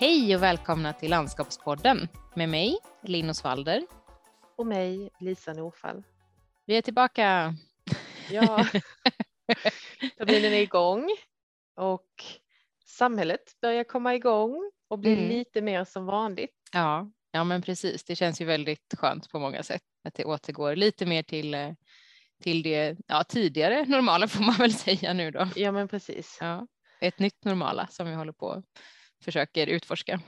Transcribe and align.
Hej 0.00 0.36
och 0.36 0.42
välkomna 0.42 0.92
till 0.92 1.10
Landskapspodden 1.10 2.08
med 2.34 2.48
mig, 2.48 2.78
Linn 3.02 3.30
Osvalder. 3.30 3.86
Och 4.56 4.66
mig, 4.66 5.10
Lisa 5.20 5.52
Norfall. 5.52 6.02
Vi 6.66 6.76
är 6.76 6.82
tillbaka. 6.82 7.54
Ja, 8.30 8.66
terminen 10.18 10.52
är 10.52 10.60
igång 10.60 11.08
och 11.76 12.24
samhället 12.84 13.60
börjar 13.62 13.84
komma 13.84 14.14
igång 14.14 14.70
och 14.88 14.98
bli 14.98 15.12
mm. 15.12 15.28
lite 15.28 15.62
mer 15.62 15.84
som 15.84 16.06
vanligt. 16.06 16.56
Ja, 16.72 17.10
ja, 17.30 17.44
men 17.44 17.62
precis. 17.62 18.04
Det 18.04 18.16
känns 18.16 18.40
ju 18.40 18.44
väldigt 18.44 18.94
skönt 18.96 19.30
på 19.30 19.38
många 19.38 19.62
sätt 19.62 19.82
att 20.04 20.14
det 20.14 20.24
återgår 20.24 20.76
lite 20.76 21.06
mer 21.06 21.22
till 21.22 21.54
eh, 21.54 21.72
till 22.42 22.62
det 22.62 22.96
ja, 23.06 23.24
tidigare 23.24 23.84
normala 23.84 24.28
får 24.28 24.44
man 24.44 24.54
väl 24.54 24.72
säga 24.72 25.12
nu 25.12 25.30
då. 25.30 25.48
Ja, 25.56 25.72
men 25.72 25.88
precis. 25.88 26.38
Ja, 26.40 26.66
ett 27.00 27.18
nytt 27.18 27.44
normala 27.44 27.86
som 27.86 28.06
vi 28.06 28.14
håller 28.14 28.32
på 28.32 28.62
försöker 29.24 29.66
utforska. 29.66 30.20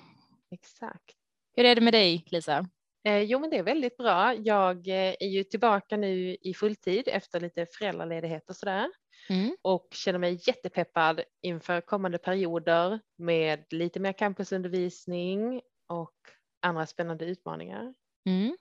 Exakt. 0.51 1.17
Hur 1.57 1.65
är 1.65 1.75
det 1.75 1.81
med 1.81 1.95
dig 1.95 2.25
Lisa? 2.27 2.69
Eh, 3.05 3.19
jo, 3.19 3.39
men 3.39 3.51
det 3.51 3.59
är 3.59 3.63
väldigt 3.63 3.97
bra. 3.97 4.35
Jag 4.35 4.89
eh, 4.89 5.15
är 5.21 5.27
ju 5.27 5.45
tillbaka 5.45 5.97
nu 5.97 6.37
i 6.41 6.55
fulltid 6.55 7.09
efter 7.09 7.41
lite 7.41 7.67
föräldraledighet 7.67 8.51
och 8.51 8.57
sådär 8.57 8.91
mm. 9.29 9.57
och 9.63 9.89
känner 9.91 10.19
mig 10.19 10.41
jättepeppad 10.47 11.21
inför 11.41 11.81
kommande 11.81 12.19
perioder 12.19 13.01
med 13.17 13.65
lite 13.71 14.01
mer 14.01 14.13
campusundervisning 14.13 15.61
och 15.87 16.15
andra 16.61 16.87
spännande 16.87 17.25
utmaningar. 17.25 17.95
Mm. 18.27 18.57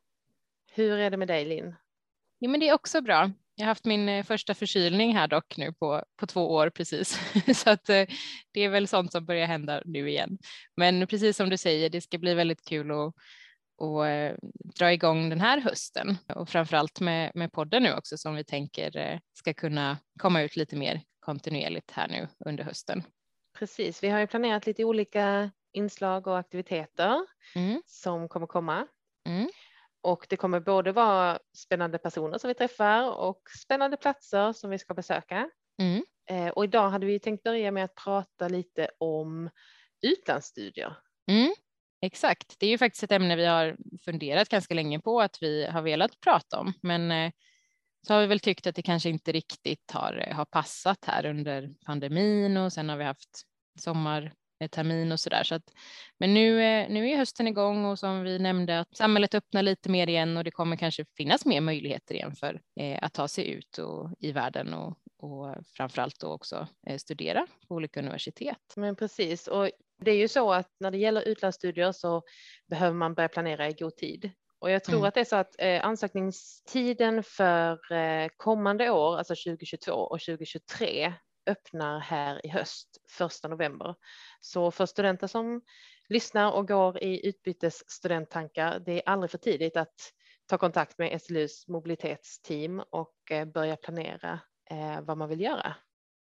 Hur 0.72 0.92
är 0.92 1.10
det 1.10 1.18
med 1.18 1.28
dig 1.28 1.46
Linn? 1.46 1.76
Jo, 2.40 2.52
men 2.52 2.60
det 2.60 2.70
är 2.70 2.74
också 2.74 3.02
bra. 3.02 3.32
Jag 3.56 3.66
har 3.66 3.68
haft 3.68 3.86
min 3.86 4.10
eh, 4.10 4.24
första 4.24 4.54
förkylning 4.54 5.16
här 5.16 5.28
dock 5.28 5.58
nu 5.58 5.74
på, 5.74 6.04
på 6.16 6.28
två 6.28 6.52
år 6.52 6.70
precis, 6.70 7.20
så 7.56 7.70
att 7.70 7.90
eh, 7.90 8.06
det 8.52 8.62
är 8.62 8.70
väl 8.70 8.88
sånt 8.88 9.12
som 9.12 9.26
börjar 9.26 9.48
hända 9.48 9.82
nu 9.86 10.10
igen. 10.10 10.38
Men 10.76 11.08
precis 11.08 11.38
som 11.38 11.50
du 11.50 11.58
säger, 11.58 11.90
det 11.90 12.02
ska 12.02 12.18
bli 12.18 12.34
väldigt 12.34 12.66
kul 12.66 12.92
att 12.92 13.14
och 13.78 14.08
eh, 14.08 14.36
dra 14.80 14.94
igång 14.94 15.30
den 15.30 15.42
här 15.42 15.62
hösten 15.62 16.18
och 16.36 16.50
framförallt 16.50 17.00
med, 17.00 17.32
med 17.36 17.52
podden 17.52 17.84
nu 17.84 17.94
också 17.94 18.18
som 18.18 18.36
vi 18.36 18.44
tänker 18.44 19.20
ska 19.34 19.54
kunna 19.54 19.98
komma 20.20 20.42
ut 20.42 20.56
lite 20.56 20.76
mer 20.76 21.02
kontinuerligt 21.20 21.92
här 21.92 22.08
nu 22.08 22.28
under 22.46 22.64
hösten. 22.64 23.04
Precis, 23.58 24.04
vi 24.04 24.10
har 24.10 24.20
ju 24.20 24.28
planerat 24.28 24.66
lite 24.66 24.84
olika 24.84 25.52
inslag 25.74 26.28
och 26.28 26.40
aktiviteter 26.40 27.26
mm. 27.56 27.82
som 27.86 28.30
kommer 28.30 28.48
komma. 28.48 28.88
Mm. 29.28 29.50
Och 30.02 30.26
det 30.30 30.38
kommer 30.38 30.60
både 30.60 30.92
vara 30.92 31.40
spännande 31.58 31.98
personer 31.98 32.38
som 32.38 32.48
vi 32.48 32.54
träffar 32.54 33.12
och 33.12 33.42
spännande 33.64 33.98
platser 33.98 34.54
som 34.54 34.70
vi 34.70 34.78
ska 34.78 34.94
besöka. 34.94 35.50
Mm. 35.82 36.04
Eh, 36.30 36.48
och 36.48 36.64
idag 36.64 36.90
hade 36.90 37.06
vi 37.06 37.20
tänkt 37.20 37.44
börja 37.44 37.72
med 37.72 37.86
att 37.86 37.96
prata 37.96 38.48
lite 38.48 38.90
om 38.98 39.50
utlandsstudier. 40.02 40.98
Mm. 41.32 41.54
Exakt, 42.02 42.56
det 42.60 42.66
är 42.66 42.70
ju 42.70 42.78
faktiskt 42.78 43.04
ett 43.04 43.12
ämne 43.12 43.36
vi 43.36 43.46
har 43.46 43.78
funderat 44.06 44.50
ganska 44.50 44.74
länge 44.74 45.00
på 45.00 45.22
att 45.22 45.38
vi 45.42 45.66
har 45.66 45.82
velat 45.82 46.20
prata 46.20 46.60
om, 46.60 46.74
men 46.82 47.12
eh, 47.12 47.32
så 48.08 48.14
har 48.14 48.22
vi 48.22 48.28
väl 48.28 48.40
tyckt 48.40 48.68
att 48.68 48.76
det 48.76 48.82
kanske 48.82 49.10
inte 49.10 49.32
riktigt 49.32 49.92
har, 49.92 50.32
har 50.32 50.46
passat 50.46 51.06
här 51.06 51.26
under 51.26 51.70
pandemin 51.86 52.58
och 52.58 52.74
sen 52.74 52.90
har 52.90 52.98
vi 52.98 53.04
haft 53.04 53.42
sommar 53.80 54.34
termin 54.68 55.12
och 55.12 55.20
så 55.20 55.30
där. 55.30 55.44
Så 55.44 55.56
att, 55.56 55.74
men 56.20 56.34
nu, 56.34 56.64
eh, 56.64 56.90
nu 56.90 57.10
är 57.10 57.18
hösten 57.18 57.48
igång 57.48 57.86
och 57.86 58.00
som 58.00 58.24
vi 58.24 58.40
nämnde 58.40 58.80
att 58.80 58.98
samhället 58.98 59.34
öppnar 59.34 59.62
lite 59.62 59.90
mer 59.90 60.10
igen 60.10 60.38
och 60.38 60.44
det 60.44 60.52
kommer 60.52 60.76
kanske 60.76 61.06
finnas 61.18 61.46
mer 61.46 61.62
möjligheter 61.62 62.16
igen 62.16 62.36
för 62.36 62.62
eh, 62.80 63.00
att 63.02 63.14
ta 63.14 63.28
sig 63.28 63.48
ut 63.50 63.78
och, 63.78 64.10
i 64.20 64.32
världen 64.32 64.74
och, 64.74 64.98
och 65.18 65.56
framförallt 65.76 66.20
då 66.20 66.28
också 66.28 66.68
eh, 66.88 66.98
studera 66.98 67.48
på 67.68 67.76
olika 67.76 68.00
universitet. 68.00 68.74
Men 68.76 68.96
precis 68.96 69.48
och 69.48 69.70
det 70.02 70.12
är 70.12 70.18
ju 70.18 70.28
så 70.28 70.54
att 70.54 70.68
när 70.80 70.92
det 70.92 70.98
gäller 70.98 71.22
utlandsstudier 71.22 71.92
så 71.92 72.24
behöver 72.68 72.96
man 72.96 73.14
börja 73.14 73.30
planera 73.30 73.70
i 73.70 73.74
god 73.74 73.96
tid. 73.96 74.32
Och 74.60 74.72
jag 74.72 74.84
tror 74.84 74.96
mm. 74.96 75.08
att 75.08 75.14
det 75.14 75.20
är 75.20 75.26
så 75.26 75.36
att 75.36 75.56
eh, 75.58 75.86
ansökningstiden 75.86 77.24
för 77.24 77.92
eh, 77.92 78.28
kommande 78.38 78.90
år, 78.90 79.18
alltså 79.18 79.36
2022 79.36 79.92
och 79.92 80.20
2023, 80.20 81.14
öppnar 81.46 82.00
här 82.00 82.46
i 82.46 82.50
höst, 82.50 82.88
första 83.10 83.48
november. 83.48 83.96
Så 84.42 84.72
för 84.72 84.86
studenter 84.86 85.28
som 85.28 85.62
lyssnar 86.10 86.52
och 86.52 86.68
går 86.68 87.04
i 87.04 87.28
utbytesstudenttankar, 87.28 88.80
det 88.80 88.92
är 88.92 89.10
aldrig 89.10 89.32
för 89.32 89.38
tidigt 89.38 89.78
att 89.78 89.96
ta 90.46 90.58
kontakt 90.58 90.98
med 90.98 91.22
SLUs 91.22 91.68
mobilitetsteam 91.68 92.84
och 92.92 93.16
eh, 93.32 93.46
börja 93.46 93.76
planera 93.76 94.40
eh, 94.70 95.02
vad 95.02 95.18
man 95.18 95.30
vill 95.30 95.42
göra. 95.42 95.76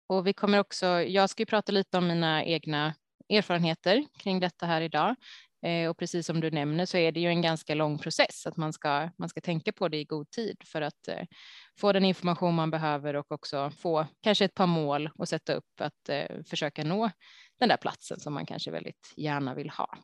Och 0.06 0.26
vi 0.26 0.32
kommer 0.32 0.58
också, 0.58 0.86
jag 0.86 1.30
ska 1.30 1.42
ju 1.42 1.46
prata 1.46 1.72
lite 1.72 1.98
om 1.98 2.06
mina 2.06 2.44
egna 2.44 2.94
erfarenheter 3.28 4.04
kring 4.18 4.40
detta 4.40 4.66
här 4.66 4.80
idag. 4.80 5.16
Eh, 5.62 5.90
och 5.90 5.96
precis 5.96 6.26
som 6.26 6.40
du 6.40 6.50
nämner 6.50 6.86
så 6.86 6.96
är 6.96 7.12
det 7.12 7.20
ju 7.20 7.28
en 7.28 7.42
ganska 7.42 7.74
lång 7.74 7.98
process 7.98 8.46
att 8.46 8.56
man 8.56 8.72
ska, 8.72 9.10
man 9.18 9.28
ska 9.28 9.40
tänka 9.40 9.72
på 9.72 9.88
det 9.88 9.96
i 9.96 10.04
god 10.04 10.30
tid 10.30 10.56
för 10.64 10.82
att 10.82 11.08
eh, 11.08 11.26
få 11.80 11.92
den 11.92 12.04
information 12.04 12.54
man 12.54 12.70
behöver 12.70 13.16
och 13.16 13.32
också 13.32 13.70
få 13.70 14.06
kanske 14.22 14.44
ett 14.44 14.54
par 14.54 14.66
mål 14.66 15.10
och 15.14 15.28
sätta 15.28 15.54
upp 15.54 15.80
att 15.80 16.08
eh, 16.08 16.42
försöka 16.46 16.84
nå 16.84 17.10
den 17.58 17.68
där 17.68 17.76
platsen 17.76 18.20
som 18.20 18.34
man 18.34 18.46
kanske 18.46 18.70
väldigt 18.70 19.12
gärna 19.16 19.54
vill 19.54 19.70
ha. 19.70 19.98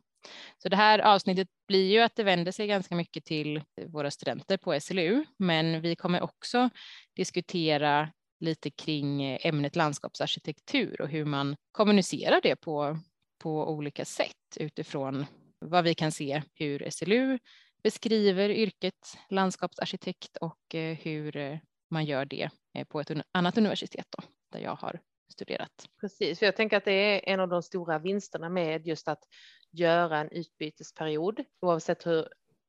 Så 0.57 0.69
det 0.69 0.75
här 0.75 0.99
avsnittet 0.99 1.47
blir 1.67 1.91
ju 1.91 1.99
att 1.99 2.15
det 2.15 2.23
vänder 2.23 2.51
sig 2.51 2.67
ganska 2.67 2.95
mycket 2.95 3.25
till 3.25 3.61
våra 3.87 4.11
studenter 4.11 4.57
på 4.57 4.79
SLU, 4.79 5.25
men 5.37 5.81
vi 5.81 5.95
kommer 5.95 6.21
också 6.21 6.69
diskutera 7.15 8.09
lite 8.39 8.69
kring 8.69 9.37
ämnet 9.41 9.75
landskapsarkitektur 9.75 11.01
och 11.01 11.09
hur 11.09 11.25
man 11.25 11.55
kommunicerar 11.71 12.41
det 12.43 12.55
på, 12.55 12.99
på 13.37 13.69
olika 13.69 14.05
sätt 14.05 14.57
utifrån 14.59 15.25
vad 15.59 15.83
vi 15.83 15.95
kan 15.95 16.11
se 16.11 16.43
hur 16.53 16.89
SLU 16.89 17.39
beskriver 17.83 18.49
yrket 18.49 19.17
landskapsarkitekt 19.29 20.37
och 20.37 20.75
eh, 20.75 20.97
hur 20.97 21.37
eh, 21.37 21.57
man 21.89 22.05
gör 22.05 22.25
det 22.25 22.49
eh, 22.73 22.87
på 22.87 22.99
ett 22.99 23.11
annat 23.31 23.57
universitet 23.57 24.05
då, 24.17 24.23
där 24.51 24.59
jag 24.59 24.75
har 24.75 24.99
studerat. 25.31 25.89
Precis, 26.01 26.39
för 26.39 26.45
jag 26.45 26.55
tänker 26.55 26.77
att 26.77 26.85
det 26.85 26.91
är 26.91 27.33
en 27.33 27.39
av 27.39 27.49
de 27.49 27.63
stora 27.63 27.99
vinsterna 27.99 28.49
med 28.49 28.87
just 28.87 29.07
att 29.07 29.23
göra 29.71 30.17
en 30.17 30.31
utbytesperiod, 30.31 31.43
oavsett 31.61 32.05
hur 32.05 32.27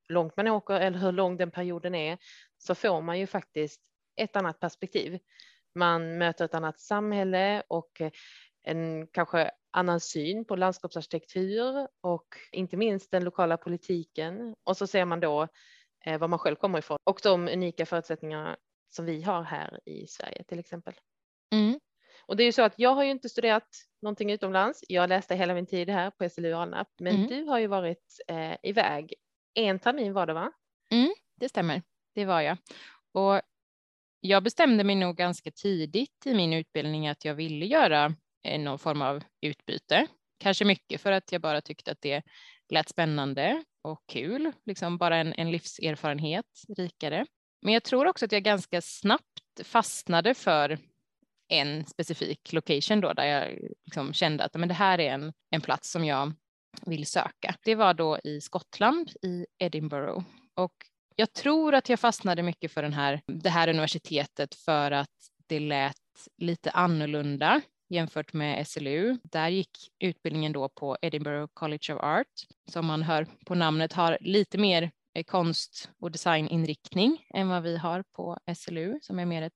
långt 0.08 0.36
man 0.36 0.48
åker 0.48 0.74
eller 0.74 0.98
hur 0.98 1.12
lång 1.12 1.36
den 1.36 1.50
perioden 1.50 1.94
är, 1.94 2.18
så 2.58 2.74
får 2.74 3.00
man 3.02 3.18
ju 3.18 3.26
faktiskt 3.26 3.80
ett 4.16 4.36
annat 4.36 4.60
perspektiv. 4.60 5.18
Man 5.74 6.18
möter 6.18 6.44
ett 6.44 6.54
annat 6.54 6.80
samhälle 6.80 7.62
och 7.68 8.02
en 8.62 9.06
kanske 9.06 9.50
annan 9.70 10.00
syn 10.00 10.44
på 10.44 10.56
landskapsarkitektur 10.56 11.88
och 12.00 12.26
inte 12.52 12.76
minst 12.76 13.10
den 13.10 13.24
lokala 13.24 13.56
politiken. 13.56 14.54
Och 14.64 14.76
så 14.76 14.86
ser 14.86 15.04
man 15.04 15.20
då 15.20 15.48
eh, 16.06 16.18
var 16.18 16.28
man 16.28 16.38
själv 16.38 16.56
kommer 16.56 16.78
ifrån 16.78 16.98
och 17.04 17.20
de 17.22 17.48
unika 17.48 17.86
förutsättningar 17.86 18.56
som 18.90 19.04
vi 19.04 19.22
har 19.22 19.42
här 19.42 19.80
i 19.84 20.06
Sverige 20.06 20.44
till 20.44 20.58
exempel. 20.58 20.94
Mm. 21.52 21.80
Och 22.26 22.36
det 22.36 22.42
är 22.42 22.44
ju 22.44 22.52
så 22.52 22.62
att 22.62 22.74
jag 22.76 22.94
har 22.94 23.04
ju 23.04 23.10
inte 23.10 23.28
studerat 23.28 23.68
någonting 24.02 24.32
utomlands. 24.32 24.84
Jag 24.88 25.08
läste 25.08 25.34
hela 25.34 25.54
min 25.54 25.66
tid 25.66 25.90
här 25.90 26.10
på 26.10 26.28
SLU 26.28 26.52
Alnarp, 26.52 26.88
men 27.00 27.14
mm. 27.14 27.26
du 27.28 27.44
har 27.44 27.58
ju 27.58 27.66
varit 27.66 28.20
eh, 28.28 28.56
iväg. 28.62 29.14
En 29.54 29.78
termin 29.78 30.12
var 30.12 30.26
det 30.26 30.32
va? 30.32 30.52
Mm, 30.90 31.14
det 31.36 31.48
stämmer, 31.48 31.82
det 32.14 32.24
var 32.24 32.40
jag. 32.40 32.58
Och 33.12 33.40
jag 34.20 34.42
bestämde 34.42 34.84
mig 34.84 34.96
nog 34.96 35.16
ganska 35.16 35.50
tidigt 35.50 36.26
i 36.26 36.34
min 36.34 36.52
utbildning 36.52 37.08
att 37.08 37.24
jag 37.24 37.34
ville 37.34 37.66
göra 37.66 38.14
Eh, 38.48 38.60
någon 38.60 38.78
form 38.78 39.02
av 39.02 39.22
utbyte. 39.40 40.06
Kanske 40.38 40.64
mycket 40.64 41.00
för 41.00 41.12
att 41.12 41.32
jag 41.32 41.40
bara 41.40 41.60
tyckte 41.60 41.92
att 41.92 42.00
det 42.00 42.22
lät 42.68 42.88
spännande 42.88 43.64
och 43.82 44.02
kul, 44.06 44.52
liksom 44.66 44.98
bara 44.98 45.16
en, 45.16 45.34
en 45.36 45.50
livserfarenhet 45.50 46.46
rikare. 46.76 47.26
Men 47.62 47.74
jag 47.74 47.84
tror 47.84 48.06
också 48.06 48.24
att 48.24 48.32
jag 48.32 48.42
ganska 48.42 48.80
snabbt 48.82 49.60
fastnade 49.64 50.34
för 50.34 50.78
en 51.48 51.86
specifik 51.86 52.52
location 52.52 53.00
då 53.00 53.12
där 53.12 53.24
jag 53.24 53.58
liksom 53.84 54.12
kände 54.12 54.44
att 54.44 54.54
men 54.54 54.68
det 54.68 54.74
här 54.74 55.00
är 55.00 55.10
en, 55.10 55.32
en 55.50 55.60
plats 55.60 55.90
som 55.90 56.04
jag 56.04 56.32
vill 56.86 57.06
söka. 57.06 57.54
Det 57.64 57.74
var 57.74 57.94
då 57.94 58.18
i 58.24 58.40
Skottland 58.40 59.10
i 59.22 59.46
Edinburgh 59.58 60.24
och 60.54 60.74
jag 61.16 61.32
tror 61.32 61.74
att 61.74 61.88
jag 61.88 62.00
fastnade 62.00 62.42
mycket 62.42 62.72
för 62.72 62.82
den 62.82 62.92
här, 62.92 63.20
det 63.26 63.50
här 63.50 63.68
universitetet 63.68 64.54
för 64.54 64.90
att 64.90 65.10
det 65.46 65.60
lät 65.60 65.96
lite 66.36 66.70
annorlunda 66.70 67.62
jämfört 67.88 68.32
med 68.32 68.68
SLU. 68.68 69.18
Där 69.22 69.48
gick 69.48 69.70
utbildningen 69.98 70.52
då 70.52 70.68
på 70.68 70.96
Edinburgh 71.02 71.46
College 71.54 71.94
of 71.94 72.00
Art 72.02 72.26
som 72.70 72.86
man 72.86 73.02
hör 73.02 73.26
på 73.46 73.54
namnet 73.54 73.92
har 73.92 74.18
lite 74.20 74.58
mer 74.58 74.90
eh, 75.14 75.24
konst 75.24 75.90
och 76.00 76.10
designinriktning 76.10 77.26
än 77.34 77.48
vad 77.48 77.62
vi 77.62 77.76
har 77.76 78.04
på 78.16 78.38
SLU 78.56 78.98
som 79.02 79.18
är 79.18 79.24
mer 79.24 79.42
ett 79.42 79.52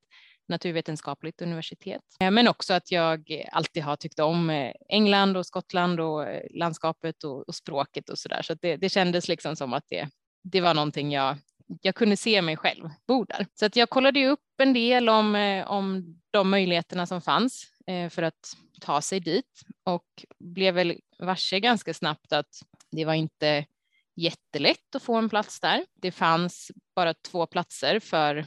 naturvetenskapligt 0.49 1.43
universitet. 1.43 2.03
Eh, 2.21 2.31
men 2.31 2.49
också 2.49 2.75
att 2.75 2.93
jag 2.93 3.45
alltid 3.53 3.83
har 3.83 3.97
tyckt 3.97 4.19
om 4.19 4.51
eh, 4.51 4.73
England 4.89 5.37
och 5.37 5.47
Skottland 5.47 6.01
och 6.01 6.27
landskapet 6.51 7.25
och, 7.25 7.49
och 7.49 7.55
språket 7.55 8.09
och 8.09 8.19
så 8.19 8.29
där. 8.29 8.43
Så 8.43 8.55
det, 8.55 8.77
det 8.77 8.89
kändes 8.89 9.29
liksom 9.29 9.57
som 9.57 9.73
att 9.73 9.85
det, 9.89 10.09
det 10.43 10.61
var 10.61 10.75
någonting 10.75 11.13
jag 11.13 11.37
jag 11.83 11.95
kunde 11.95 12.17
se 12.17 12.43
mig 12.43 12.57
själv 12.57 12.91
bo 13.07 13.25
där. 13.25 13.47
Så 13.55 13.67
att 13.67 13.77
jag 13.77 13.91
kollade 13.91 14.27
upp 14.27 14.41
en 14.59 14.73
del 14.73 15.09
om, 15.09 15.35
om 15.67 16.05
de 16.31 16.51
möjligheterna 16.51 17.07
som 17.07 17.21
fanns 17.21 17.72
Eh, 17.87 18.09
för 18.09 18.23
att 18.23 18.57
ta 18.81 19.01
sig 19.01 19.21
dit 19.21 19.63
och 19.85 20.25
blev 20.39 20.75
väl 20.75 21.01
varse 21.19 21.61
ganska 21.61 21.95
snabbt 21.95 22.33
att 22.33 22.63
det 22.91 23.05
var 23.05 23.15
inte 23.15 23.67
jättelätt 24.15 24.95
att 24.95 25.03
få 25.03 25.17
en 25.17 25.29
plats 25.29 25.61
där. 25.61 25.87
Det 25.95 26.13
fanns 26.13 26.71
bara 26.95 27.15
två 27.15 27.47
platser 27.47 28.01
för 28.01 28.47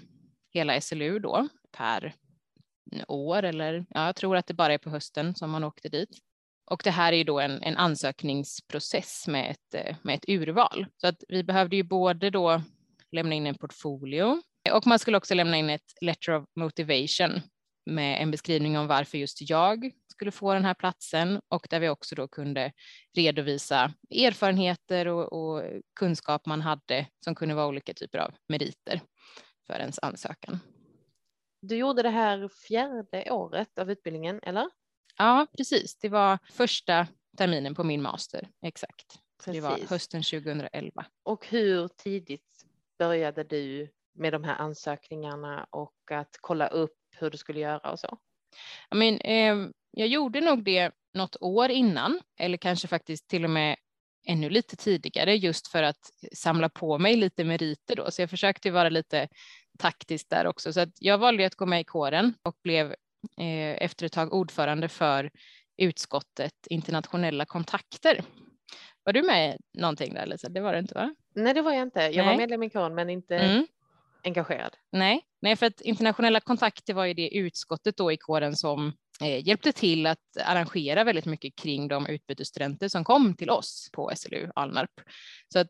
hela 0.53 0.81
SLU 0.81 1.19
då 1.19 1.47
per 1.71 2.15
år 3.07 3.43
eller 3.43 3.85
ja, 3.89 4.05
jag 4.05 4.15
tror 4.15 4.37
att 4.37 4.47
det 4.47 4.53
bara 4.53 4.73
är 4.73 4.77
på 4.77 4.89
hösten 4.89 5.35
som 5.35 5.51
man 5.51 5.63
åkte 5.63 5.89
dit. 5.89 6.09
Och 6.65 6.81
det 6.83 6.91
här 6.91 7.13
är 7.13 7.17
ju 7.17 7.23
då 7.23 7.39
en, 7.39 7.63
en 7.63 7.77
ansökningsprocess 7.77 9.27
med 9.27 9.51
ett, 9.51 9.73
eh, 9.73 9.95
med 10.01 10.15
ett 10.15 10.29
urval. 10.29 10.85
Så 10.97 11.07
att 11.07 11.23
vi 11.27 11.43
behövde 11.43 11.75
ju 11.75 11.83
både 11.83 12.29
då 12.29 12.61
lämna 13.11 13.35
in 13.35 13.47
en 13.47 13.55
portfolio 13.55 14.41
och 14.71 14.87
man 14.87 14.99
skulle 14.99 15.17
också 15.17 15.33
lämna 15.33 15.57
in 15.57 15.69
ett 15.69 15.93
letter 16.01 16.33
of 16.33 16.45
motivation 16.55 17.41
med 17.85 18.21
en 18.21 18.31
beskrivning 18.31 18.77
om 18.77 18.87
varför 18.87 19.17
just 19.17 19.49
jag 19.49 19.91
skulle 20.07 20.31
få 20.31 20.53
den 20.53 20.65
här 20.65 20.73
platsen 20.73 21.41
och 21.47 21.67
där 21.69 21.79
vi 21.79 21.89
också 21.89 22.15
då 22.15 22.27
kunde 22.27 22.71
redovisa 23.17 23.93
erfarenheter 24.11 25.07
och, 25.07 25.33
och 25.33 25.63
kunskap 25.99 26.45
man 26.45 26.61
hade 26.61 27.07
som 27.23 27.35
kunde 27.35 27.55
vara 27.55 27.67
olika 27.67 27.93
typer 27.93 28.17
av 28.17 28.33
meriter 28.47 29.01
för 29.67 29.79
ens 29.79 29.99
ansökan. 29.99 30.59
Du 31.61 31.75
gjorde 31.75 32.01
det 32.01 32.09
här 32.09 32.47
fjärde 32.67 33.31
året 33.31 33.79
av 33.79 33.91
utbildningen, 33.91 34.39
eller? 34.43 34.69
Ja, 35.17 35.47
precis. 35.57 35.97
Det 35.97 36.09
var 36.09 36.39
första 36.51 37.07
terminen 37.37 37.75
på 37.75 37.83
min 37.83 38.01
master, 38.01 38.49
exakt. 38.61 39.19
Precis. 39.45 39.63
Det 39.63 39.69
var 39.69 39.79
hösten 39.89 40.23
2011. 40.23 41.05
Och 41.23 41.47
hur 41.47 41.87
tidigt 41.87 42.65
började 42.99 43.43
du 43.43 43.89
med 44.13 44.33
de 44.33 44.43
här 44.43 44.55
ansökningarna 44.55 45.67
och 45.69 46.11
att 46.11 46.37
kolla 46.41 46.67
upp 46.67 46.97
hur 47.19 47.29
du 47.29 47.37
skulle 47.37 47.59
göra 47.59 47.91
och 47.91 47.99
så? 47.99 48.17
I 48.93 48.95
mean, 48.95 49.19
eh, 49.19 49.71
jag 49.91 50.07
gjorde 50.07 50.41
nog 50.41 50.63
det 50.63 50.91
något 51.13 51.35
år 51.41 51.71
innan, 51.71 52.19
eller 52.39 52.57
kanske 52.57 52.87
faktiskt 52.87 53.27
till 53.27 53.43
och 53.43 53.49
med 53.49 53.75
ännu 54.27 54.49
lite 54.49 54.75
tidigare, 54.75 55.35
just 55.35 55.67
för 55.67 55.83
att 55.83 56.11
samla 56.33 56.69
på 56.69 56.97
mig 56.97 57.15
lite 57.15 57.43
meriter 57.43 57.95
då. 57.95 58.11
Så 58.11 58.21
jag 58.21 58.29
försökte 58.29 58.71
vara 58.71 58.89
lite 58.89 59.27
taktisk 59.79 60.29
där 60.29 60.47
också. 60.47 60.73
Så 60.73 60.79
att 60.79 60.93
jag 60.99 61.17
valde 61.17 61.45
att 61.45 61.55
gå 61.55 61.65
med 61.65 61.81
i 61.81 61.83
kåren 61.83 62.33
och 62.43 62.55
blev 62.63 62.91
eh, 63.37 63.83
efter 63.83 64.05
ett 64.05 64.11
tag 64.11 64.33
ordförande 64.33 64.89
för 64.89 65.31
utskottet 65.77 66.67
internationella 66.69 67.45
kontakter. 67.45 68.23
Var 69.03 69.13
du 69.13 69.23
med 69.23 69.57
någonting 69.73 70.13
där 70.13 70.25
Lisa? 70.25 70.49
Det 70.49 70.61
var 70.61 70.73
det 70.73 70.79
inte 70.79 70.93
va? 70.93 71.15
Nej, 71.35 71.53
det 71.53 71.61
var 71.61 71.73
jag 71.73 71.81
inte. 71.81 71.99
Jag 71.99 72.15
Nej. 72.15 72.25
var 72.25 72.37
medlem 72.37 72.63
i 72.63 72.69
kåren 72.69 72.95
men 72.95 73.09
inte 73.09 73.37
mm 73.37 73.67
engagerad. 74.25 74.75
Nej. 74.91 75.21
Nej, 75.41 75.55
för 75.55 75.65
att 75.65 75.81
internationella 75.81 76.39
kontakter 76.39 76.93
var 76.93 77.05
ju 77.05 77.13
det 77.13 77.37
utskottet 77.37 77.97
då 77.97 78.11
i 78.11 78.17
kåren 78.17 78.55
som 78.55 78.93
eh, 79.21 79.47
hjälpte 79.47 79.71
till 79.71 80.07
att 80.07 80.37
arrangera 80.45 81.03
väldigt 81.03 81.25
mycket 81.25 81.55
kring 81.55 81.87
de 81.87 82.07
utbytesstudenter 82.07 82.87
som 82.87 83.03
kom 83.03 83.35
till 83.35 83.49
oss 83.49 83.89
på 83.93 84.11
SLU 84.15 84.49
Alnarp. 84.55 84.91
Så 85.53 85.59
att 85.59 85.69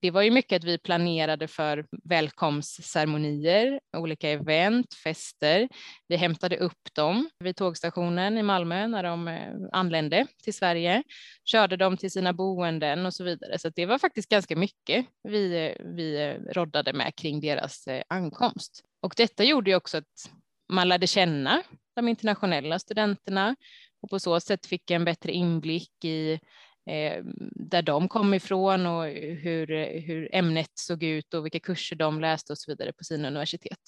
det 0.00 0.10
var 0.10 0.22
ju 0.22 0.30
mycket 0.30 0.56
att 0.56 0.64
vi 0.64 0.78
planerade 0.78 1.48
för 1.48 1.86
välkomstceremonier, 2.04 3.80
olika 3.96 4.28
event, 4.28 4.94
fester. 4.94 5.68
Vi 6.08 6.16
hämtade 6.16 6.56
upp 6.56 6.94
dem 6.94 7.30
vid 7.38 7.56
tågstationen 7.56 8.38
i 8.38 8.42
Malmö 8.42 8.86
när 8.86 9.02
de 9.02 9.28
eh, 9.28 9.52
anlände 9.72 10.26
till 10.44 10.54
Sverige, 10.54 11.02
körde 11.44 11.76
dem 11.76 11.96
till 11.96 12.10
sina 12.10 12.32
boenden 12.32 13.06
och 13.06 13.14
så 13.14 13.24
vidare. 13.24 13.58
Så 13.58 13.68
det 13.68 13.86
var 13.86 13.98
faktiskt 13.98 14.28
ganska 14.28 14.56
mycket 14.56 15.06
vi, 15.22 15.66
eh, 15.66 15.86
vi 15.96 16.22
eh, 16.22 16.52
roddade 16.52 16.92
med 16.92 17.16
kring 17.16 17.40
deras 17.40 17.88
ankomst. 18.08 18.84
Och 19.02 19.14
detta 19.16 19.44
gjorde 19.44 19.70
ju 19.70 19.76
också 19.76 19.98
att 19.98 20.30
man 20.72 20.88
lärde 20.88 21.06
känna 21.06 21.62
de 21.96 22.08
internationella 22.08 22.78
studenterna 22.78 23.56
och 24.02 24.10
på 24.10 24.18
så 24.18 24.40
sätt 24.40 24.66
fick 24.66 24.90
en 24.90 25.04
bättre 25.04 25.32
inblick 25.32 26.04
i 26.04 26.40
Eh, 26.86 27.24
där 27.54 27.82
de 27.82 28.08
kom 28.08 28.34
ifrån 28.34 28.86
och 28.86 29.04
hur, 29.42 30.00
hur 30.00 30.34
ämnet 30.34 30.70
såg 30.74 31.02
ut 31.02 31.34
och 31.34 31.44
vilka 31.44 31.60
kurser 31.60 31.96
de 31.96 32.20
läste 32.20 32.52
och 32.52 32.58
så 32.58 32.70
vidare 32.70 32.92
på 32.92 33.04
sina 33.04 33.28
universitet. 33.28 33.80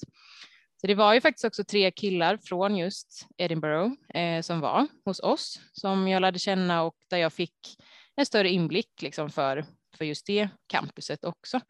Så 0.80 0.86
det 0.86 0.94
var 0.94 1.14
ju 1.14 1.20
faktiskt 1.20 1.44
också 1.44 1.64
tre 1.64 1.90
killar 1.90 2.38
från 2.42 2.76
just 2.76 3.26
Edinburgh 3.36 3.92
eh, 4.14 4.42
som 4.42 4.60
var 4.60 4.86
hos 5.04 5.20
oss 5.20 5.60
som 5.72 6.08
jag 6.08 6.20
lärde 6.20 6.38
känna 6.38 6.82
och 6.82 6.96
där 7.10 7.18
jag 7.18 7.32
fick 7.32 7.54
en 8.16 8.26
större 8.26 8.48
inblick 8.48 9.02
liksom 9.02 9.30
för, 9.30 9.64
för 9.96 10.04
just 10.04 10.26
det 10.26 10.48
campuset 10.66 11.24
också, 11.24 11.60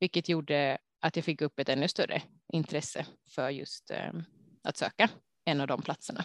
vilket 0.00 0.28
gjorde 0.28 0.78
att 1.00 1.16
jag 1.16 1.24
fick 1.24 1.42
upp 1.42 1.58
ett 1.58 1.68
ännu 1.68 1.88
större 1.88 2.22
intresse 2.52 3.06
för 3.34 3.50
just 3.50 3.90
eh, 3.90 4.12
att 4.64 4.76
söka 4.76 5.08
en 5.44 5.60
av 5.60 5.66
de 5.66 5.82
platserna. 5.82 6.24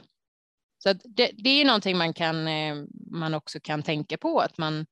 Så 0.84 0.94
det, 0.94 1.32
det, 1.38 1.50
är 1.50 1.66
någonting 1.66 1.98
man, 1.98 2.14
kan, 2.14 2.48
eh, 2.48 2.76
man 3.12 3.34
också 3.34 3.60
kan 3.60 3.84
tänka 3.84 4.18
på, 4.18 4.40
att 4.40 4.58
man, 4.58 4.86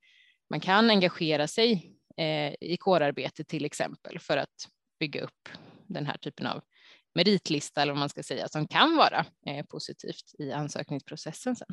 man 0.50 0.60
kan 0.60 0.90
engagera 0.90 1.46
sig 1.46 1.96
eh, 2.16 2.54
i 2.60 2.76
kårarbete 2.80 3.44
till 3.44 3.64
exempel 3.64 4.18
för 4.18 4.36
att 4.36 4.68
bygga 5.00 5.20
upp 5.20 5.48
den 5.86 6.06
här 6.06 6.16
typen 6.16 6.46
av 6.46 6.62
meritlista 7.14 7.82
eller 7.82 7.92
vad 7.92 7.98
man 7.98 8.08
ska 8.08 8.22
säga 8.22 8.48
som 8.48 8.68
kan 8.68 8.96
vara 8.96 9.26
eh, 9.46 9.66
positivt 9.66 10.34
i 10.38 10.52
ansökningsprocessen 10.52 11.56
sen. 11.56 11.68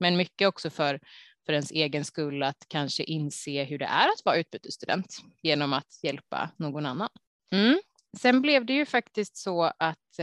Men 0.00 0.16
mycket 0.16 0.48
också 0.48 0.70
för, 0.70 1.00
för 1.46 1.52
ens 1.52 1.70
egen 1.70 2.04
skull 2.04 2.42
att 2.42 2.64
kanske 2.68 3.02
inse 3.02 3.64
hur 3.64 3.78
det 3.78 3.84
är 3.84 4.08
att 4.08 4.24
vara 4.24 4.36
utbytesstudent 4.36 5.16
genom 5.42 5.72
att 5.72 5.98
hjälpa 6.02 6.50
någon 6.56 6.86
annan. 6.86 7.08
Mm. 7.52 7.80
Sen 8.16 8.42
blev 8.42 8.66
det 8.66 8.72
ju 8.72 8.86
faktiskt 8.86 9.36
så 9.36 9.72
att 9.78 10.20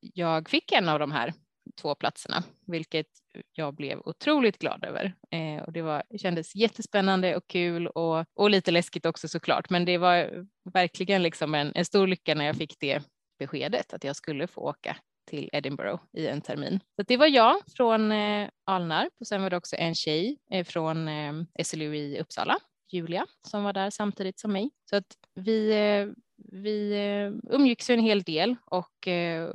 jag 0.00 0.48
fick 0.48 0.72
en 0.72 0.88
av 0.88 0.98
de 0.98 1.12
här 1.12 1.34
två 1.72 1.94
platserna, 1.94 2.42
vilket 2.66 3.06
jag 3.52 3.74
blev 3.74 3.98
otroligt 4.04 4.58
glad 4.58 4.84
över. 4.84 5.14
Eh, 5.30 5.62
och 5.62 5.72
det 5.72 5.82
var, 5.82 6.02
kändes 6.18 6.54
jättespännande 6.54 7.36
och 7.36 7.46
kul 7.46 7.86
och, 7.86 8.24
och 8.34 8.50
lite 8.50 8.70
läskigt 8.70 9.06
också 9.06 9.28
såklart, 9.28 9.70
men 9.70 9.84
det 9.84 9.98
var 9.98 10.46
verkligen 10.72 11.22
liksom 11.22 11.54
en, 11.54 11.72
en 11.74 11.84
stor 11.84 12.06
lycka 12.06 12.34
när 12.34 12.44
jag 12.44 12.56
fick 12.56 12.80
det 12.80 13.02
beskedet 13.38 13.92
att 13.92 14.04
jag 14.04 14.16
skulle 14.16 14.46
få 14.46 14.60
åka 14.60 14.96
till 15.30 15.50
Edinburgh 15.52 16.02
i 16.12 16.26
en 16.26 16.40
termin. 16.40 16.80
Så 16.96 17.02
det 17.02 17.16
var 17.16 17.26
jag 17.26 17.56
från 17.76 18.12
eh, 18.12 18.48
Alnarp 18.64 19.12
och 19.20 19.26
sen 19.26 19.42
var 19.42 19.50
det 19.50 19.56
också 19.56 19.76
en 19.76 19.94
tjej 19.94 20.38
eh, 20.50 20.64
från 20.64 21.08
eh, 21.08 21.32
SLU 21.64 21.94
i 21.94 22.20
Uppsala, 22.20 22.58
Julia, 22.92 23.26
som 23.48 23.64
var 23.64 23.72
där 23.72 23.90
samtidigt 23.90 24.40
som 24.40 24.52
mig. 24.52 24.70
Så 24.90 24.96
att 24.96 25.16
vi, 25.34 25.70
eh, 25.70 26.08
vi 26.52 26.92
eh, 26.92 27.54
umgicks 27.54 27.90
en 27.90 28.00
hel 28.00 28.22
del 28.22 28.56
och, 28.64 29.08
eh, 29.08 29.50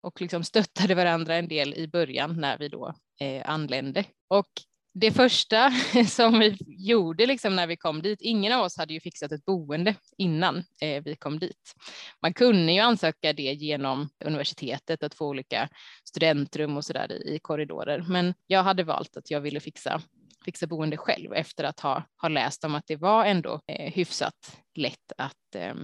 och 0.00 0.20
liksom 0.20 0.44
stöttade 0.44 0.94
varandra 0.94 1.34
en 1.34 1.48
del 1.48 1.74
i 1.74 1.88
början 1.88 2.40
när 2.40 2.58
vi 2.58 2.68
då 2.68 2.94
eh, 3.20 3.50
anlände. 3.50 4.04
Och 4.28 4.48
det 4.94 5.12
första 5.12 5.70
som 6.08 6.38
vi 6.38 6.56
gjorde 6.66 7.26
liksom 7.26 7.56
när 7.56 7.66
vi 7.66 7.76
kom 7.76 8.02
dit, 8.02 8.18
ingen 8.22 8.52
av 8.52 8.64
oss 8.64 8.76
hade 8.76 8.94
ju 8.94 9.00
fixat 9.00 9.32
ett 9.32 9.44
boende 9.44 9.94
innan 10.16 10.64
eh, 10.82 11.02
vi 11.04 11.16
kom 11.16 11.38
dit. 11.38 11.74
Man 12.22 12.34
kunde 12.34 12.72
ju 12.72 12.80
ansöka 12.80 13.32
det 13.32 13.42
genom 13.42 14.08
universitetet 14.24 15.02
att 15.02 15.14
få 15.14 15.28
olika 15.28 15.68
studentrum 16.04 16.76
och 16.76 16.84
så 16.84 16.92
där 16.92 17.12
i, 17.12 17.34
i 17.34 17.38
korridorer, 17.38 18.04
men 18.08 18.34
jag 18.46 18.62
hade 18.62 18.84
valt 18.84 19.16
att 19.16 19.30
jag 19.30 19.40
ville 19.40 19.60
fixa 19.60 20.02
fixa 20.44 20.66
boende 20.66 20.96
själv 20.96 21.32
efter 21.32 21.64
att 21.64 21.80
ha, 21.80 22.02
ha 22.16 22.28
läst 22.28 22.64
om 22.64 22.74
att 22.74 22.86
det 22.86 22.96
var 22.96 23.24
ändå 23.24 23.60
eh, 23.66 23.92
hyfsat 23.92 24.58
lätt 24.74 25.12
att, 25.16 25.54
eh, 25.54 25.74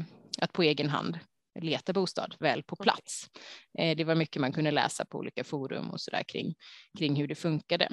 att 0.41 0.53
på 0.53 0.63
egen 0.63 0.89
hand 0.89 1.19
leta 1.61 1.93
bostad 1.93 2.35
väl 2.41 2.63
på 2.63 2.77
plats. 2.77 3.31
Eh, 3.79 3.97
det 3.97 4.05
var 4.05 4.15
mycket 4.15 4.41
man 4.41 4.53
kunde 4.53 4.71
läsa 4.71 5.05
på 5.05 5.19
olika 5.19 5.45
forum 5.45 5.91
och 5.91 6.01
så 6.01 6.11
där 6.11 6.23
kring, 6.23 6.55
kring 6.99 7.17
hur 7.17 7.29
det 7.29 7.35
funkade. 7.35 7.89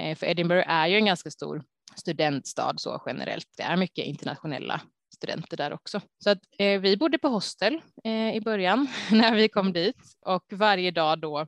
Eh, 0.00 0.16
för 0.18 0.26
Edinburgh 0.26 0.70
är 0.70 0.86
ju 0.86 0.96
en 0.96 1.06
ganska 1.06 1.30
stor 1.30 1.64
studentstad 1.96 2.74
så 2.76 3.02
generellt. 3.06 3.48
Det 3.56 3.62
är 3.62 3.76
mycket 3.76 4.04
internationella 4.06 4.80
studenter 5.14 5.56
där 5.56 5.72
också. 5.72 6.00
Så 6.24 6.30
att, 6.30 6.38
eh, 6.58 6.80
vi 6.80 6.96
bodde 6.96 7.18
på 7.18 7.28
hostel 7.28 7.80
eh, 8.04 8.36
i 8.36 8.40
början 8.40 8.88
när 9.10 9.34
vi 9.34 9.48
kom 9.48 9.72
dit 9.72 9.96
och 10.26 10.44
varje 10.50 10.90
dag 10.90 11.18
då 11.18 11.46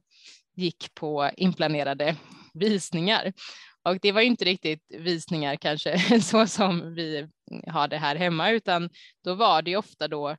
gick 0.56 0.94
på 0.94 1.30
inplanerade 1.36 2.16
visningar. 2.54 3.32
Och 3.82 3.98
det 4.02 4.12
var 4.12 4.20
inte 4.20 4.44
riktigt 4.44 4.82
visningar 4.88 5.56
kanske 5.56 6.20
så 6.20 6.46
som 6.46 6.94
vi 6.94 7.28
har 7.66 7.88
det 7.88 7.98
här 7.98 8.16
hemma, 8.16 8.50
utan 8.50 8.90
då 9.24 9.34
var 9.34 9.62
det 9.62 9.76
ofta 9.76 10.08
då 10.08 10.36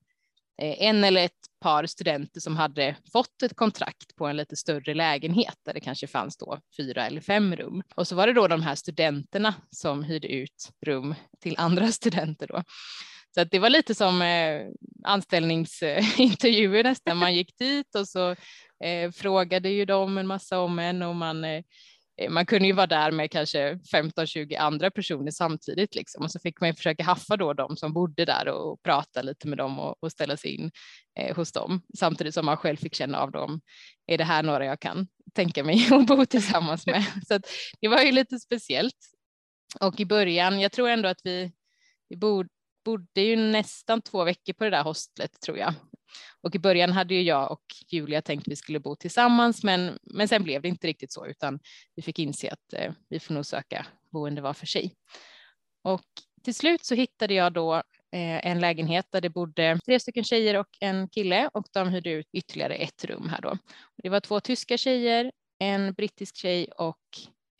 Eh, 0.62 0.82
en 0.82 1.04
eller 1.04 1.26
ett 1.26 1.32
par 1.62 1.86
studenter 1.86 2.40
som 2.40 2.58
hade 2.58 2.96
fått 3.12 3.42
ett 3.44 3.56
kontrakt 3.56 4.16
på 4.16 4.28
en 4.28 4.38
lite 4.38 4.56
större 4.56 4.94
lägenhet 4.94 5.56
där 5.66 5.74
det 5.74 5.80
kanske 5.80 6.08
fanns 6.08 6.38
då 6.38 6.60
fyra 6.78 7.06
eller 7.06 7.22
fem 7.22 7.56
rum. 7.56 7.84
Och 7.96 8.08
så 8.08 8.16
var 8.16 8.28
det 8.28 8.34
då 8.34 8.48
de 8.48 8.62
här 8.62 8.76
studenterna 8.76 9.54
som 9.72 10.04
hyrde 10.04 10.28
ut 10.28 10.70
rum 10.86 11.16
till 11.40 11.56
andra 11.58 11.88
studenter 11.88 12.48
då. 12.48 12.64
Så 13.34 13.42
att 13.42 13.52
det 13.52 13.60
var 13.60 13.70
lite 13.70 13.96
som 13.96 14.22
eh, 14.22 14.62
anställningsintervjuer 15.04 16.84
nästan. 16.84 17.18
Man 17.18 17.36
gick 17.36 17.58
dit 17.58 17.96
och 17.96 18.08
så 18.08 18.36
eh, 18.84 19.12
frågade 19.12 19.70
ju 19.70 19.86
de 19.86 20.18
en 20.18 20.28
massa 20.28 20.60
om 20.60 20.80
en 20.80 21.02
och 21.02 21.16
man 21.16 21.44
eh, 21.44 21.52
eh, 21.52 21.64
man 22.30 22.46
kunde 22.46 22.68
ju 22.68 22.74
vara 22.74 22.88
där 22.88 23.12
med 23.12 23.32
kanske 23.32 23.74
15-20 23.74 24.58
andra 24.60 24.92
personer 24.92 25.32
samtidigt 25.32 25.96
liksom. 25.96 26.24
och 26.24 26.32
så 26.32 26.40
fick 26.40 26.60
man 26.60 26.70
ju 26.70 26.76
försöka 26.76 27.04
haffa 27.04 27.38
då 27.38 27.54
de 27.54 27.78
som 27.78 27.94
bodde 27.94 28.26
där 28.26 28.48
och 28.48 28.84
prata 28.84 29.22
lite 29.22 29.48
med 29.48 29.58
dem 29.58 29.80
och, 29.80 30.04
och 30.04 30.12
ställa 30.12 30.38
sig 30.38 30.56
in 30.56 30.72
eh, 31.20 31.36
hos 31.36 31.52
dem 31.52 31.82
samtidigt 31.98 32.34
som 32.34 32.46
man 32.46 32.58
själv 32.58 32.78
fick 32.78 32.96
känna 32.96 33.20
av 33.20 33.32
dem. 33.32 33.62
Är 34.08 34.18
det 34.18 34.24
här 34.24 34.44
några 34.44 34.66
jag 34.66 34.80
kan 34.80 35.08
tänka 35.34 35.64
mig 35.64 35.88
att 35.92 36.08
bo 36.08 36.26
tillsammans 36.26 36.86
med? 36.86 37.06
Så 37.28 37.40
det 37.82 37.88
var 37.88 38.02
ju 38.02 38.12
lite 38.12 38.40
speciellt. 38.40 38.98
Och 39.80 40.00
i 40.00 40.06
början, 40.06 40.60
jag 40.60 40.72
tror 40.72 40.90
ändå 40.90 41.10
att 41.10 41.22
vi, 41.24 41.52
vi 42.10 42.18
bod, 42.18 42.48
bodde 42.86 43.22
ju 43.22 43.36
nästan 43.36 44.02
två 44.02 44.24
veckor 44.24 44.54
på 44.54 44.64
det 44.64 44.70
där 44.70 44.84
hostlet 44.84 45.42
tror 45.42 45.58
jag. 45.58 45.74
Och 46.42 46.56
i 46.56 46.60
början 46.60 46.92
hade 46.92 47.14
ju 47.14 47.22
jag 47.22 47.52
och 47.52 47.64
Julia 47.92 48.22
tänkt 48.22 48.42
att 48.42 48.52
vi 48.52 48.56
skulle 48.56 48.80
bo 48.80 48.96
tillsammans, 48.96 49.64
men, 49.64 50.00
men 50.04 50.28
sen 50.28 50.44
blev 50.44 50.62
det 50.62 50.68
inte 50.68 50.88
riktigt 50.88 51.12
så, 51.12 51.26
utan 51.26 51.60
vi 51.96 52.02
fick 52.02 52.20
inse 52.20 52.50
att 52.52 52.74
eh, 52.74 52.94
vi 53.10 53.20
får 53.20 53.34
nog 53.34 53.46
söka 53.46 53.86
boende 54.12 54.42
var 54.42 54.54
för 54.54 54.66
sig. 54.66 54.96
Och 55.84 56.06
till 56.44 56.56
slut 56.56 56.86
så 56.86 56.96
hittade 56.96 57.34
jag 57.34 57.54
då 57.54 57.76
eh, 58.12 58.48
en 58.48 58.60
lägenhet 58.60 59.06
där 59.10 59.22
det 59.22 59.30
bodde 59.30 59.80
tre 59.86 60.00
stycken 60.00 60.24
tjejer 60.24 60.56
och 60.60 60.68
en 60.80 61.10
kille 61.10 61.50
och 61.54 61.66
de 61.74 61.90
hyrde 61.90 62.10
ut 62.10 62.28
ytterligare 62.34 62.76
ett 62.76 63.06
rum 63.06 63.30
här 63.30 63.42
då. 63.42 63.58
Det 64.04 64.10
var 64.10 64.20
två 64.20 64.40
tyska 64.40 64.78
tjejer, 64.78 65.32
en 65.60 65.94
brittisk 65.94 66.38
tjej 66.38 66.68
och 66.78 66.98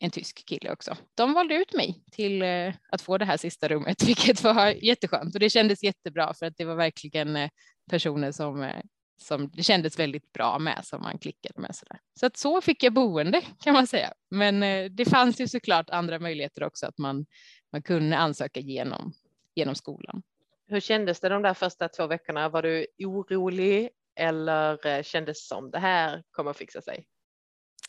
en 0.00 0.10
tysk 0.10 0.46
kille 0.46 0.72
också. 0.72 0.96
De 1.14 1.34
valde 1.34 1.54
ut 1.54 1.74
mig 1.74 2.02
till 2.12 2.42
eh, 2.42 2.74
att 2.90 3.02
få 3.02 3.18
det 3.18 3.24
här 3.24 3.36
sista 3.36 3.68
rummet, 3.68 4.02
vilket 4.08 4.42
var 4.42 4.66
jätteskönt 4.66 5.34
och 5.34 5.40
det 5.40 5.50
kändes 5.50 5.82
jättebra 5.82 6.34
för 6.34 6.46
att 6.46 6.56
det 6.56 6.64
var 6.64 6.74
verkligen 6.74 7.36
eh, 7.36 7.50
personer 7.88 8.32
som, 8.32 8.62
eh, 8.62 8.82
som 9.20 9.50
det 9.54 9.62
kändes 9.62 9.98
väldigt 9.98 10.32
bra 10.32 10.58
med 10.58 10.84
som 10.84 11.02
man 11.02 11.18
klickade 11.18 11.60
med. 11.60 11.76
Så, 11.76 11.84
där. 11.90 12.00
så 12.20 12.26
att 12.26 12.36
så 12.36 12.60
fick 12.60 12.82
jag 12.82 12.92
boende 12.92 13.42
kan 13.60 13.74
man 13.74 13.86
säga. 13.86 14.12
Men 14.30 14.60
det 14.96 15.04
fanns 15.04 15.40
ju 15.40 15.48
såklart 15.48 15.90
andra 15.90 16.18
möjligheter 16.18 16.64
också 16.64 16.86
att 16.86 16.98
man, 16.98 17.26
man 17.72 17.82
kunde 17.82 18.16
ansöka 18.16 18.60
genom, 18.60 19.12
genom 19.54 19.74
skolan. 19.74 20.22
Hur 20.66 20.80
kändes 20.80 21.20
det 21.20 21.28
de 21.28 21.42
där 21.42 21.54
första 21.54 21.88
två 21.88 22.06
veckorna? 22.06 22.48
Var 22.48 22.62
du 22.62 22.86
orolig 22.98 23.90
eller 24.16 25.02
kändes 25.02 25.48
som 25.48 25.70
det 25.70 25.78
här 25.78 26.22
kommer 26.30 26.50
att 26.50 26.56
fixa 26.56 26.82
sig? 26.82 27.06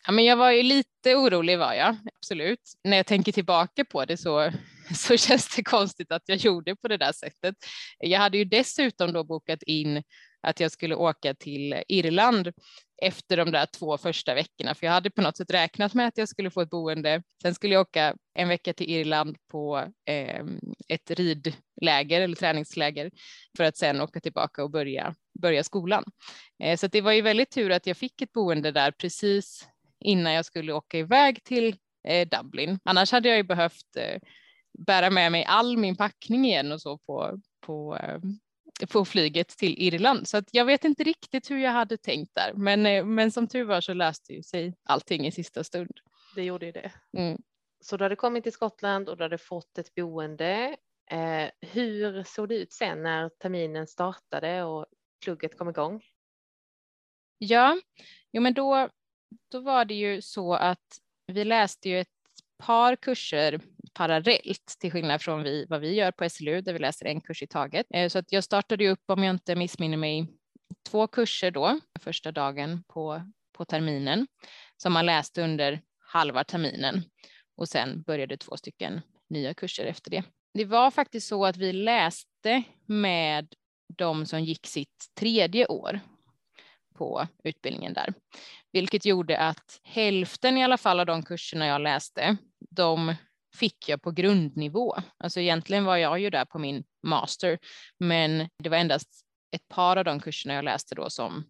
Ja, 0.05 0.11
men 0.11 0.25
jag 0.25 0.37
var 0.37 0.51
ju 0.51 0.63
lite 0.63 1.15
orolig 1.15 1.59
var 1.59 1.73
jag, 1.73 1.97
absolut. 2.15 2.73
När 2.83 2.97
jag 2.97 3.05
tänker 3.05 3.31
tillbaka 3.31 3.85
på 3.85 4.05
det 4.05 4.17
så, 4.17 4.51
så 4.95 5.17
känns 5.17 5.55
det 5.55 5.63
konstigt 5.63 6.11
att 6.11 6.23
jag 6.25 6.37
gjorde 6.37 6.75
på 6.75 6.87
det 6.87 6.97
där 6.97 7.11
sättet. 7.11 7.55
Jag 7.99 8.19
hade 8.19 8.37
ju 8.37 8.45
dessutom 8.45 9.13
då 9.13 9.23
bokat 9.23 9.63
in 9.63 10.03
att 10.41 10.59
jag 10.59 10.71
skulle 10.71 10.95
åka 10.95 11.33
till 11.33 11.83
Irland 11.87 12.51
efter 13.01 13.37
de 13.37 13.51
där 13.51 13.65
två 13.65 13.97
första 13.97 14.33
veckorna, 14.33 14.75
för 14.75 14.85
jag 14.85 14.93
hade 14.93 15.11
på 15.11 15.21
något 15.21 15.37
sätt 15.37 15.53
räknat 15.53 15.93
med 15.93 16.07
att 16.07 16.17
jag 16.17 16.29
skulle 16.29 16.51
få 16.51 16.61
ett 16.61 16.69
boende. 16.69 17.23
Sen 17.41 17.55
skulle 17.55 17.73
jag 17.73 17.81
åka 17.81 18.15
en 18.33 18.47
vecka 18.47 18.73
till 18.73 18.89
Irland 18.89 19.37
på 19.51 19.77
eh, 20.05 20.45
ett 20.87 21.11
ridläger 21.11 22.21
eller 22.21 22.35
träningsläger 22.35 23.11
för 23.57 23.63
att 23.63 23.77
sen 23.77 24.01
åka 24.01 24.19
tillbaka 24.19 24.63
och 24.63 24.71
börja, 24.71 25.15
börja 25.41 25.63
skolan. 25.63 26.03
Eh, 26.63 26.77
så 26.77 26.87
det 26.87 27.01
var 27.01 27.11
ju 27.11 27.21
väldigt 27.21 27.51
tur 27.51 27.71
att 27.71 27.87
jag 27.87 27.97
fick 27.97 28.21
ett 28.21 28.31
boende 28.31 28.71
där 28.71 28.91
precis 28.91 29.67
innan 29.99 30.33
jag 30.33 30.45
skulle 30.45 30.73
åka 30.73 30.97
iväg 30.97 31.43
till 31.43 31.75
eh, 32.07 32.27
Dublin. 32.27 32.79
Annars 32.83 33.11
hade 33.11 33.29
jag 33.29 33.37
ju 33.37 33.43
behövt 33.43 33.95
eh, 33.97 34.21
bära 34.77 35.09
med 35.09 35.31
mig 35.31 35.45
all 35.45 35.77
min 35.77 35.95
packning 35.95 36.45
igen 36.45 36.71
och 36.71 36.81
så 36.81 36.97
på, 36.97 37.39
på, 37.59 37.97
eh, 37.97 38.19
på 38.91 39.05
flyget 39.05 39.47
till 39.47 39.75
Irland. 39.77 40.27
Så 40.27 40.41
jag 40.51 40.65
vet 40.65 40.85
inte 40.85 41.03
riktigt 41.03 41.51
hur 41.51 41.57
jag 41.57 41.71
hade 41.71 41.97
tänkt 41.97 42.35
där. 42.35 42.53
Men, 42.53 42.85
eh, 42.85 43.05
men 43.05 43.31
som 43.31 43.47
tur 43.47 43.63
var 43.63 43.81
så 43.81 43.93
löste 43.93 44.33
ju 44.33 44.43
sig 44.43 44.73
allting 44.83 45.27
i 45.27 45.31
sista 45.31 45.63
stund. 45.63 45.91
Det 46.35 46.43
gjorde 46.43 46.65
ju 46.65 46.71
det. 46.71 46.91
Mm. 47.17 47.37
Så 47.81 47.97
du 47.97 48.05
hade 48.05 48.15
kommit 48.15 48.43
till 48.43 48.53
Skottland 48.53 49.09
och 49.09 49.17
du 49.17 49.23
hade 49.23 49.37
fått 49.37 49.77
ett 49.77 49.95
boende. 49.95 50.75
Eh, 51.11 51.69
hur 51.71 52.23
såg 52.23 52.49
det 52.49 52.55
ut 52.55 52.73
sen 52.73 53.03
när 53.03 53.29
terminen 53.29 53.87
startade 53.87 54.63
och 54.63 54.85
plugget 55.23 55.57
kom 55.57 55.69
igång? 55.69 56.01
Ja, 57.37 57.81
jo 58.31 58.41
men 58.41 58.53
då 58.53 58.89
då 59.51 59.59
var 59.59 59.85
det 59.85 59.93
ju 59.93 60.21
så 60.21 60.53
att 60.53 60.99
vi 61.27 61.45
läste 61.45 61.89
ju 61.89 61.99
ett 61.99 62.07
par 62.57 62.95
kurser 62.95 63.61
parallellt 63.93 64.75
till 64.79 64.91
skillnad 64.91 65.21
från 65.21 65.43
vi, 65.43 65.65
vad 65.69 65.81
vi 65.81 65.93
gör 65.93 66.11
på 66.11 66.29
SLU 66.29 66.61
där 66.61 66.73
vi 66.73 66.79
läser 66.79 67.05
en 67.05 67.21
kurs 67.21 67.43
i 67.43 67.47
taget. 67.47 67.85
Eh, 67.93 68.09
så 68.09 68.19
att 68.19 68.31
jag 68.31 68.43
startade 68.43 68.89
upp, 68.89 69.03
om 69.05 69.23
jag 69.23 69.33
inte 69.33 69.55
missminner 69.55 69.97
mig, 69.97 70.27
två 70.89 71.07
kurser 71.07 71.51
då 71.51 71.79
första 71.99 72.31
dagen 72.31 72.83
på, 72.87 73.31
på 73.53 73.65
terminen 73.65 74.27
som 74.77 74.93
man 74.93 75.05
läste 75.05 75.41
under 75.43 75.81
halva 75.99 76.43
terminen 76.43 77.03
och 77.57 77.69
sen 77.69 78.01
började 78.01 78.37
två 78.37 78.57
stycken 78.57 79.01
nya 79.29 79.53
kurser 79.53 79.85
efter 79.85 80.11
det. 80.11 80.23
Det 80.53 80.65
var 80.65 80.91
faktiskt 80.91 81.27
så 81.27 81.45
att 81.45 81.57
vi 81.57 81.73
läste 81.73 82.63
med 82.85 83.53
de 83.97 84.25
som 84.25 84.43
gick 84.43 84.67
sitt 84.67 85.11
tredje 85.19 85.67
år 85.67 85.99
på 86.95 87.27
utbildningen 87.43 87.93
där, 87.93 88.13
vilket 88.71 89.05
gjorde 89.05 89.37
att 89.37 89.79
hälften 89.83 90.57
i 90.57 90.63
alla 90.63 90.77
fall 90.77 90.99
av 90.99 91.05
de 91.05 91.23
kurserna 91.23 91.67
jag 91.67 91.81
läste, 91.81 92.37
de 92.69 93.15
fick 93.55 93.89
jag 93.89 94.01
på 94.01 94.11
grundnivå. 94.11 94.95
Alltså 95.17 95.39
egentligen 95.39 95.85
var 95.85 95.97
jag 95.97 96.19
ju 96.19 96.29
där 96.29 96.45
på 96.45 96.59
min 96.59 96.83
master, 97.03 97.59
men 97.97 98.49
det 98.63 98.69
var 98.69 98.77
endast 98.77 99.09
ett 99.51 99.67
par 99.67 99.97
av 99.97 100.03
de 100.03 100.19
kurserna 100.19 100.53
jag 100.53 100.65
läste 100.65 100.95
då 100.95 101.09
som 101.09 101.43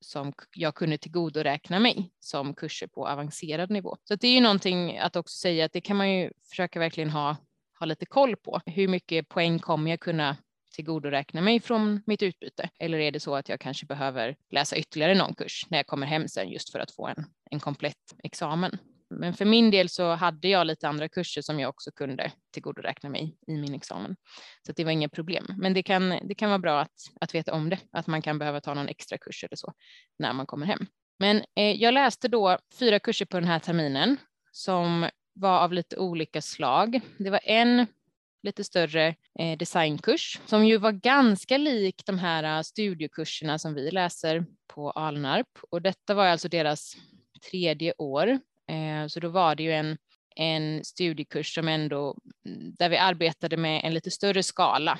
som 0.00 0.32
jag 0.54 0.74
kunde 0.74 0.98
tillgodoräkna 0.98 1.78
mig 1.78 2.10
som 2.20 2.54
kurser 2.54 2.86
på 2.86 3.08
avancerad 3.08 3.70
nivå. 3.70 3.96
Så 4.04 4.14
det 4.14 4.28
är 4.28 4.34
ju 4.34 4.40
någonting 4.40 4.98
att 4.98 5.16
också 5.16 5.36
säga 5.36 5.64
att 5.64 5.72
det 5.72 5.80
kan 5.80 5.96
man 5.96 6.12
ju 6.12 6.32
försöka 6.48 6.78
verkligen 6.78 7.10
ha, 7.10 7.36
ha 7.78 7.86
lite 7.86 8.06
koll 8.06 8.36
på. 8.36 8.60
Hur 8.66 8.88
mycket 8.88 9.28
poäng 9.28 9.58
kommer 9.58 9.90
jag 9.90 10.00
kunna 10.00 10.36
tillgodoräkna 10.74 11.40
mig 11.40 11.60
från 11.60 12.02
mitt 12.06 12.22
utbyte? 12.22 12.70
Eller 12.78 12.98
är 12.98 13.10
det 13.10 13.20
så 13.20 13.34
att 13.34 13.48
jag 13.48 13.60
kanske 13.60 13.86
behöver 13.86 14.36
läsa 14.50 14.76
ytterligare 14.76 15.14
någon 15.14 15.34
kurs 15.34 15.66
när 15.68 15.78
jag 15.78 15.86
kommer 15.86 16.06
hem 16.06 16.28
sen 16.28 16.48
just 16.48 16.72
för 16.72 16.78
att 16.78 16.90
få 16.90 17.06
en, 17.06 17.24
en 17.50 17.60
komplett 17.60 18.14
examen? 18.24 18.78
Men 19.10 19.34
för 19.34 19.44
min 19.44 19.70
del 19.70 19.88
så 19.88 20.14
hade 20.14 20.48
jag 20.48 20.66
lite 20.66 20.88
andra 20.88 21.08
kurser 21.08 21.42
som 21.42 21.60
jag 21.60 21.68
också 21.68 21.90
kunde 21.90 22.32
tillgodoräkna 22.52 23.08
mig 23.08 23.36
i 23.46 23.54
min 23.54 23.74
examen. 23.74 24.16
Så 24.66 24.72
det 24.72 24.84
var 24.84 24.90
inga 24.90 25.08
problem. 25.08 25.46
Men 25.56 25.74
det 25.74 25.82
kan, 25.82 26.08
det 26.28 26.34
kan 26.34 26.48
vara 26.50 26.58
bra 26.58 26.80
att, 26.80 26.94
att 27.20 27.34
veta 27.34 27.52
om 27.52 27.70
det, 27.70 27.78
att 27.92 28.06
man 28.06 28.22
kan 28.22 28.38
behöva 28.38 28.60
ta 28.60 28.74
någon 28.74 28.88
extra 28.88 29.18
kurs 29.18 29.44
eller 29.44 29.56
så 29.56 29.72
när 30.18 30.32
man 30.32 30.46
kommer 30.46 30.66
hem. 30.66 30.86
Men 31.18 31.36
eh, 31.36 31.82
jag 31.82 31.94
läste 31.94 32.28
då 32.28 32.58
fyra 32.78 32.98
kurser 32.98 33.26
på 33.26 33.40
den 33.40 33.48
här 33.48 33.58
terminen 33.58 34.16
som 34.52 35.08
var 35.34 35.60
av 35.60 35.72
lite 35.72 35.96
olika 35.96 36.42
slag. 36.42 37.00
Det 37.18 37.30
var 37.30 37.40
en 37.44 37.86
lite 38.42 38.64
större 38.64 39.14
eh, 39.38 39.58
designkurs 39.58 40.40
som 40.46 40.66
ju 40.66 40.76
var 40.76 40.92
ganska 40.92 41.56
lik 41.56 42.02
de 42.06 42.18
här 42.18 42.58
eh, 42.58 42.62
studiekurserna 42.62 43.58
som 43.58 43.74
vi 43.74 43.90
läser 43.90 44.44
på 44.66 44.90
Alnarp 44.90 45.48
och 45.70 45.82
detta 45.82 46.14
var 46.14 46.26
alltså 46.26 46.48
deras 46.48 46.96
tredje 47.50 47.94
år. 47.98 48.38
Eh, 48.68 49.06
så 49.06 49.20
då 49.20 49.28
var 49.28 49.54
det 49.54 49.62
ju 49.62 49.72
en, 49.72 49.98
en 50.36 50.84
studiekurs 50.84 51.54
som 51.54 51.68
ändå 51.68 52.18
mm, 52.46 52.74
där 52.74 52.88
vi 52.88 52.96
arbetade 52.96 53.56
med 53.56 53.80
en 53.84 53.94
lite 53.94 54.10
större 54.10 54.42
skala. 54.42 54.98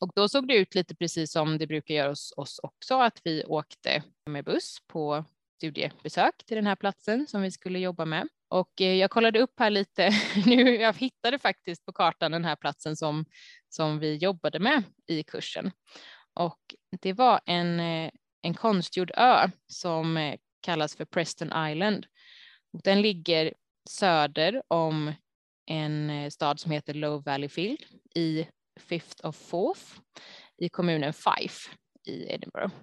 Och 0.00 0.10
då 0.14 0.28
såg 0.28 0.48
det 0.48 0.54
ut 0.54 0.74
lite 0.74 0.94
precis 0.94 1.32
som 1.32 1.58
det 1.58 1.66
brukar 1.66 1.94
göra 1.94 2.08
hos 2.08 2.32
oss 2.36 2.60
också, 2.62 3.00
att 3.00 3.20
vi 3.24 3.44
åkte 3.44 4.02
med 4.26 4.44
buss 4.44 4.76
på 4.86 5.24
studiebesök 5.56 6.34
till 6.46 6.56
den 6.56 6.66
här 6.66 6.76
platsen 6.76 7.26
som 7.26 7.42
vi 7.42 7.50
skulle 7.50 7.78
jobba 7.78 8.04
med. 8.04 8.28
Och 8.48 8.80
eh, 8.80 8.94
jag 8.94 9.10
kollade 9.10 9.40
upp 9.40 9.52
här 9.58 9.70
lite 9.70 10.10
nu. 10.46 10.76
Jag 10.76 10.96
hittade 10.96 11.38
faktiskt 11.38 11.86
på 11.86 11.92
kartan 11.92 12.32
den 12.32 12.44
här 12.44 12.56
platsen 12.56 12.96
som, 12.96 13.24
som 13.68 13.98
vi 13.98 14.16
jobbade 14.16 14.58
med 14.58 14.82
i 15.06 15.22
kursen. 15.22 15.70
Och 16.34 16.60
det 17.00 17.12
var 17.12 17.40
en, 17.46 17.80
eh, 17.80 18.10
en 18.42 18.54
konstgjord 18.54 19.10
ö 19.16 19.48
som 19.66 20.36
kallas 20.60 20.96
för 20.96 21.04
Preston 21.04 21.68
Island. 21.68 22.06
Och 22.72 22.80
den 22.84 23.02
ligger 23.02 23.52
söder 23.90 24.62
om 24.68 25.12
en 25.66 26.10
eh, 26.10 26.30
stad 26.30 26.60
som 26.60 26.70
heter 26.70 26.94
Low 26.94 27.22
Valley 27.24 27.48
Field 27.48 27.78
i 28.14 28.46
Fifth 28.80 29.26
of 29.26 29.36
Forth 29.36 29.82
i 30.58 30.68
kommunen 30.68 31.12
Fife 31.12 31.70
i 32.04 32.32
Edinburgh. 32.32 32.74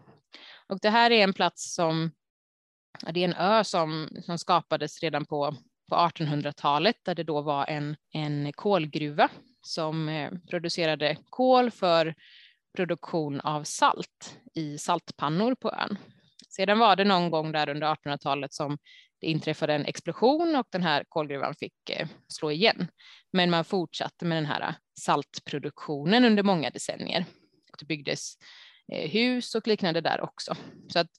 Och 0.67 0.79
det 0.81 0.89
här 0.89 1.11
är 1.11 1.23
en 1.23 1.33
plats 1.33 1.73
som 1.73 2.11
det 3.01 3.19
är 3.19 3.25
en 3.25 3.33
ö 3.33 3.63
som, 3.63 4.09
som 4.21 4.37
skapades 4.37 5.03
redan 5.03 5.25
på, 5.25 5.55
på 5.89 5.95
1800-talet 5.95 6.95
där 7.03 7.15
det 7.15 7.23
då 7.23 7.41
var 7.41 7.65
en, 7.65 7.95
en 8.13 8.53
kolgruva 8.53 9.29
som 9.61 10.09
eh, 10.09 10.31
producerade 10.49 11.17
kol 11.29 11.71
för 11.71 12.15
produktion 12.75 13.41
av 13.41 13.63
salt 13.63 14.39
i 14.53 14.77
saltpannor 14.77 15.55
på 15.55 15.71
ön. 15.71 15.97
Sedan 16.49 16.79
var 16.79 16.95
det 16.95 17.03
någon 17.03 17.31
gång 17.31 17.51
där 17.51 17.69
under 17.69 17.87
1800-talet 17.95 18.53
som 18.53 18.77
det 19.21 19.27
inträffade 19.27 19.73
en 19.73 19.85
explosion 19.85 20.55
och 20.55 20.67
den 20.69 20.83
här 20.83 21.03
kolgruvan 21.09 21.55
fick 21.55 21.89
eh, 21.89 22.07
slå 22.27 22.51
igen. 22.51 22.87
Men 23.31 23.49
man 23.49 23.65
fortsatte 23.65 24.25
med 24.25 24.37
den 24.37 24.45
här 24.45 24.61
eh, 24.61 24.73
saltproduktionen 24.99 26.25
under 26.25 26.43
många 26.43 26.69
decennier. 26.69 27.25
Det 27.79 27.85
byggdes 27.85 28.33
eh, 28.91 29.09
hus 29.09 29.55
och 29.55 29.67
liknande 29.67 30.01
där 30.01 30.21
också. 30.21 30.55
Så 30.93 30.99
att 30.99 31.11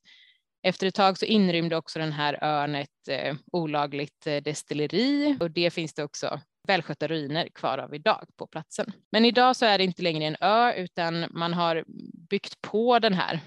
Efter 0.63 0.87
ett 0.87 0.95
tag 0.95 1.19
så 1.19 1.25
inrymde 1.25 1.77
också 1.77 1.99
den 1.99 2.13
här 2.13 2.45
ön 2.45 2.75
ett 2.75 3.09
olagligt 3.53 4.25
destilleri 4.25 5.37
och 5.41 5.51
det 5.51 5.71
finns 5.71 5.95
det 5.95 6.05
också 6.05 6.41
välskötta 6.69 7.09
ruiner 7.09 7.49
kvar 7.49 7.79
av 7.79 7.95
idag 7.95 8.27
på 8.37 8.47
platsen. 8.47 8.93
Men 9.13 9.25
idag 9.25 9.57
så 9.57 9.67
är 9.67 9.79
det 9.79 9.85
inte 9.85 10.03
längre 10.03 10.25
en 10.25 10.37
ö 10.41 10.73
utan 10.73 11.27
man 11.31 11.55
har 11.55 11.85
byggt 12.31 12.61
på 12.61 12.99
den 12.99 13.15
här 13.15 13.41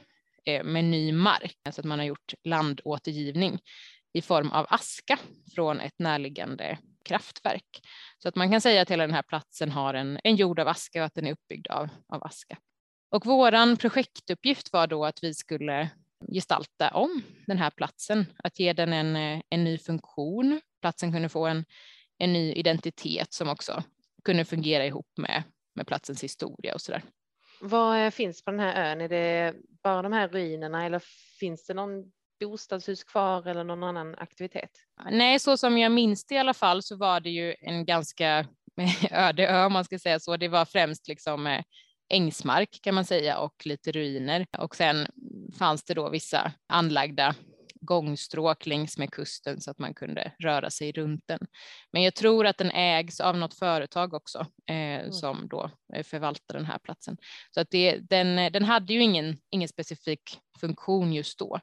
med 0.64 0.86
ny 0.86 1.12
mark, 1.12 1.58
så 1.72 1.82
att 1.82 1.86
man 1.86 2.00
har 2.00 2.06
gjort 2.06 2.34
landåtergivning 2.44 3.60
i 4.14 4.22
form 4.22 4.52
av 4.52 4.66
aska 4.70 5.20
från 5.56 5.80
ett 5.80 6.00
närliggande 6.00 6.78
kraftverk. 7.06 7.82
Så 8.18 8.30
att 8.30 8.36
man 8.36 8.52
kan 8.52 8.62
säga 8.62 8.82
att 8.82 8.92
hela 8.92 9.08
den 9.08 9.16
här 9.16 9.22
platsen 9.22 9.72
har 9.72 9.94
en, 9.94 10.20
en 10.24 10.36
jord 10.36 10.60
av 10.60 10.68
aska 10.68 11.00
och 11.00 11.06
att 11.06 11.16
den 11.16 11.28
är 11.28 11.32
uppbyggd 11.32 11.68
av, 11.68 11.90
av 12.08 12.24
aska. 12.24 12.58
Och 13.12 13.26
våran 13.26 13.78
projektuppgift 13.78 14.74
var 14.74 14.88
då 14.88 15.06
att 15.06 15.24
vi 15.24 15.34
skulle 15.34 15.90
gestalta 16.34 16.90
om 16.90 17.22
den 17.48 17.58
här 17.58 17.70
platsen, 17.70 18.26
att 18.44 18.60
ge 18.60 18.74
den 18.74 18.94
en, 18.94 19.42
en 19.50 19.64
ny 19.64 19.78
funktion. 19.78 20.62
Platsen 20.82 21.12
kunde 21.12 21.30
få 21.30 21.46
en, 21.46 21.66
en 22.18 22.34
ny 22.34 22.54
identitet 22.54 23.34
som 23.34 23.50
också 23.50 23.84
kunde 24.24 24.46
fungera 24.46 24.86
ihop 24.86 25.10
med, 25.18 25.44
med 25.76 25.88
platsens 25.88 26.24
historia 26.24 26.74
och 26.74 26.82
så 26.82 26.92
där. 26.92 27.04
Vad 27.62 28.14
finns 28.14 28.44
på 28.44 28.52
den 28.52 28.60
här 28.60 28.92
ön? 28.92 29.02
Är 29.02 29.10
det 29.10 29.54
bara 29.84 30.02
de 30.02 30.14
här 30.14 30.28
ruinerna 30.28 30.86
eller 30.86 31.02
finns 31.40 31.66
det 31.66 31.74
någon 31.74 32.12
bostadshus 32.46 33.04
kvar 33.04 33.48
eller 33.48 33.64
någon 33.64 33.84
annan 33.84 34.16
aktivitet? 34.16 34.70
Nej, 35.12 35.40
så 35.40 35.58
som 35.58 35.78
jag 35.78 35.92
minns 35.92 36.26
det 36.26 36.36
i 36.36 36.38
alla 36.38 36.54
fall 36.54 36.84
så 36.84 36.96
var 36.96 37.20
det 37.20 37.30
ju 37.30 37.56
en 37.60 37.86
ganska 37.86 38.48
öde 39.12 39.48
ö 39.48 39.66
om 39.66 39.74
man 39.74 39.86
ska 39.86 40.00
säga 40.00 40.20
så. 40.20 40.38
Det 40.38 40.48
var 40.48 40.66
främst 40.66 41.08
liksom 41.08 41.48
eh, 41.48 41.64
ängsmark 42.10 42.80
kan 42.82 42.96
man 42.96 43.06
säga 43.06 43.38
och 43.38 43.66
lite 43.66 43.92
ruiner 43.92 44.46
och 44.58 44.76
sen 44.76 45.08
fanns 45.58 45.84
det 45.84 45.94
då 45.94 46.10
vissa 46.10 46.52
anlagda 46.68 47.36
gångstråk 47.86 48.66
längs 48.66 48.98
med 48.98 49.12
kusten 49.12 49.62
så 49.62 49.72
att 49.72 49.80
man 49.80 49.94
kunde 49.94 50.32
röra 50.40 50.70
sig 50.70 50.92
runt 50.92 51.24
den. 51.26 51.40
Men 51.92 52.04
jag 52.04 52.16
tror 52.16 52.46
att 52.46 52.58
den 52.58 52.72
ägs 52.72 53.20
av 53.20 53.38
något 53.38 53.54
företag 53.54 54.14
också 54.14 54.40
eh, 54.70 54.76
mm. 54.76 55.12
som 55.12 55.48
då 55.48 55.72
eh, 55.94 56.04
förvaltar 56.04 56.54
den 56.54 56.66
här 56.66 56.80
platsen. 56.80 57.18
Så 57.52 57.62
att 57.62 57.68
det, 57.70 57.98
den, 57.98 58.54
den 58.54 58.64
hade 58.64 58.94
ju 58.94 59.02
ingen, 59.04 59.38
ingen 59.50 59.70
specifik 59.70 60.40
funktion 60.60 61.14
just 61.14 61.40
då, 61.40 61.60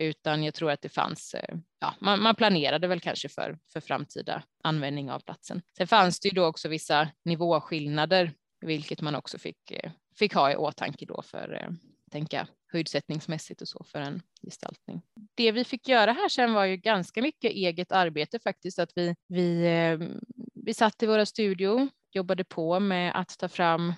utan 0.00 0.44
jag 0.44 0.54
tror 0.54 0.70
att 0.70 0.82
det 0.82 0.88
fanns, 0.88 1.34
eh, 1.34 1.56
ja, 1.78 1.94
man, 2.00 2.22
man, 2.22 2.34
planerade 2.34 2.86
väl 2.88 3.00
kanske 3.00 3.28
för, 3.28 3.58
för 3.72 3.80
framtida 3.80 4.42
användning 4.62 5.10
av 5.10 5.20
platsen. 5.20 5.62
Sen 5.76 5.86
fanns 5.86 6.20
det 6.20 6.28
ju 6.28 6.34
då 6.34 6.46
också 6.46 6.68
vissa 6.68 7.08
nivåskillnader, 7.24 8.32
vilket 8.60 9.00
man 9.00 9.14
också 9.14 9.38
fick, 9.38 9.70
eh, 9.70 9.90
fick 10.18 10.34
ha 10.34 10.52
i 10.52 10.56
åtanke 10.56 11.06
då 11.06 11.22
för 11.22 11.52
att 11.52 11.74
tänka 12.12 12.48
höjdsättningsmässigt 12.72 13.62
och 13.62 13.68
så 13.68 13.84
för 13.84 14.00
en 14.00 14.22
gestaltning. 14.42 15.02
Det 15.34 15.52
vi 15.52 15.64
fick 15.64 15.88
göra 15.88 16.12
här 16.12 16.28
sen 16.28 16.52
var 16.52 16.64
ju 16.64 16.76
ganska 16.76 17.22
mycket 17.22 17.50
eget 17.50 17.92
arbete 17.92 18.38
faktiskt, 18.38 18.78
att 18.78 18.92
vi, 18.94 19.14
vi, 19.28 19.68
vi 20.54 20.74
satt 20.74 21.02
i 21.02 21.06
våra 21.06 21.26
studio, 21.26 21.88
jobbade 22.12 22.44
på 22.44 22.80
med 22.80 23.20
att 23.20 23.38
ta 23.38 23.48
fram 23.48 23.94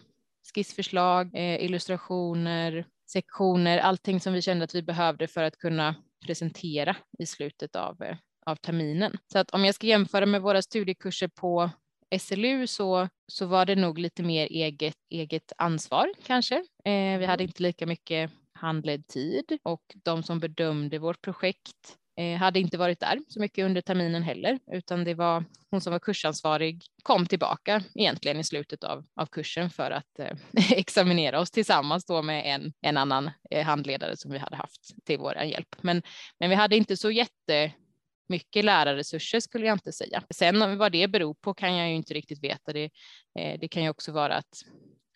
skissförslag, 0.55 1.31
illustrationer, 1.35 2.87
sektioner, 3.13 3.79
allting 3.79 4.21
som 4.21 4.33
vi 4.33 4.43
kände 4.43 4.65
att 4.65 4.75
vi 4.75 4.83
behövde 4.83 5.27
för 5.27 5.43
att 5.43 5.59
kunna 5.59 5.95
presentera 6.27 6.97
i 7.19 7.27
slutet 7.27 7.77
av, 7.77 8.03
eh, 8.03 8.17
av 8.47 8.57
terminen. 8.57 9.19
Så 9.33 9.39
att 9.39 9.51
om 9.51 9.65
jag 9.65 9.75
ska 9.75 9.87
jämföra 9.87 10.27
med 10.27 10.43
våra 10.43 10.63
studiekurser 10.63 11.29
på 11.29 11.71
SLU 12.19 12.67
så, 12.67 13.09
så 13.27 13.47
var 13.47 13.67
det 13.67 13.77
nog 13.77 13.99
lite 13.99 14.23
mer 14.23 14.47
eget, 14.47 14.97
eget 15.11 15.53
ansvar 15.57 16.09
kanske. 16.27 16.55
Eh, 16.85 17.19
vi 17.19 17.27
hade 17.27 17.43
mm. 17.43 17.49
inte 17.49 17.63
lika 17.63 17.87
mycket 17.87 18.31
handledd 18.53 19.07
tid 19.07 19.59
och 19.63 19.83
de 19.95 20.23
som 20.23 20.41
bedömde 20.41 20.99
vårt 20.99 21.23
projekt 21.23 21.97
Eh, 22.17 22.39
hade 22.39 22.61
inte 22.61 22.79
varit 22.79 23.01
där 23.01 23.19
så 23.29 23.41
mycket 23.41 23.65
under 23.65 23.81
terminen 23.81 24.23
heller, 24.23 24.59
utan 24.73 25.05
det 25.05 25.15
var 25.15 25.45
hon 25.71 25.81
som 25.81 25.93
var 25.93 25.99
kursansvarig 25.99 26.85
kom 27.03 27.27
tillbaka 27.27 27.83
egentligen 27.95 28.41
i 28.41 28.45
slutet 28.45 28.85
av, 28.85 29.05
av 29.15 29.27
kursen 29.27 29.71
för 29.71 29.91
att 29.91 30.19
eh, 30.19 30.37
examinera 30.71 31.41
oss 31.41 31.51
tillsammans 31.51 32.05
då 32.05 32.23
med 32.23 32.55
en, 32.55 32.73
en 32.81 32.97
annan 32.97 33.31
eh, 33.51 33.67
handledare 33.67 34.17
som 34.17 34.31
vi 34.31 34.39
hade 34.39 34.57
haft 34.57 35.05
till 35.05 35.19
vår 35.19 35.43
hjälp. 35.43 35.77
Men, 35.81 36.03
men 36.39 36.51
vi 36.51 36.57
hade 36.57 36.77
inte 36.77 36.97
så 36.97 37.11
jättemycket 37.11 38.65
lärarresurser 38.65 39.41
skulle 39.41 39.67
jag 39.67 39.75
inte 39.75 39.93
säga. 39.93 40.23
Sen 40.35 40.79
vad 40.79 40.93
det 40.93 41.09
beror 41.09 41.35
på 41.35 41.55
kan 41.55 41.77
jag 41.77 41.89
ju 41.89 41.95
inte 41.95 42.15
riktigt 42.15 42.45
veta. 42.45 42.73
Det, 42.73 42.91
eh, 43.39 43.61
det 43.61 43.69
kan 43.69 43.83
ju 43.83 43.89
också 43.89 44.13
vara 44.13 44.35
att 44.35 44.63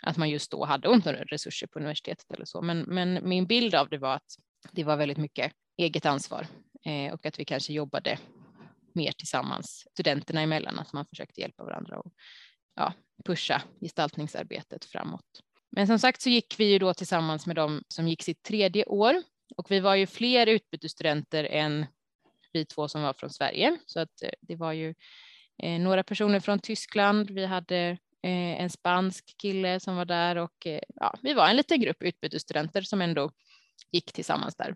att 0.03 0.17
man 0.17 0.31
just 0.31 0.51
då 0.51 0.65
hade 0.65 0.89
ont 0.89 1.07
resurser 1.07 1.67
på 1.67 1.79
universitetet 1.79 2.31
eller 2.31 2.45
så. 2.45 2.63
Men, 2.63 2.81
men 2.81 3.29
min 3.29 3.47
bild 3.47 3.75
av 3.75 3.89
det 3.89 3.99
var 3.99 4.15
att 4.15 4.37
det 4.73 4.85
var 4.85 4.97
väldigt 4.97 5.19
mycket 5.19 5.53
eget 5.77 6.07
ansvar 6.07 6.47
Eh, 6.87 7.13
och 7.13 7.27
att 7.27 7.39
vi 7.39 7.45
kanske 7.45 7.73
jobbade 7.73 8.19
mer 8.93 9.13
tillsammans 9.13 9.87
studenterna 9.93 10.41
emellan, 10.41 10.79
att 10.79 10.93
man 10.93 11.07
försökte 11.07 11.41
hjälpa 11.41 11.65
varandra 11.65 11.99
och 11.99 12.13
ja, 12.77 12.93
pusha 13.25 13.63
gestaltningsarbetet 13.81 14.85
framåt. 14.85 15.43
Men 15.71 15.87
som 15.87 15.99
sagt 15.99 16.23
så 16.23 16.29
gick 16.29 16.55
vi 16.59 16.65
ju 16.65 16.79
då 16.79 16.95
tillsammans 16.95 17.47
med 17.47 17.57
dem 17.57 17.83
som 17.89 18.09
gick 18.09 18.23
sitt 18.23 18.43
tredje 18.43 18.85
år 18.85 19.23
och 19.57 19.71
vi 19.71 19.81
var 19.81 19.95
ju 19.95 20.07
fler 20.07 20.47
utbytesstudenter 20.47 21.45
än 21.45 21.87
vi 22.53 22.65
två 22.65 22.89
som 22.89 23.03
var 23.03 23.13
från 23.13 23.31
Sverige, 23.31 23.79
så 23.87 24.01
att 24.01 24.23
eh, 24.23 24.31
det 24.41 24.57
var 24.57 24.73
ju 24.73 24.95
eh, 25.63 25.81
några 25.81 26.03
personer 26.03 26.41
från 26.41 26.59
Tyskland. 26.59 27.31
Vi 27.31 27.47
hade 27.47 27.79
eh, 28.23 28.61
en 28.61 28.71
spansk 28.71 29.35
kille 29.39 29.81
som 29.81 29.97
var 29.97 30.05
där 30.05 30.37
och 30.37 30.67
ja, 30.95 31.15
vi 31.23 31.35
var 31.35 31.49
en 31.49 31.57
liten 31.57 31.81
grupp 31.81 32.03
utbytesstudenter 32.03 32.83
som 32.83 33.01
ändå 33.01 33.31
gick 33.93 34.13
tillsammans 34.13 34.57
där. 34.57 34.75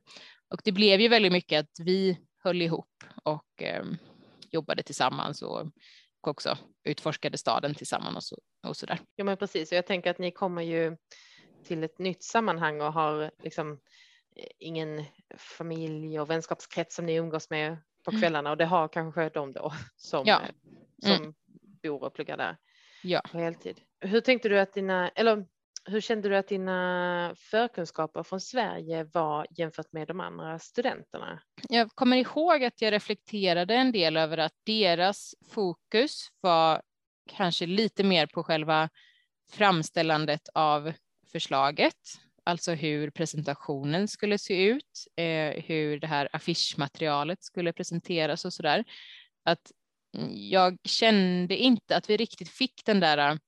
Och 0.50 0.60
det 0.64 0.72
blev 0.72 1.00
ju 1.00 1.08
väldigt 1.08 1.32
mycket 1.32 1.60
att 1.60 1.86
vi 1.86 2.18
höll 2.42 2.62
ihop 2.62 3.04
och 3.24 3.62
eh, 3.62 3.84
jobbade 4.50 4.82
tillsammans 4.82 5.42
och, 5.42 5.60
och 6.20 6.28
också 6.28 6.58
utforskade 6.84 7.38
staden 7.38 7.74
tillsammans 7.74 8.32
och, 8.32 8.68
och 8.68 8.76
så 8.76 8.86
där. 8.86 9.00
Ja, 9.16 9.24
men 9.24 9.36
precis. 9.36 9.72
Och 9.72 9.78
jag 9.78 9.86
tänker 9.86 10.10
att 10.10 10.18
ni 10.18 10.30
kommer 10.30 10.62
ju 10.62 10.96
till 11.64 11.84
ett 11.84 11.98
nytt 11.98 12.22
sammanhang 12.22 12.80
och 12.80 12.92
har 12.92 13.30
liksom 13.42 13.72
eh, 14.36 14.46
ingen 14.58 15.04
familj 15.36 16.20
och 16.20 16.30
vänskapskrets 16.30 16.96
som 16.96 17.06
ni 17.06 17.14
umgås 17.14 17.50
med 17.50 17.76
på 18.04 18.10
mm. 18.10 18.20
kvällarna 18.20 18.50
och 18.50 18.56
det 18.56 18.64
har 18.64 18.88
kanske 18.88 19.28
de 19.28 19.52
då 19.52 19.72
som, 19.96 20.22
ja. 20.26 20.40
Eh, 20.42 20.54
som 21.02 21.22
mm. 21.22 21.34
bor 21.82 22.04
och 22.04 22.14
pluggar 22.14 22.36
där 22.36 22.56
ja. 23.02 23.22
på 23.32 23.38
heltid. 23.38 23.80
Hur 24.00 24.20
tänkte 24.20 24.48
du 24.48 24.60
att 24.60 24.72
dina, 24.72 25.08
eller 25.08 25.46
hur 25.90 26.00
kände 26.00 26.28
du 26.28 26.36
att 26.36 26.48
dina 26.48 27.34
förkunskaper 27.38 28.22
från 28.22 28.40
Sverige 28.40 29.04
var 29.04 29.46
jämfört 29.50 29.92
med 29.92 30.08
de 30.08 30.20
andra 30.20 30.58
studenterna? 30.58 31.40
Jag 31.68 31.90
kommer 31.90 32.16
ihåg 32.16 32.64
att 32.64 32.82
jag 32.82 32.92
reflekterade 32.92 33.74
en 33.74 33.92
del 33.92 34.16
över 34.16 34.38
att 34.38 34.52
deras 34.66 35.34
fokus 35.50 36.28
var 36.40 36.82
kanske 37.36 37.66
lite 37.66 38.04
mer 38.04 38.26
på 38.26 38.42
själva 38.42 38.88
framställandet 39.52 40.48
av 40.54 40.92
förslaget, 41.32 41.94
alltså 42.44 42.72
hur 42.72 43.10
presentationen 43.10 44.08
skulle 44.08 44.38
se 44.38 44.64
ut, 44.64 45.06
eh, 45.16 45.62
hur 45.64 46.00
det 46.00 46.06
här 46.06 46.28
affischmaterialet 46.32 47.42
skulle 47.42 47.72
presenteras 47.72 48.44
och 48.44 48.52
så 48.52 48.62
där. 48.62 48.84
Att 49.44 49.72
mm, 50.16 50.30
jag 50.34 50.78
kände 50.84 51.56
inte 51.56 51.96
att 51.96 52.10
vi 52.10 52.16
riktigt 52.16 52.48
fick 52.48 52.84
den 52.84 53.00
där 53.00 53.38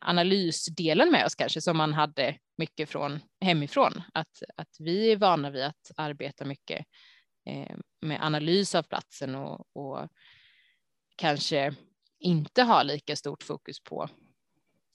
analysdelen 0.00 1.10
med 1.10 1.26
oss 1.26 1.34
kanske 1.34 1.60
som 1.60 1.76
man 1.76 1.92
hade 1.92 2.38
mycket 2.56 2.88
från 2.88 3.20
hemifrån. 3.40 4.02
Att, 4.14 4.42
att 4.56 4.76
vi 4.78 5.12
är 5.12 5.16
vana 5.16 5.50
vid 5.50 5.64
att 5.64 5.90
arbeta 5.96 6.44
mycket 6.44 6.86
eh, 7.46 7.76
med 8.00 8.22
analys 8.22 8.74
av 8.74 8.82
platsen 8.82 9.34
och, 9.34 9.76
och 9.76 10.08
kanske 11.16 11.74
inte 12.18 12.62
ha 12.62 12.82
lika 12.82 13.16
stort 13.16 13.42
fokus 13.42 13.80
på 13.80 14.08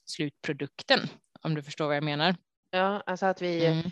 slutprodukten, 0.04 1.00
om 1.42 1.54
du 1.54 1.62
förstår 1.62 1.86
vad 1.86 1.96
jag 1.96 2.04
menar. 2.04 2.36
Ja, 2.70 3.02
alltså 3.06 3.26
att 3.26 3.42
vi, 3.42 3.66
mm. 3.66 3.90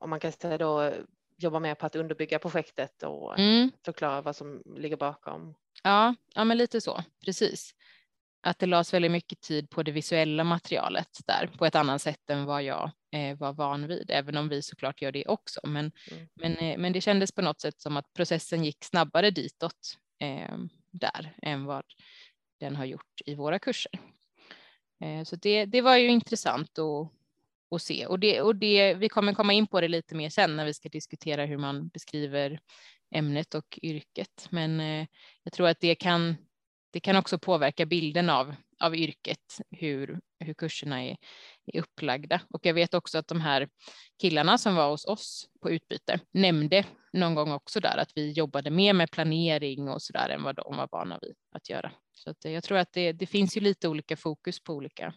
om 0.00 0.10
man 0.10 0.20
kan 0.20 0.32
säga 0.32 0.58
då, 0.58 0.92
jobbar 1.36 1.60
mer 1.60 1.74
på 1.74 1.86
att 1.86 1.96
underbygga 1.96 2.38
projektet 2.38 3.02
och 3.02 3.38
mm. 3.38 3.70
förklara 3.84 4.20
vad 4.20 4.36
som 4.36 4.62
ligger 4.76 4.96
bakom. 4.96 5.54
Ja, 5.82 6.14
ja, 6.34 6.44
men 6.44 6.58
lite 6.58 6.80
så, 6.80 7.04
precis 7.24 7.74
att 8.46 8.58
det 8.58 8.66
lades 8.66 8.94
väldigt 8.94 9.10
mycket 9.10 9.40
tid 9.40 9.70
på 9.70 9.82
det 9.82 9.92
visuella 9.92 10.44
materialet 10.44 11.08
där 11.26 11.50
på 11.58 11.66
ett 11.66 11.74
annat 11.74 12.02
sätt 12.02 12.30
än 12.30 12.44
vad 12.44 12.62
jag 12.62 12.90
eh, 13.12 13.36
var 13.36 13.52
van 13.52 13.86
vid, 13.86 14.10
även 14.10 14.36
om 14.36 14.48
vi 14.48 14.62
såklart 14.62 15.02
gör 15.02 15.12
det 15.12 15.26
också. 15.26 15.60
Men, 15.64 15.92
mm. 16.10 16.28
men, 16.34 16.56
eh, 16.56 16.78
men 16.78 16.92
det 16.92 17.00
kändes 17.00 17.32
på 17.32 17.42
något 17.42 17.60
sätt 17.60 17.80
som 17.80 17.96
att 17.96 18.12
processen 18.12 18.64
gick 18.64 18.84
snabbare 18.84 19.30
ditåt 19.30 19.98
eh, 20.20 20.58
där 20.90 21.34
än 21.42 21.64
vad 21.64 21.84
den 22.60 22.76
har 22.76 22.84
gjort 22.84 23.20
i 23.26 23.34
våra 23.34 23.58
kurser. 23.58 23.92
Eh, 25.00 25.24
så 25.24 25.36
det, 25.36 25.64
det 25.64 25.80
var 25.80 25.96
ju 25.96 26.08
intressant 26.08 26.78
att, 26.78 27.12
att 27.74 27.82
se 27.82 28.06
och, 28.06 28.18
det, 28.18 28.40
och 28.40 28.56
det, 28.56 28.94
vi 28.94 29.08
kommer 29.08 29.34
komma 29.34 29.52
in 29.52 29.66
på 29.66 29.80
det 29.80 29.88
lite 29.88 30.14
mer 30.14 30.30
sen 30.30 30.56
när 30.56 30.64
vi 30.64 30.74
ska 30.74 30.88
diskutera 30.88 31.44
hur 31.44 31.58
man 31.58 31.88
beskriver 31.88 32.60
ämnet 33.14 33.54
och 33.54 33.78
yrket. 33.82 34.48
Men 34.50 34.80
eh, 34.80 35.06
jag 35.42 35.52
tror 35.52 35.68
att 35.68 35.80
det 35.80 35.94
kan 35.94 36.36
det 36.96 37.00
kan 37.00 37.16
också 37.16 37.38
påverka 37.38 37.86
bilden 37.86 38.30
av, 38.30 38.54
av 38.80 38.96
yrket, 38.96 39.58
hur, 39.70 40.20
hur 40.40 40.54
kurserna 40.54 41.04
är, 41.04 41.16
är 41.72 41.80
upplagda. 41.80 42.40
Och 42.50 42.66
jag 42.66 42.74
vet 42.74 42.94
också 42.94 43.18
att 43.18 43.28
de 43.28 43.40
här 43.40 43.68
killarna 44.20 44.58
som 44.58 44.74
var 44.74 44.90
hos 44.90 45.04
oss 45.04 45.48
på 45.62 45.70
utbyte 45.70 46.20
nämnde 46.32 46.84
någon 47.12 47.34
gång 47.34 47.52
också 47.52 47.80
där 47.80 47.96
att 47.96 48.12
vi 48.14 48.32
jobbade 48.32 48.70
mer 48.70 48.92
med 48.92 49.10
planering 49.10 49.88
och 49.88 50.02
så 50.02 50.12
där 50.12 50.28
än 50.28 50.42
vad 50.42 50.56
de 50.56 50.76
var 50.76 50.88
vana 50.92 51.18
vid 51.22 51.34
att 51.52 51.70
göra. 51.70 51.92
Så 52.12 52.30
att 52.30 52.44
jag 52.44 52.64
tror 52.64 52.78
att 52.78 52.92
det, 52.92 53.12
det 53.12 53.26
finns 53.26 53.56
ju 53.56 53.60
lite 53.60 53.88
olika 53.88 54.16
fokus 54.16 54.60
på 54.60 54.72
olika 54.72 55.14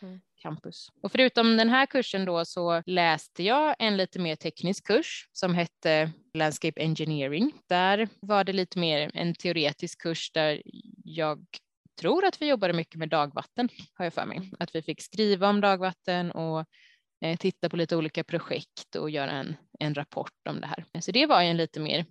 mm. 0.00 0.20
campus. 0.42 0.88
Och 1.02 1.12
förutom 1.12 1.56
den 1.56 1.68
här 1.68 1.86
kursen 1.86 2.24
då 2.24 2.44
så 2.44 2.82
läste 2.86 3.42
jag 3.42 3.76
en 3.78 3.96
lite 3.96 4.18
mer 4.18 4.36
teknisk 4.36 4.86
kurs 4.86 5.28
som 5.32 5.54
hette 5.54 6.10
Landscape 6.34 6.80
Engineering. 6.80 7.52
Där 7.68 8.08
var 8.20 8.44
det 8.44 8.52
lite 8.52 8.78
mer 8.78 9.10
en 9.14 9.34
teoretisk 9.34 10.00
kurs 10.00 10.30
där 10.32 10.62
jag 11.04 11.46
tror 12.00 12.24
att 12.24 12.42
vi 12.42 12.48
jobbade 12.48 12.72
mycket 12.72 12.98
med 12.98 13.08
dagvatten, 13.08 13.68
har 13.94 14.04
jag 14.04 14.14
för 14.14 14.26
mig. 14.26 14.36
Mm. 14.36 14.50
Att 14.58 14.74
vi 14.74 14.82
fick 14.82 15.02
skriva 15.02 15.48
om 15.48 15.60
dagvatten 15.60 16.30
och 16.30 16.64
eh, 17.20 17.36
titta 17.36 17.68
på 17.68 17.76
lite 17.76 17.96
olika 17.96 18.24
projekt 18.24 18.96
och 18.96 19.10
göra 19.10 19.30
en, 19.30 19.56
en 19.78 19.94
rapport 19.94 20.48
om 20.48 20.60
det 20.60 20.66
här. 20.66 21.00
Så 21.00 21.12
det 21.12 21.26
var 21.26 21.42
en 21.42 21.56
lite 21.56 21.80
mer 21.80 22.04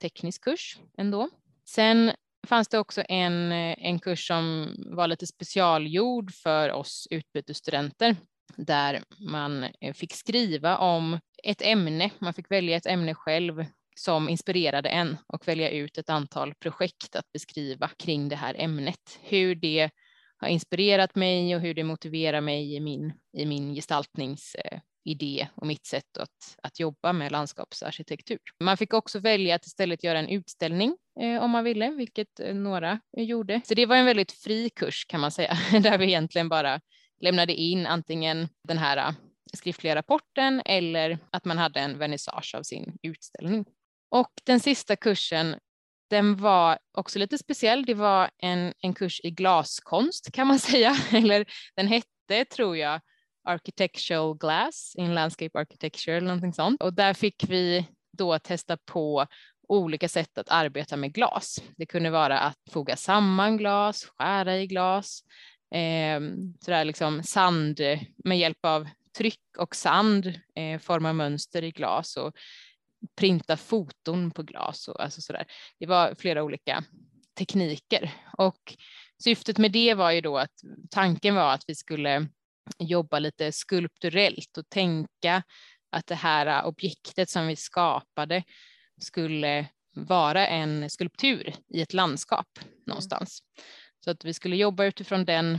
teknisk 0.00 0.44
kurs 0.44 0.78
ändå. 0.98 1.30
Sen 1.64 2.12
fanns 2.46 2.68
det 2.68 2.78
också 2.78 3.02
en, 3.08 3.52
eh, 3.52 3.74
en 3.78 3.98
kurs 3.98 4.26
som 4.26 4.74
var 4.86 5.08
lite 5.08 5.26
specialgjord 5.26 6.34
för 6.34 6.72
oss 6.72 7.08
utbytesstudenter 7.10 8.16
där 8.56 9.02
man 9.18 9.64
eh, 9.80 9.94
fick 9.94 10.12
skriva 10.12 10.78
om 10.78 11.18
ett 11.42 11.62
ämne. 11.62 12.10
Man 12.18 12.34
fick 12.34 12.50
välja 12.50 12.76
ett 12.76 12.86
ämne 12.86 13.14
själv 13.14 13.64
som 13.96 14.28
inspirerade 14.28 14.88
en 14.88 15.16
och 15.26 15.48
välja 15.48 15.70
ut 15.70 15.98
ett 15.98 16.10
antal 16.10 16.54
projekt 16.54 17.16
att 17.16 17.32
beskriva 17.32 17.88
kring 17.88 18.28
det 18.28 18.36
här 18.36 18.54
ämnet. 18.58 19.18
Hur 19.22 19.54
det 19.54 19.90
har 20.36 20.48
inspirerat 20.48 21.14
mig 21.14 21.56
och 21.56 21.60
hur 21.60 21.74
det 21.74 21.84
motiverar 21.84 22.40
mig 22.40 22.74
i 22.74 22.80
min, 22.80 23.12
i 23.32 23.46
min 23.46 23.76
eh, 23.76 24.80
idé 25.04 25.48
och 25.54 25.66
mitt 25.66 25.86
sätt 25.86 26.16
att, 26.18 26.56
att 26.62 26.80
jobba 26.80 27.12
med 27.12 27.32
landskapsarkitektur. 27.32 28.38
Man 28.60 28.76
fick 28.76 28.94
också 28.94 29.18
välja 29.18 29.54
att 29.54 29.66
istället 29.66 30.04
göra 30.04 30.18
en 30.18 30.28
utställning 30.28 30.96
eh, 31.20 31.42
om 31.42 31.50
man 31.50 31.64
ville, 31.64 31.90
vilket 31.90 32.40
eh, 32.40 32.54
några 32.54 33.00
eh, 33.16 33.24
gjorde. 33.24 33.60
Så 33.64 33.74
det 33.74 33.86
var 33.86 33.96
en 33.96 34.06
väldigt 34.06 34.32
fri 34.32 34.70
kurs 34.70 35.04
kan 35.04 35.20
man 35.20 35.30
säga, 35.30 35.58
där 35.82 35.98
vi 35.98 36.04
egentligen 36.04 36.48
bara 36.48 36.80
lämnade 37.20 37.54
in 37.54 37.86
antingen 37.86 38.48
den 38.68 38.78
här 38.78 38.96
eh, 38.96 39.10
skriftliga 39.54 39.94
rapporten 39.94 40.62
eller 40.64 41.18
att 41.30 41.44
man 41.44 41.58
hade 41.58 41.80
en 41.80 41.98
vernissage 41.98 42.54
av 42.54 42.62
sin 42.62 42.96
utställning. 43.02 43.64
Och 44.10 44.32
den 44.44 44.60
sista 44.60 44.96
kursen, 44.96 45.56
den 46.10 46.36
var 46.36 46.78
också 46.98 47.18
lite 47.18 47.38
speciell. 47.38 47.84
Det 47.84 47.94
var 47.94 48.30
en, 48.38 48.72
en 48.78 48.94
kurs 48.94 49.20
i 49.24 49.30
glaskonst 49.30 50.32
kan 50.32 50.46
man 50.46 50.58
säga, 50.70 50.96
eller 51.12 51.44
den 51.76 51.86
hette 51.86 52.44
tror 52.44 52.76
jag 52.76 53.00
Architectural 53.44 54.38
Glass 54.38 54.94
in 54.98 55.14
Landscape 55.14 55.58
Architecture 55.58 56.16
eller 56.16 56.26
någonting 56.26 56.52
sånt. 56.52 56.82
Och 56.82 56.94
där 56.94 57.14
fick 57.14 57.44
vi 57.48 57.86
då 58.18 58.38
testa 58.38 58.76
på 58.76 59.26
olika 59.68 60.08
sätt 60.08 60.38
att 60.38 60.50
arbeta 60.50 60.96
med 60.96 61.12
glas. 61.12 61.62
Det 61.76 61.86
kunde 61.86 62.10
vara 62.10 62.38
att 62.38 62.58
foga 62.70 62.96
samman 62.96 63.56
glas, 63.56 64.04
skära 64.18 64.58
i 64.58 64.66
glas, 64.66 65.22
eh, 65.74 66.20
sådär 66.64 66.84
liksom 66.84 67.22
sand 67.22 67.80
med 68.24 68.38
hjälp 68.38 68.64
av 68.64 68.88
tryck 69.18 69.56
och 69.58 69.76
sand, 69.76 70.26
eh, 70.56 70.78
forma 70.78 71.12
mönster 71.12 71.64
i 71.64 71.70
glas 71.70 72.16
och 72.16 72.32
printa 73.16 73.56
foton 73.56 74.30
på 74.30 74.42
glas 74.42 74.88
och 74.88 75.02
alltså 75.02 75.20
sådär. 75.20 75.46
Det 75.78 75.86
var 75.86 76.14
flera 76.14 76.42
olika 76.42 76.84
tekniker 77.38 78.12
och 78.38 78.76
syftet 79.22 79.58
med 79.58 79.72
det 79.72 79.94
var 79.94 80.10
ju 80.10 80.20
då 80.20 80.38
att 80.38 80.54
tanken 80.90 81.34
var 81.34 81.54
att 81.54 81.64
vi 81.66 81.74
skulle 81.74 82.28
jobba 82.78 83.18
lite 83.18 83.52
skulpturellt 83.52 84.58
och 84.58 84.68
tänka 84.68 85.42
att 85.90 86.06
det 86.06 86.14
här 86.14 86.64
objektet 86.64 87.30
som 87.30 87.46
vi 87.46 87.56
skapade 87.56 88.44
skulle 89.00 89.66
vara 89.94 90.46
en 90.46 90.90
skulptur 90.90 91.54
i 91.74 91.82
ett 91.82 91.92
landskap 91.92 92.58
någonstans. 92.86 93.42
Så 94.04 94.10
att 94.10 94.24
vi 94.24 94.34
skulle 94.34 94.56
jobba 94.56 94.84
utifrån 94.84 95.24
den 95.24 95.58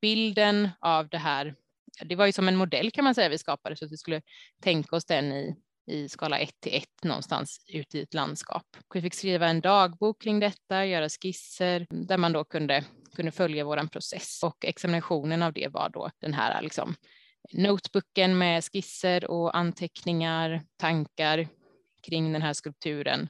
bilden 0.00 0.68
av 0.80 1.08
det 1.08 1.18
här. 1.18 1.54
Det 2.00 2.16
var 2.16 2.26
ju 2.26 2.32
som 2.32 2.48
en 2.48 2.56
modell 2.56 2.90
kan 2.90 3.04
man 3.04 3.14
säga 3.14 3.28
vi 3.28 3.38
skapade 3.38 3.76
så 3.76 3.84
att 3.84 3.92
vi 3.92 3.96
skulle 3.96 4.22
tänka 4.62 4.96
oss 4.96 5.04
den 5.04 5.32
i 5.32 5.56
i 5.86 6.08
skala 6.08 6.38
1 6.38 6.50
till 6.60 6.74
1 6.74 6.84
någonstans 7.02 7.64
ute 7.68 7.98
i 7.98 8.02
ett 8.02 8.14
landskap. 8.14 8.64
Vi 8.94 9.02
fick 9.02 9.14
skriva 9.14 9.48
en 9.48 9.60
dagbok 9.60 10.22
kring 10.22 10.40
detta, 10.40 10.86
göra 10.86 11.08
skisser 11.08 11.86
där 11.90 12.16
man 12.16 12.32
då 12.32 12.44
kunde, 12.44 12.84
kunde 13.16 13.32
följa 13.32 13.64
våran 13.64 13.88
process 13.88 14.42
och 14.42 14.64
examinationen 14.64 15.42
av 15.42 15.52
det 15.52 15.68
var 15.68 15.88
då 15.88 16.10
den 16.20 16.34
här 16.34 16.62
liksom, 16.62 16.94
notebooken 17.52 18.38
med 18.38 18.64
skisser 18.64 19.30
och 19.30 19.56
anteckningar, 19.56 20.62
tankar 20.76 21.48
kring 22.02 22.32
den 22.32 22.42
här 22.42 22.52
skulpturen 22.52 23.28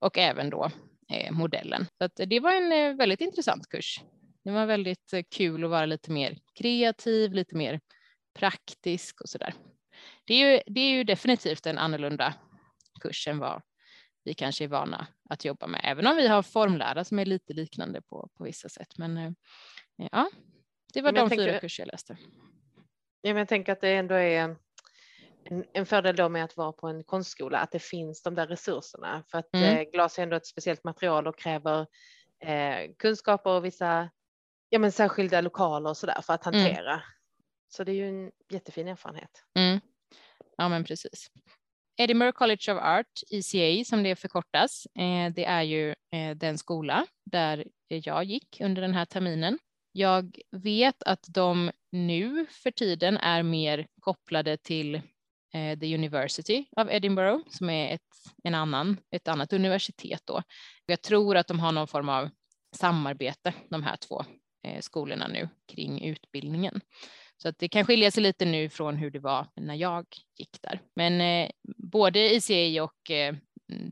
och 0.00 0.18
även 0.18 0.50
då 0.50 0.70
eh, 1.12 1.32
modellen. 1.32 1.86
Så 1.98 2.04
att 2.04 2.20
det 2.26 2.40
var 2.40 2.52
en 2.52 2.72
eh, 2.72 2.96
väldigt 2.96 3.20
intressant 3.20 3.68
kurs. 3.68 4.00
Det 4.44 4.50
var 4.50 4.66
väldigt 4.66 5.12
eh, 5.12 5.22
kul 5.36 5.64
att 5.64 5.70
vara 5.70 5.86
lite 5.86 6.10
mer 6.10 6.38
kreativ, 6.58 7.32
lite 7.32 7.56
mer 7.56 7.80
praktisk 8.38 9.20
och 9.20 9.28
så 9.28 9.38
där 9.38 9.54
det 10.24 10.34
är 10.34 10.52
ju, 10.52 10.60
det 10.66 10.80
är 10.80 10.90
ju 10.90 11.04
definitivt 11.04 11.66
en 11.66 11.78
annorlunda 11.78 12.34
kurs 13.00 13.28
än 13.28 13.38
vad 13.38 13.62
vi 14.24 14.34
kanske 14.34 14.64
är 14.64 14.68
vana 14.68 15.06
att 15.30 15.44
jobba 15.44 15.66
med, 15.66 15.80
även 15.84 16.06
om 16.06 16.16
vi 16.16 16.28
har 16.28 16.42
formlära 16.42 17.04
som 17.04 17.18
är 17.18 17.24
lite 17.24 17.52
liknande 17.52 18.02
på, 18.02 18.28
på 18.34 18.44
vissa 18.44 18.68
sätt. 18.68 18.98
Men 18.98 19.16
eh, 19.16 19.32
ja, 20.12 20.30
det 20.92 21.02
var 21.02 21.12
men 21.12 21.28
de 21.28 21.36
fyra 21.36 21.58
kurser 21.58 21.82
jag 21.82 21.92
läste. 21.92 22.16
Ja, 23.22 23.32
men 23.32 23.36
jag 23.36 23.48
tänker 23.48 23.72
att 23.72 23.80
det 23.80 23.94
ändå 23.94 24.14
är 24.14 24.56
en, 25.44 25.64
en 25.72 25.86
fördel 25.86 26.16
då 26.16 26.28
med 26.28 26.44
att 26.44 26.56
vara 26.56 26.72
på 26.72 26.88
en 26.88 27.04
konstskola, 27.04 27.58
att 27.58 27.72
det 27.72 27.78
finns 27.78 28.22
de 28.22 28.34
där 28.34 28.46
resurserna. 28.46 29.24
För 29.30 29.38
att 29.38 29.54
mm. 29.54 29.78
eh, 29.78 29.90
glas 29.90 30.18
är 30.18 30.22
ändå 30.22 30.36
ett 30.36 30.46
speciellt 30.46 30.84
material 30.84 31.26
och 31.26 31.38
kräver 31.38 31.86
eh, 32.40 32.94
kunskaper 32.98 33.50
och 33.50 33.64
vissa 33.64 34.10
ja, 34.68 34.78
men 34.78 34.92
särskilda 34.92 35.40
lokaler 35.40 35.90
och 35.90 35.96
så 35.96 36.06
där 36.06 36.22
för 36.22 36.34
att 36.34 36.46
mm. 36.46 36.60
hantera. 36.60 36.92
Mm. 36.92 37.04
Så 37.68 37.84
det 37.84 37.92
är 37.92 37.94
ju 37.94 38.08
en 38.08 38.32
jättefin 38.50 38.88
erfarenhet. 38.88 39.44
Mm. 39.54 39.80
Ja, 40.56 40.68
men 40.68 40.84
precis. 40.84 41.30
Edinburgh 42.00 42.32
College 42.32 42.72
of 42.72 42.78
Art, 42.82 43.22
ECA 43.30 43.84
som 43.84 44.02
det 44.02 44.16
förkortas, 44.16 44.86
eh, 44.86 45.32
det 45.34 45.44
är 45.44 45.62
ju 45.62 45.94
eh, 46.12 46.36
den 46.36 46.58
skola 46.58 47.06
där 47.24 47.66
jag 47.88 48.24
gick 48.24 48.60
under 48.60 48.82
den 48.82 48.94
här 48.94 49.04
terminen. 49.04 49.58
Jag 49.92 50.38
vet 50.50 51.02
att 51.02 51.24
de 51.28 51.70
nu 51.92 52.46
för 52.50 52.70
tiden 52.70 53.16
är 53.16 53.42
mer 53.42 53.86
kopplade 54.00 54.56
till 54.56 54.94
eh, 55.54 55.78
The 55.80 55.94
University 55.94 56.64
of 56.76 56.88
Edinburgh 56.90 57.44
som 57.48 57.70
är 57.70 57.94
ett, 57.94 58.16
en 58.44 58.54
annan, 58.54 58.96
ett 59.10 59.28
annat 59.28 59.52
universitet 59.52 60.22
då. 60.24 60.42
Jag 60.86 61.02
tror 61.02 61.36
att 61.36 61.46
de 61.46 61.60
har 61.60 61.72
någon 61.72 61.88
form 61.88 62.08
av 62.08 62.30
samarbete, 62.76 63.54
de 63.70 63.82
här 63.82 63.96
två 63.96 64.24
skolorna 64.80 65.28
nu 65.28 65.48
kring 65.66 66.04
utbildningen. 66.04 66.80
Så 67.42 67.48
att 67.48 67.58
det 67.58 67.68
kan 67.68 67.86
skilja 67.86 68.10
sig 68.10 68.22
lite 68.22 68.44
nu 68.44 68.68
från 68.68 68.96
hur 68.96 69.10
det 69.10 69.18
var 69.18 69.46
när 69.56 69.74
jag 69.74 70.06
gick 70.38 70.62
där. 70.62 70.80
Men 70.96 71.20
eh, 71.20 71.50
både 71.76 72.34
ICA 72.34 72.84
och 72.84 73.10
eh, 73.10 73.34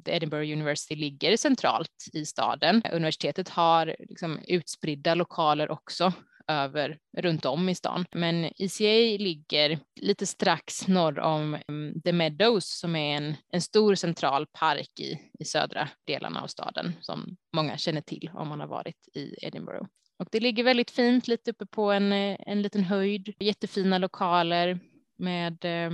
Edinburgh 0.05 0.53
University 0.53 0.97
ligger 0.97 1.37
centralt 1.37 2.09
i 2.13 2.27
staden. 2.27 2.83
Universitetet 2.93 3.49
har 3.49 3.97
liksom 3.99 4.39
utspridda 4.49 5.15
lokaler 5.15 5.71
också 5.71 6.13
över 6.49 6.99
runt 7.17 7.45
om 7.45 7.69
i 7.69 7.75
stan. 7.75 8.05
Men 8.13 8.53
ICA 8.57 9.23
ligger 9.23 9.79
lite 10.01 10.27
strax 10.27 10.89
norr 10.89 11.19
om 11.19 11.57
mm, 11.69 12.03
The 12.03 12.13
Meadows 12.13 12.79
som 12.79 12.97
är 12.97 13.17
en, 13.17 13.37
en 13.53 13.63
stor 13.63 13.95
central 13.95 14.47
park 14.47 15.01
i, 15.01 15.21
i 15.39 15.45
södra 15.45 15.89
delarna 16.07 16.43
av 16.43 16.47
staden 16.47 16.93
som 17.01 17.37
många 17.57 17.79
känner 17.79 18.01
till 18.01 18.31
om 18.35 18.49
man 18.49 18.61
har 18.61 18.67
varit 18.67 19.09
i 19.15 19.35
Edinburgh. 19.47 19.87
Och 20.19 20.29
det 20.31 20.41
ligger 20.41 20.65
väldigt 20.65 20.91
fint 20.91 21.29
lite 21.29 21.51
uppe 21.51 21.67
på 21.67 21.93
en, 21.93 22.13
eh, 22.13 22.37
en 22.47 22.63
liten 22.63 22.85
höjd, 22.85 23.35
jättefina 23.39 23.99
lokaler 23.99 24.81
med 25.19 25.65
eh, 25.65 25.93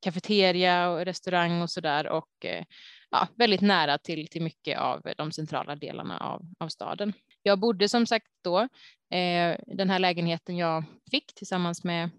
kafeteria 0.00 0.88
och 0.88 1.04
restaurang 1.04 1.62
och 1.62 1.70
så 1.70 1.80
där 1.80 2.08
och 2.08 2.44
eh, 2.44 2.64
ja, 3.10 3.28
väldigt 3.36 3.60
nära 3.60 3.98
till, 3.98 4.28
till 4.28 4.42
mycket 4.42 4.78
av 4.78 5.02
de 5.16 5.32
centrala 5.32 5.76
delarna 5.76 6.18
av, 6.18 6.42
av 6.58 6.68
staden. 6.68 7.12
Jag 7.42 7.58
bodde 7.58 7.88
som 7.88 8.06
sagt 8.06 8.26
då, 8.44 8.60
eh, 9.16 9.56
den 9.66 9.90
här 9.90 9.98
lägenheten 9.98 10.56
jag 10.56 10.84
fick 11.10 11.34
tillsammans 11.34 11.84
med 11.84 12.10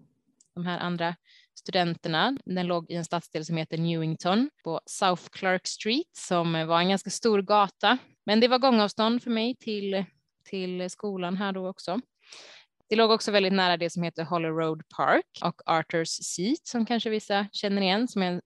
de 0.54 0.66
här 0.66 0.78
andra 0.78 1.16
studenterna. 1.58 2.36
Den 2.44 2.66
låg 2.66 2.90
i 2.90 2.94
en 2.94 3.04
stadsdel 3.04 3.44
som 3.44 3.56
heter 3.56 3.78
Newington 3.78 4.50
på 4.64 4.80
South 4.86 5.22
Clark 5.32 5.66
Street 5.66 6.16
som 6.16 6.66
var 6.66 6.80
en 6.80 6.88
ganska 6.88 7.10
stor 7.10 7.42
gata. 7.42 7.98
Men 8.26 8.40
det 8.40 8.48
var 8.48 8.58
gångavstånd 8.58 9.22
för 9.22 9.30
mig 9.30 9.56
till 9.56 10.04
till 10.44 10.90
skolan 10.90 11.36
här 11.36 11.52
då 11.52 11.68
också. 11.68 12.00
Det 12.88 12.96
låg 12.96 13.10
också 13.10 13.32
väldigt 13.32 13.52
nära 13.52 13.76
det 13.76 13.90
som 13.90 14.02
heter 14.02 14.24
Hollow 14.24 14.52
Road 14.52 14.82
Park 14.96 15.26
och 15.44 15.62
Arthurs 15.66 16.08
Seat 16.08 16.66
som 16.66 16.86
kanske 16.86 17.10
vissa 17.10 17.46
känner 17.52 17.82
igen 17.82 18.08
som 18.08 18.22
är 18.22 18.42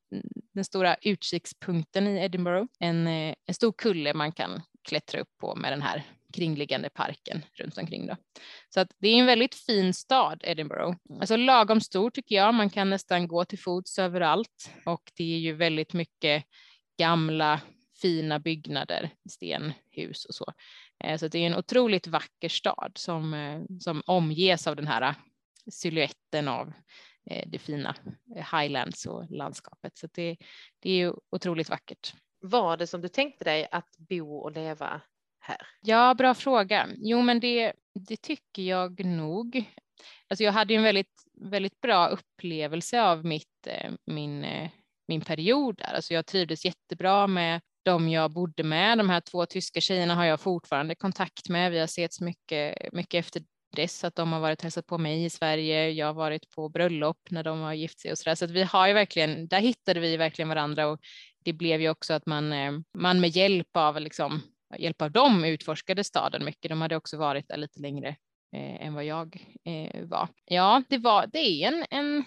den 0.54 0.64
stora 0.64 0.96
utkikspunkten 1.02 2.08
i 2.08 2.24
Edinburgh. 2.24 2.66
En, 2.78 3.06
eh, 3.06 3.34
en 3.46 3.54
stor 3.54 3.72
kulle 3.72 4.14
man 4.14 4.32
kan 4.32 4.62
klättra 4.88 5.20
upp 5.20 5.28
på 5.40 5.54
med 5.54 5.72
den 5.72 5.82
här 5.82 6.04
kringliggande 6.32 6.90
parken 6.90 7.44
runt 7.54 7.78
omkring. 7.78 8.06
Då. 8.06 8.16
Så 8.74 8.80
att 8.80 8.88
det 8.98 9.08
är 9.08 9.14
en 9.14 9.26
väldigt 9.26 9.54
fin 9.54 9.94
stad, 9.94 10.40
Edinburgh. 10.44 10.96
Alltså 11.20 11.36
lagom 11.36 11.80
stor 11.80 12.10
tycker 12.10 12.34
jag, 12.34 12.54
man 12.54 12.70
kan 12.70 12.90
nästan 12.90 13.28
gå 13.28 13.44
till 13.44 13.58
fots 13.58 13.98
överallt 13.98 14.70
och 14.86 15.02
det 15.16 15.34
är 15.34 15.38
ju 15.38 15.52
väldigt 15.52 15.92
mycket 15.92 16.44
gamla 16.98 17.60
fina 18.02 18.38
byggnader, 18.38 19.10
stenhus 19.30 20.24
och 20.24 20.34
så. 20.34 20.52
Eh, 21.04 21.18
så 21.18 21.28
det 21.28 21.38
är 21.38 21.46
en 21.46 21.58
otroligt 21.58 22.06
vacker 22.06 22.48
stad 22.48 22.92
som, 22.94 23.34
eh, 23.34 23.62
som 23.80 24.02
omges 24.06 24.66
av 24.66 24.76
den 24.76 24.86
här 24.86 25.14
siluetten 25.70 26.48
av 26.48 26.72
eh, 27.30 27.48
det 27.48 27.58
fina 27.58 27.94
highlands 28.52 29.06
och 29.06 29.30
landskapet. 29.30 29.98
Så 29.98 30.08
det, 30.12 30.36
det 30.78 30.90
är 30.90 30.96
ju 30.96 31.12
otroligt 31.30 31.70
vackert. 31.70 32.14
Var 32.40 32.76
det 32.76 32.86
som 32.86 33.00
du 33.00 33.08
tänkte 33.08 33.44
dig 33.44 33.68
att 33.70 33.96
bo 33.98 34.36
och 34.36 34.52
leva 34.52 35.00
här? 35.40 35.66
Ja, 35.80 36.14
bra 36.14 36.34
fråga. 36.34 36.88
Jo, 36.96 37.22
men 37.22 37.40
det, 37.40 37.72
det 37.94 38.16
tycker 38.16 38.62
jag 38.62 39.04
nog. 39.04 39.64
Alltså 40.28 40.44
jag 40.44 40.52
hade 40.52 40.74
en 40.74 40.82
väldigt, 40.82 41.24
väldigt 41.40 41.80
bra 41.80 42.06
upplevelse 42.08 43.02
av 43.02 43.24
mitt, 43.24 43.68
min, 44.06 44.46
min 45.08 45.20
period 45.20 45.76
där. 45.76 45.94
Alltså 45.94 46.14
jag 46.14 46.26
trivdes 46.26 46.64
jättebra 46.64 47.26
med 47.26 47.60
de 47.88 48.08
jag 48.08 48.30
bodde 48.30 48.62
med. 48.62 48.98
De 48.98 49.10
här 49.10 49.20
två 49.20 49.46
tyska 49.46 49.80
tjejerna 49.80 50.14
har 50.14 50.24
jag 50.24 50.40
fortfarande 50.40 50.94
kontakt 50.94 51.48
med. 51.48 51.72
Vi 51.72 51.78
har 51.78 51.86
setts 51.86 52.20
mycket, 52.20 52.92
mycket 52.92 53.24
efter 53.24 53.42
dess 53.76 54.04
att 54.04 54.14
de 54.14 54.32
har 54.32 54.40
varit 54.40 54.58
och 54.58 54.62
hälsat 54.62 54.86
på 54.86 54.98
mig 54.98 55.24
i 55.24 55.30
Sverige. 55.30 55.90
Jag 55.90 56.06
har 56.06 56.14
varit 56.14 56.50
på 56.50 56.68
bröllop 56.68 57.18
när 57.30 57.44
de 57.44 57.60
har 57.60 57.72
gift 57.72 58.00
sig 58.00 58.12
och 58.12 58.18
så 58.18 58.30
där. 58.30 58.34
Så 58.34 58.44
att 58.44 58.50
vi 58.50 58.62
har 58.62 58.88
ju 58.88 58.94
verkligen, 58.94 59.48
där 59.48 59.60
hittade 59.60 60.00
vi 60.00 60.16
verkligen 60.16 60.48
varandra 60.48 60.86
och 60.86 61.00
det 61.44 61.52
blev 61.52 61.80
ju 61.80 61.90
också 61.90 62.14
att 62.14 62.26
man, 62.26 62.52
eh, 62.52 62.72
man 62.98 63.20
med 63.20 63.30
hjälp 63.30 63.76
av, 63.76 64.00
liksom, 64.00 64.42
hjälp 64.78 65.02
av 65.02 65.10
dem 65.10 65.44
utforskade 65.44 66.04
staden 66.04 66.44
mycket. 66.44 66.68
De 66.68 66.80
hade 66.80 66.96
också 66.96 67.16
varit 67.16 67.48
där 67.48 67.56
lite 67.56 67.80
längre 67.80 68.08
eh, 68.52 68.86
än 68.86 68.94
vad 68.94 69.04
jag 69.04 69.44
eh, 69.64 70.04
var. 70.04 70.28
Ja, 70.44 70.82
det 70.88 70.98
var, 70.98 71.26
det 71.26 71.38
är 71.38 71.68
en, 71.68 71.84
en, 71.90 72.24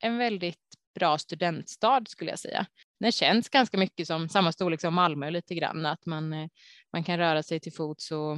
en 0.00 0.18
väldigt 0.18 0.58
bra 0.94 1.18
studentstad 1.18 2.04
skulle 2.08 2.30
jag 2.30 2.38
säga. 2.38 2.66
Den 3.00 3.12
känns 3.12 3.48
ganska 3.48 3.78
mycket 3.78 4.06
som 4.06 4.28
samma 4.28 4.52
storlek 4.52 4.80
som 4.80 4.94
Malmö 4.94 5.30
lite 5.30 5.54
grann, 5.54 5.86
att 5.86 6.06
man, 6.06 6.32
eh, 6.32 6.48
man 6.92 7.04
kan 7.04 7.18
röra 7.18 7.42
sig 7.42 7.60
till 7.60 7.72
fots 7.72 8.12
och 8.12 8.32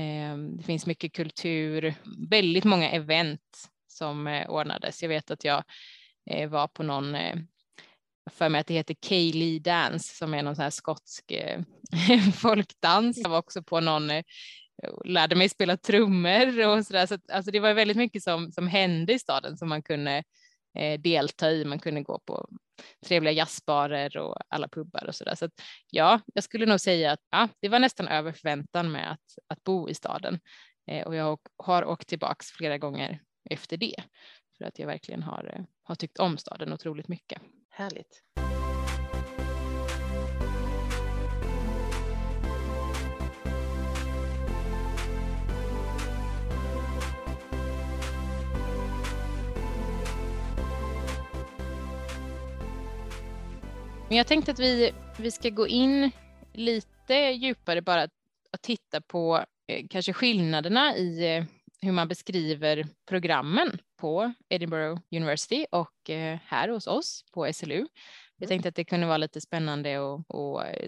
eh, 0.00 0.36
det 0.56 0.62
finns 0.62 0.86
mycket 0.86 1.12
kultur, 1.12 1.94
väldigt 2.30 2.64
många 2.64 2.90
event 2.90 3.70
som 3.86 4.26
eh, 4.26 4.50
ordnades. 4.50 5.02
Jag 5.02 5.08
vet 5.08 5.30
att 5.30 5.44
jag 5.44 5.64
eh, 6.30 6.50
var 6.50 6.68
på 6.68 6.82
någon 6.82 7.14
eh, 7.14 7.36
för 8.30 8.48
mig 8.48 8.60
att 8.60 8.66
det 8.66 8.74
heter 8.74 8.96
Kaylee 9.00 9.58
Dance 9.58 10.16
som 10.16 10.34
är 10.34 10.42
någon 10.42 10.56
sån 10.56 10.62
här 10.62 10.70
skotsk 10.70 11.30
eh, 11.30 11.60
folkdans. 12.34 13.18
Jag 13.18 13.30
var 13.30 13.38
också 13.38 13.62
på 13.62 13.80
någon 13.80 14.10
eh, 14.10 14.24
lärde 15.04 15.36
mig 15.36 15.48
spela 15.48 15.76
trummor 15.76 16.66
och 16.66 16.86
så 16.86 16.92
där. 16.92 17.06
Så 17.06 17.18
alltså 17.32 17.50
det 17.50 17.60
var 17.60 17.74
väldigt 17.74 17.96
mycket 17.96 18.22
som, 18.22 18.52
som 18.52 18.68
hände 18.68 19.12
i 19.12 19.18
staden 19.18 19.56
som 19.56 19.68
man 19.68 19.82
kunde 19.82 20.12
eh, 20.16 20.22
Eh, 20.74 21.00
delta 21.00 21.50
i. 21.50 21.64
Man 21.64 21.78
kunde 21.78 22.02
gå 22.02 22.18
på 22.18 22.48
trevliga 23.06 23.32
jazzbarer 23.32 24.16
och 24.16 24.36
alla 24.48 24.68
pubbar 24.68 25.06
och 25.08 25.14
så 25.14 25.24
där. 25.24 25.34
Så 25.34 25.44
att, 25.44 25.52
ja, 25.90 26.20
jag 26.34 26.44
skulle 26.44 26.66
nog 26.66 26.80
säga 26.80 27.12
att 27.12 27.20
ja, 27.30 27.48
det 27.60 27.68
var 27.68 27.78
nästan 27.78 28.08
över 28.08 28.32
förväntan 28.32 28.92
med 28.92 29.12
att, 29.12 29.38
att 29.48 29.64
bo 29.64 29.88
i 29.88 29.94
staden 29.94 30.40
eh, 30.90 31.06
och 31.06 31.14
jag 31.14 31.38
har 31.56 31.84
åkt 31.84 32.08
tillbaks 32.08 32.46
flera 32.46 32.78
gånger 32.78 33.20
efter 33.50 33.76
det 33.76 34.02
för 34.58 34.64
att 34.64 34.78
jag 34.78 34.86
verkligen 34.86 35.22
har, 35.22 35.54
eh, 35.56 35.64
har 35.82 35.94
tyckt 35.94 36.18
om 36.18 36.38
staden 36.38 36.72
otroligt 36.72 37.08
mycket. 37.08 37.42
Härligt. 37.70 38.22
Men 54.10 54.16
jag 54.16 54.26
tänkte 54.26 54.50
att 54.52 54.58
vi, 54.58 54.92
vi 55.18 55.30
ska 55.30 55.48
gå 55.50 55.68
in 55.68 56.10
lite 56.52 57.14
djupare 57.14 57.82
bara 57.82 58.02
att 58.52 58.62
titta 58.62 59.00
på 59.00 59.44
eh, 59.68 59.86
kanske 59.90 60.12
skillnaderna 60.12 60.96
i 60.96 61.36
eh, 61.36 61.44
hur 61.82 61.92
man 61.92 62.08
beskriver 62.08 62.86
programmen 63.08 63.78
på 64.00 64.32
Edinburgh 64.48 65.00
University 65.16 65.66
och 65.70 66.10
eh, 66.10 66.38
här 66.46 66.68
hos 66.68 66.86
oss 66.86 67.24
på 67.34 67.52
SLU. 67.52 67.74
Jag 68.36 68.46
mm. 68.46 68.48
tänkte 68.48 68.68
att 68.68 68.74
det 68.74 68.84
kunde 68.84 69.06
vara 69.06 69.16
lite 69.16 69.40
spännande 69.40 69.98
att 69.98 70.24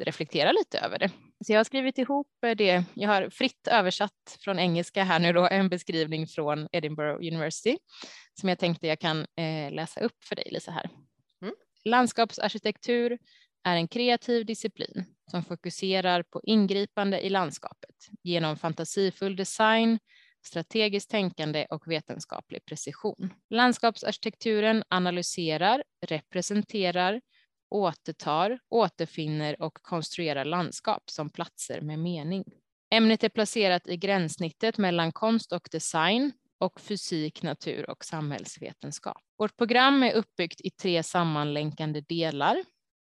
reflektera 0.07 0.53
lite 0.53 0.79
över 0.79 0.99
det. 0.99 1.11
Så 1.45 1.53
jag 1.53 1.59
har 1.59 1.65
skrivit 1.65 1.99
ihop 1.99 2.29
det. 2.57 2.85
Jag 2.95 3.09
har 3.09 3.31
fritt 3.31 3.69
översatt 3.71 4.39
från 4.41 4.59
engelska 4.59 5.05
här 5.05 5.19
nu 5.19 5.33
då 5.33 5.49
en 5.51 5.69
beskrivning 5.69 6.27
från 6.27 6.69
Edinburgh 6.73 7.35
University 7.35 7.79
som 8.41 8.49
jag 8.49 8.59
tänkte 8.59 8.87
jag 8.87 8.99
kan 8.99 9.27
läsa 9.71 10.01
upp 10.01 10.25
för 10.25 10.37
dig 10.37 10.49
Lisa 10.51 10.71
här. 10.71 10.91
Landskapsarkitektur 11.85 13.19
är 13.65 13.77
en 13.77 13.89
kreativ 13.89 14.47
disciplin 14.47 15.05
som 15.31 15.45
fokuserar 15.45 16.23
på 16.23 16.41
ingripande 16.45 17.21
i 17.21 17.31
landskapet 17.31 17.95
genom 18.23 18.57
fantasifull 18.57 19.37
design, 19.37 19.99
strategiskt 20.47 21.11
tänkande 21.11 21.67
och 21.71 21.89
vetenskaplig 21.89 22.65
precision. 22.65 23.35
Landskapsarkitekturen 23.51 24.85
analyserar, 24.89 25.85
representerar, 26.07 27.21
återtar, 27.71 28.59
återfinner 28.69 29.63
och 29.63 29.75
konstruerar 29.75 30.45
landskap 30.45 31.03
som 31.11 31.31
platser 31.31 31.81
med 31.81 31.99
mening. 31.99 32.45
Ämnet 32.91 33.25
är 33.25 33.29
placerat 33.29 33.89
i 33.89 33.97
gränssnittet 33.97 34.79
mellan 34.79 35.13
konst 35.13 35.53
och 35.53 35.69
design 35.71 36.33
och 36.63 36.81
fysik, 36.81 37.43
natur 37.43 37.91
och 37.91 38.05
samhällsvetenskap. 38.05 39.23
Vårt 39.39 39.57
program 39.57 40.03
är 40.03 40.13
uppbyggt 40.13 40.61
i 40.61 40.71
tre 40.71 41.03
sammanlänkande 41.03 42.01
delar. 42.01 42.65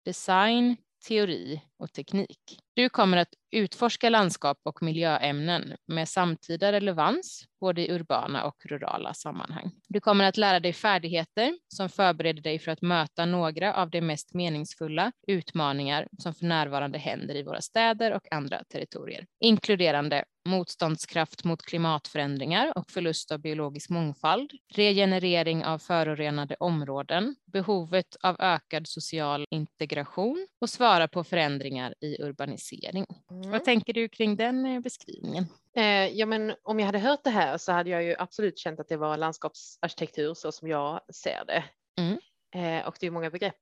Design, 0.04 0.76
teori 1.08 1.60
och 1.80 1.92
teknik. 1.92 2.58
Du 2.74 2.88
kommer 2.88 3.16
att 3.16 3.28
utforska 3.50 4.10
landskap 4.10 4.58
och 4.62 4.82
miljöämnen 4.82 5.76
med 5.86 6.08
samtida 6.08 6.72
relevans, 6.72 7.44
både 7.60 7.86
i 7.86 7.92
urbana 7.92 8.44
och 8.44 8.66
rurala 8.66 9.14
sammanhang. 9.14 9.70
Du 9.88 10.00
kommer 10.00 10.24
att 10.24 10.36
lära 10.36 10.60
dig 10.60 10.72
färdigheter 10.72 11.58
som 11.68 11.88
förbereder 11.88 12.42
dig 12.42 12.58
för 12.58 12.72
att 12.72 12.82
möta 12.82 13.26
några 13.26 13.74
av 13.74 13.90
de 13.90 14.00
mest 14.00 14.34
meningsfulla 14.34 15.12
utmaningar 15.26 16.08
som 16.18 16.34
för 16.34 16.44
närvarande 16.44 16.98
händer 16.98 17.34
i 17.34 17.42
våra 17.42 17.60
städer 17.60 18.12
och 18.12 18.32
andra 18.32 18.64
territorier, 18.64 19.26
inkluderande 19.40 20.24
motståndskraft 20.48 21.44
mot 21.44 21.62
klimatförändringar 21.62 22.78
och 22.78 22.90
förlust 22.90 23.32
av 23.32 23.38
biologisk 23.38 23.90
mångfald, 23.90 24.50
regenerering 24.74 25.64
av 25.64 25.78
förorenade 25.78 26.56
områden, 26.60 27.36
behovet 27.52 28.16
av 28.20 28.36
ökad 28.38 28.88
social 28.88 29.46
integration 29.50 30.46
och 30.60 30.70
svara 30.70 31.08
på 31.08 31.24
förändringar 31.24 31.69
i 31.78 32.22
urbanisering. 32.22 33.06
Mm. 33.30 33.50
Vad 33.50 33.64
tänker 33.64 33.92
du 33.92 34.08
kring 34.08 34.36
den 34.36 34.66
eh, 34.66 34.80
beskrivningen? 34.80 35.46
Eh, 35.76 36.08
ja, 36.08 36.26
men 36.26 36.54
om 36.62 36.78
jag 36.78 36.86
hade 36.86 36.98
hört 36.98 37.24
det 37.24 37.30
här 37.30 37.58
så 37.58 37.72
hade 37.72 37.90
jag 37.90 38.04
ju 38.04 38.14
absolut 38.18 38.58
känt 38.58 38.80
att 38.80 38.88
det 38.88 38.96
var 38.96 39.16
landskapsarkitektur 39.16 40.34
så 40.34 40.52
som 40.52 40.68
jag 40.68 41.00
ser 41.14 41.44
det. 41.46 41.64
Mm. 41.98 42.18
Eh, 42.54 42.86
och 42.86 42.96
det 43.00 43.06
är 43.06 43.10
många 43.10 43.30
begrepp 43.30 43.56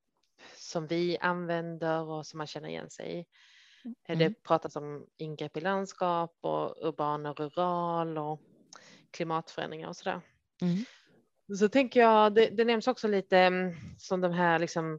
som 0.57 0.87
vi 0.87 1.19
använder 1.19 2.03
och 2.03 2.27
som 2.27 2.39
man 2.39 2.47
känner 2.47 2.69
igen 2.69 2.91
sig 2.91 3.19
i. 3.19 3.25
Mm. 4.09 4.19
Det 4.19 4.43
pratas 4.43 4.77
om 4.77 5.07
ingrepp 5.17 5.57
i 5.57 5.61
landskap 5.61 6.39
och 6.41 6.89
urban 6.89 7.27
och 7.27 7.41
rural 7.41 8.19
och 8.19 8.41
klimatförändringar 9.11 9.89
och 9.89 9.97
sådär. 9.97 10.21
Mm. 10.63 10.85
Så 11.59 11.69
tänker 11.69 12.01
jag, 12.01 12.35
det, 12.35 12.47
det 12.47 12.65
nämns 12.65 12.89
också 12.89 13.09
lite 13.09 13.39
mm, 13.39 13.75
som 13.99 14.21
de 14.21 14.33
här 14.33 14.59
liksom 14.59 14.99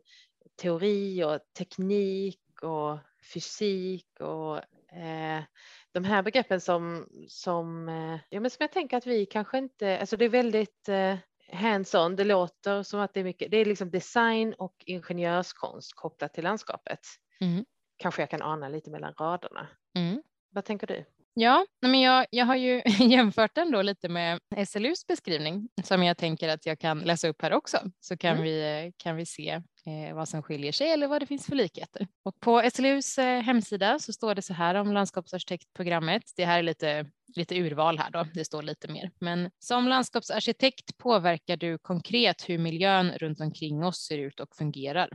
teori 0.61 1.23
och 1.23 1.39
teknik 1.57 2.39
och 2.63 2.97
fysik 3.33 4.19
och 4.19 4.57
eh, 4.97 5.43
de 5.91 6.03
här 6.03 6.23
begreppen 6.23 6.61
som, 6.61 7.07
som, 7.27 7.89
eh, 7.89 8.19
ja, 8.29 8.39
men 8.39 8.51
som 8.51 8.63
jag 8.63 8.71
tänker 8.71 8.97
att 8.97 9.07
vi 9.07 9.25
kanske 9.25 9.57
inte, 9.57 9.99
alltså 9.99 10.17
det 10.17 10.25
är 10.25 10.29
väldigt 10.29 10.89
eh, 10.89 11.17
hands-on, 11.53 12.15
det 12.15 12.23
låter 12.23 12.83
som 12.83 12.99
att 12.99 13.13
det 13.13 13.19
är 13.19 13.23
mycket, 13.23 13.51
det 13.51 13.57
är 13.57 13.65
liksom 13.65 13.91
design 13.91 14.53
och 14.53 14.75
ingenjörskonst 14.85 15.93
kopplat 15.95 16.33
till 16.33 16.43
landskapet. 16.43 16.99
Mm 17.41 17.65
kanske 17.99 18.21
jag 18.21 18.29
kan 18.29 18.41
ana 18.41 18.69
lite 18.69 18.89
mellan 18.89 19.13
raderna. 19.13 19.67
Mm. 19.95 20.23
Vad 20.49 20.65
tänker 20.65 20.87
du? 20.87 21.05
Ja, 21.41 21.65
men 21.81 22.01
jag, 22.01 22.25
jag 22.31 22.45
har 22.45 22.55
ju 22.55 22.81
jämfört 22.99 23.55
den 23.55 23.71
då 23.71 23.81
lite 23.81 24.09
med 24.09 24.39
SLUs 24.67 25.07
beskrivning 25.07 25.69
som 25.83 26.03
jag 26.03 26.17
tänker 26.17 26.49
att 26.49 26.65
jag 26.65 26.79
kan 26.79 26.99
läsa 26.99 27.27
upp 27.27 27.41
här 27.41 27.53
också 27.53 27.77
så 27.99 28.17
kan, 28.17 28.31
mm. 28.31 28.43
vi, 28.43 28.91
kan 28.97 29.15
vi 29.15 29.25
se 29.25 29.49
eh, 29.85 30.15
vad 30.15 30.29
som 30.29 30.43
skiljer 30.43 30.71
sig 30.71 30.91
eller 30.91 31.07
vad 31.07 31.21
det 31.21 31.25
finns 31.25 31.45
för 31.45 31.55
likheter. 31.55 32.07
Och 32.23 32.39
på 32.39 32.69
SLUs 32.73 33.17
eh, 33.17 33.41
hemsida 33.41 33.99
så 33.99 34.13
står 34.13 34.35
det 34.35 34.41
så 34.41 34.53
här 34.53 34.75
om 34.75 34.93
landskapsarkitektprogrammet. 34.93 36.23
Det 36.35 36.45
här 36.45 36.59
är 36.59 36.63
lite, 36.63 37.05
lite 37.35 37.55
urval 37.55 37.97
här 37.97 38.09
då, 38.11 38.25
det 38.33 38.45
står 38.45 38.61
lite 38.61 38.87
mer. 38.87 39.11
Men 39.19 39.51
som 39.59 39.87
landskapsarkitekt 39.87 40.97
påverkar 40.97 41.57
du 41.57 41.77
konkret 41.77 42.49
hur 42.49 42.57
miljön 42.57 43.11
runt 43.11 43.41
omkring 43.41 43.83
oss 43.83 44.05
ser 44.07 44.17
ut 44.17 44.39
och 44.39 44.55
fungerar. 44.55 45.09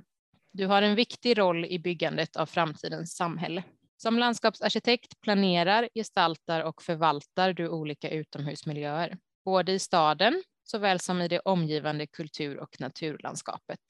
Du 0.52 0.66
har 0.66 0.82
en 0.82 0.94
viktig 0.94 1.38
roll 1.38 1.64
i 1.64 1.78
byggandet 1.78 2.37
av 2.37 2.46
framtidens 2.46 3.16
samhälle. 3.16 3.62
Som 3.96 4.18
landskapsarkitekt 4.18 5.20
planerar, 5.20 5.88
gestaltar 5.94 6.61
och 6.61 6.83
förvaltar 6.83 7.52
du 7.52 7.68
olika 7.68 8.11
utomhusmiljöer, 8.11 9.18
både 9.44 9.72
i 9.72 9.78
staden 9.78 10.42
såväl 10.64 11.00
som 11.00 11.20
i 11.20 11.28
det 11.28 11.40
omgivande 11.40 12.07
kultur 12.07 12.59
och 12.59 12.80
naturlandskapet. 12.80 13.80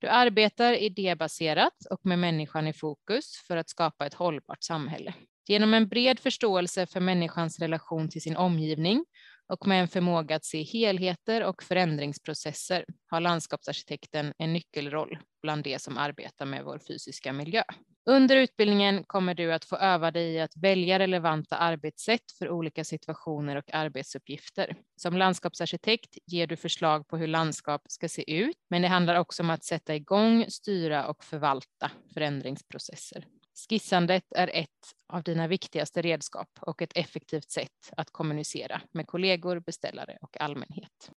Du 0.00 0.08
arbetar 0.08 0.72
idébaserat 0.72 1.86
och 1.90 2.00
med 2.06 2.18
människan 2.18 2.66
i 2.66 2.72
fokus 2.72 3.42
för 3.46 3.56
att 3.56 3.68
skapa 3.68 4.06
ett 4.06 4.14
hållbart 4.14 4.62
samhälle. 4.62 5.14
Genom 5.48 5.74
en 5.74 5.88
bred 5.88 6.20
förståelse 6.20 6.86
för 6.86 7.00
människans 7.00 7.58
relation 7.58 8.08
till 8.08 8.22
sin 8.22 8.36
omgivning 8.36 9.04
och 9.48 9.66
med 9.66 9.80
en 9.80 9.88
förmåga 9.88 10.36
att 10.36 10.44
se 10.44 10.62
helheter 10.62 11.44
och 11.44 11.62
förändringsprocesser 11.62 12.84
har 13.06 13.20
landskapsarkitekten 13.20 14.32
en 14.38 14.52
nyckelroll 14.52 15.18
bland 15.42 15.64
de 15.64 15.78
som 15.78 15.98
arbetar 15.98 16.46
med 16.46 16.64
vår 16.64 16.78
fysiska 16.78 17.32
miljö. 17.32 17.62
Under 18.06 18.36
utbildningen 18.36 19.04
kommer 19.04 19.34
du 19.34 19.52
att 19.52 19.64
få 19.64 19.76
öva 19.76 20.10
dig 20.10 20.34
i 20.34 20.40
att 20.40 20.56
välja 20.56 20.98
relevanta 20.98 21.56
arbetssätt 21.56 22.32
för 22.38 22.50
olika 22.50 22.84
situationer 22.84 23.56
och 23.56 23.74
arbetsuppgifter. 23.74 24.76
Som 24.96 25.16
landskapsarkitekt 25.16 26.18
ger 26.26 26.46
du 26.46 26.56
förslag 26.56 27.08
på 27.08 27.16
hur 27.16 27.26
landskap 27.26 27.82
ska 27.88 28.08
se 28.08 28.32
ut, 28.32 28.56
men 28.70 28.82
det 28.82 28.88
handlar 28.88 29.14
också 29.14 29.42
om 29.42 29.50
att 29.50 29.64
sätta 29.64 29.94
igång, 29.94 30.44
styra 30.48 31.06
och 31.06 31.24
förvalta 31.24 31.90
förändringsprocesser. 32.14 33.24
Skissandet 33.58 34.24
är 34.36 34.50
ett 34.54 34.94
av 35.12 35.22
dina 35.22 35.46
viktigaste 35.46 36.02
redskap 36.02 36.48
och 36.60 36.82
ett 36.82 36.92
effektivt 36.94 37.50
sätt 37.50 37.90
att 37.96 38.10
kommunicera 38.10 38.80
med 38.92 39.06
kollegor, 39.06 39.60
beställare 39.60 40.18
och 40.20 40.40
allmänhet. 40.40 41.10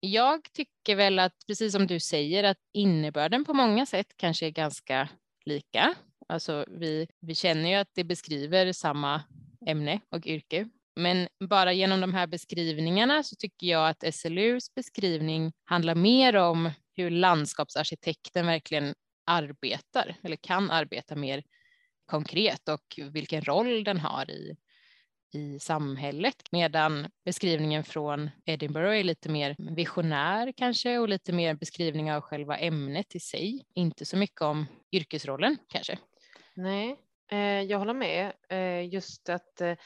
Jag 0.00 0.52
tycker 0.52 0.96
väl 0.96 1.18
att, 1.18 1.34
precis 1.46 1.72
som 1.72 1.86
du 1.86 2.00
säger, 2.00 2.44
att 2.44 2.58
innebörden 2.72 3.44
på 3.44 3.54
många 3.54 3.86
sätt 3.86 4.06
kanske 4.16 4.46
är 4.46 4.50
ganska 4.50 5.08
lika. 5.44 5.94
Alltså 6.28 6.64
vi, 6.68 7.08
vi 7.20 7.34
känner 7.34 7.68
ju 7.68 7.74
att 7.74 7.90
det 7.94 8.04
beskriver 8.04 8.72
samma 8.72 9.22
ämne 9.66 10.00
och 10.10 10.26
yrke. 10.26 10.68
Men 10.96 11.28
bara 11.48 11.72
genom 11.72 12.00
de 12.00 12.14
här 12.14 12.26
beskrivningarna 12.26 13.22
så 13.22 13.36
tycker 13.36 13.66
jag 13.66 13.88
att 13.88 14.14
SLUs 14.14 14.74
beskrivning 14.74 15.52
handlar 15.64 15.94
mer 15.94 16.36
om 16.36 16.70
hur 16.96 17.10
landskapsarkitekten 17.10 18.46
verkligen 18.46 18.94
arbetar 19.30 20.16
eller 20.22 20.36
kan 20.36 20.70
arbeta 20.70 21.16
mer 21.16 21.42
konkret 22.06 22.68
och 22.68 23.00
vilken 23.12 23.42
roll 23.42 23.84
den 23.84 24.00
har 24.00 24.30
i, 24.30 24.56
i 25.32 25.58
samhället. 25.58 26.42
Medan 26.50 27.06
beskrivningen 27.24 27.84
från 27.84 28.30
Edinburgh 28.44 28.98
är 28.98 29.04
lite 29.04 29.28
mer 29.28 29.56
visionär 29.76 30.52
kanske 30.56 30.98
och 30.98 31.08
lite 31.08 31.32
mer 31.32 31.54
beskrivning 31.54 32.12
av 32.12 32.20
själva 32.20 32.58
ämnet 32.58 33.14
i 33.14 33.20
sig. 33.20 33.66
Inte 33.74 34.04
så 34.04 34.16
mycket 34.16 34.42
om 34.42 34.66
yrkesrollen 34.92 35.56
kanske. 35.68 35.98
Nej, 36.54 36.96
eh, 37.30 37.38
jag 37.62 37.78
håller 37.78 37.94
med. 37.94 38.32
Eh, 38.48 38.88
just 38.88 39.28
att 39.28 39.60
eh, 39.60 39.76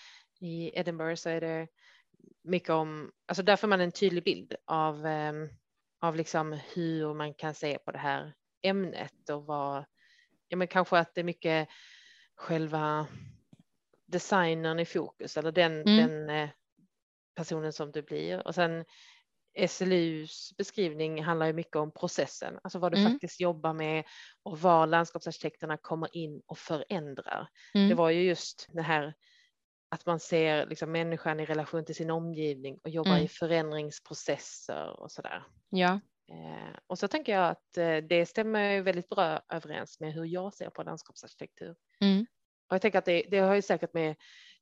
i 0.41 0.79
Edinburgh 0.79 1.15
så 1.15 1.29
är 1.29 1.41
det 1.41 1.69
mycket 2.45 2.71
om, 2.71 3.13
alltså 3.27 3.43
där 3.43 3.57
får 3.57 3.69
man 3.69 3.81
en 3.81 3.93
tydlig 3.93 4.25
bild 4.25 4.55
av, 4.65 5.07
eh, 5.07 5.33
av 6.01 6.17
liksom 6.17 6.59
hur 6.75 7.15
man 7.15 7.35
kan 7.35 7.55
se 7.55 7.79
på 7.79 7.93
det 7.93 7.99
här 7.99 8.35
ämnet 8.64 9.31
och 9.31 9.46
vad, 9.46 9.85
ja 10.48 10.57
men 10.57 10.68
kanske 10.68 10.98
att 10.98 11.14
det 11.14 11.20
är 11.20 11.24
mycket 11.24 11.68
själva 12.37 13.07
designern 14.07 14.81
i 14.81 14.85
fokus 14.85 15.37
eller 15.37 15.53
den, 15.53 15.83
mm. 15.83 15.96
den 15.96 16.31
eh, 16.31 16.48
personen 17.35 17.72
som 17.72 17.92
du 17.92 18.03
blir. 18.03 18.46
Och 18.46 18.55
sen 18.55 18.85
SLUs 19.68 20.53
beskrivning 20.57 21.22
handlar 21.22 21.46
ju 21.46 21.53
mycket 21.53 21.77
om 21.77 21.92
processen, 21.92 22.59
alltså 22.62 22.79
vad 22.79 22.92
du 22.92 22.98
mm. 22.98 23.12
faktiskt 23.12 23.40
jobbar 23.40 23.72
med 23.72 24.05
och 24.42 24.61
vad 24.61 24.88
landskapsarkitekterna 24.88 25.77
kommer 25.77 26.16
in 26.16 26.42
och 26.46 26.59
förändrar. 26.59 27.48
Mm. 27.74 27.88
Det 27.88 27.94
var 27.94 28.11
ju 28.11 28.22
just 28.22 28.68
det 28.72 28.83
här 28.83 29.14
att 29.88 30.07
man 30.07 30.20
ser 30.20 30.66
liksom 30.66 30.92
människan 30.92 31.40
i 31.40 31.46
relation 31.46 31.85
till 31.85 31.94
sin 31.94 32.11
omgivning 32.11 32.79
och 32.83 32.90
jobbar 32.90 33.11
mm. 33.11 33.24
i 33.24 33.29
förändringsprocesser 33.29 35.00
och 35.00 35.12
sådär. 35.12 35.44
Ja. 35.70 36.00
Eh, 36.33 36.79
och 36.87 36.99
så 36.99 37.09
tänker 37.09 37.33
jag 37.33 37.51
att 37.51 37.77
eh, 37.77 37.97
det 37.97 38.27
stämmer 38.27 38.81
väldigt 38.81 39.09
bra 39.09 39.41
överens 39.49 40.01
med 40.01 40.13
hur 40.13 40.25
jag 40.25 40.55
ser 40.55 40.71
på 40.71 40.83
landskapsarkitektur. 40.83 41.77
Mm. 42.01 42.27
Och 42.69 42.75
jag 42.75 42.83
tänker 42.83 42.99
att 42.99 43.05
det, 43.05 43.27
det 43.31 43.39
har 43.39 43.55
ju 43.55 43.63
säkert 43.63 43.95
med 43.95 44.17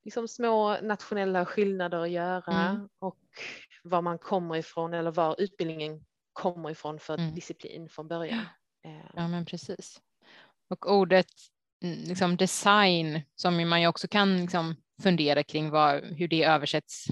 liksom 0.05 0.29
små 0.29 0.81
nationella 0.83 1.47
skillnader 1.47 1.99
att 1.99 2.11
göra 2.11 2.69
mm. 2.69 2.89
och 2.99 3.19
var 3.83 4.03
man 4.03 4.19
kommer 4.19 4.57
ifrån 4.57 4.95
eller 4.95 5.11
var 5.11 5.37
utbildningen 5.39 6.05
kommer 6.33 6.71
ifrån 6.71 6.99
för 6.99 7.19
mm. 7.19 7.35
disciplin 7.35 7.89
från 7.89 8.09
början. 8.09 8.45
Eh. 8.85 9.11
Ja, 9.15 9.29
men 9.29 9.45
precis. 9.45 10.01
Och 10.71 10.93
ordet 10.93 11.27
mm, 11.85 11.99
liksom 11.99 12.37
design 12.37 13.21
som 13.35 13.69
man 13.69 13.81
ju 13.81 13.87
också 13.87 14.09
kan 14.09 14.41
liksom 14.41 14.77
fundera 15.03 15.43
kring 15.43 15.71
vad, 15.71 16.05
hur 16.05 16.29
det 16.29 16.45
översätts 16.45 17.07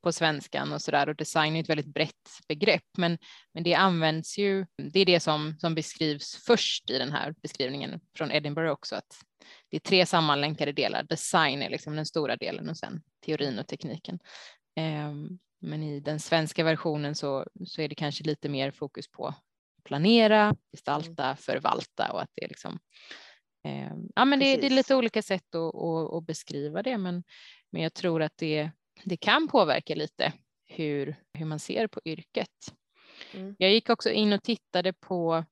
på 0.00 0.12
svenskan 0.12 0.72
och 0.72 0.82
så 0.82 0.90
där 0.90 1.08
och 1.08 1.16
design 1.16 1.56
är 1.56 1.60
ett 1.60 1.68
väldigt 1.68 1.94
brett 1.94 2.30
begrepp 2.48 2.96
men, 2.98 3.18
men 3.54 3.62
det 3.62 3.74
används 3.74 4.38
ju, 4.38 4.66
det 4.92 5.00
är 5.00 5.06
det 5.06 5.20
som, 5.20 5.58
som 5.58 5.74
beskrivs 5.74 6.44
först 6.46 6.90
i 6.90 6.98
den 6.98 7.12
här 7.12 7.34
beskrivningen 7.42 8.00
från 8.16 8.32
Edinburgh 8.32 8.72
också 8.72 8.96
att 8.96 9.24
det 9.70 9.76
är 9.76 9.80
tre 9.80 10.06
sammanlänkade 10.06 10.72
delar. 10.72 11.02
Design 11.02 11.62
är 11.62 11.70
liksom 11.70 11.96
den 11.96 12.06
stora 12.06 12.36
delen 12.36 12.68
och 12.68 12.76
sen 12.76 13.02
teorin 13.26 13.58
och 13.58 13.66
tekniken. 13.66 14.18
Ehm, 14.76 15.38
men 15.60 15.82
i 15.82 16.00
den 16.00 16.20
svenska 16.20 16.64
versionen 16.64 17.14
så, 17.14 17.46
så 17.66 17.82
är 17.82 17.88
det 17.88 17.94
kanske 17.94 18.24
lite 18.24 18.48
mer 18.48 18.70
fokus 18.70 19.10
på 19.10 19.34
planera, 19.84 20.56
gestalta, 20.72 21.36
förvalta 21.36 22.12
och 22.12 22.22
att 22.22 22.30
det 22.34 22.44
är 22.44 22.48
liksom 22.48 22.78
ehm, 23.64 24.08
Ja, 24.14 24.24
men 24.24 24.38
det, 24.38 24.56
det, 24.56 24.66
är 24.66 24.70
lite 24.70 24.94
olika 24.94 25.22
sätt 25.22 25.54
att, 25.54 25.74
att, 25.74 26.14
att, 26.14 26.26
beskriva 26.26 26.82
det, 26.82 26.98
men, 26.98 27.24
men 27.70 27.82
jag 27.82 27.94
tror 27.94 28.22
att 28.22 28.36
det, 28.36 28.70
det 29.04 29.16
kan 29.16 29.48
påverka 29.48 29.94
lite 29.94 30.32
hur, 30.66 31.16
hur 31.34 31.46
man 31.46 31.58
ser 31.58 31.86
på 31.86 32.00
yrket. 32.04 32.74
Mm. 33.34 33.56
Jag 33.58 33.72
gick 33.72 33.90
också 33.90 34.10
in 34.10 34.32
och 34.32 34.42
tittade 34.42 34.92
på 34.92 35.44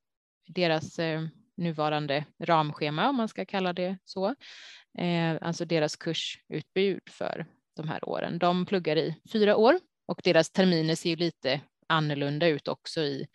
deras 0.46 0.98
eh, 0.98 1.26
nuvarande 1.56 2.24
ramschema, 2.38 3.08
om 3.08 3.16
man 3.16 3.28
ska 3.28 3.44
kalla 3.44 3.72
det 3.72 3.98
så, 4.04 4.34
eh, 4.98 5.37
alltså 5.40 5.64
deras 5.64 5.96
kursutbud 5.96 7.00
för 7.11 7.46
de 7.76 7.88
här 7.88 8.08
åren. 8.08 8.38
De 8.38 8.66
pluggar 8.66 8.96
i 8.96 9.16
fyra 9.32 9.56
år 9.56 9.80
och 10.06 10.20
deras 10.24 10.50
terminer 10.50 10.94
ser 10.94 11.11
ju 11.11 11.16
lite 11.16 11.61
annorlunda 11.87 12.48
ut 12.48 12.68
också 12.68 13.00
i, 13.00 13.26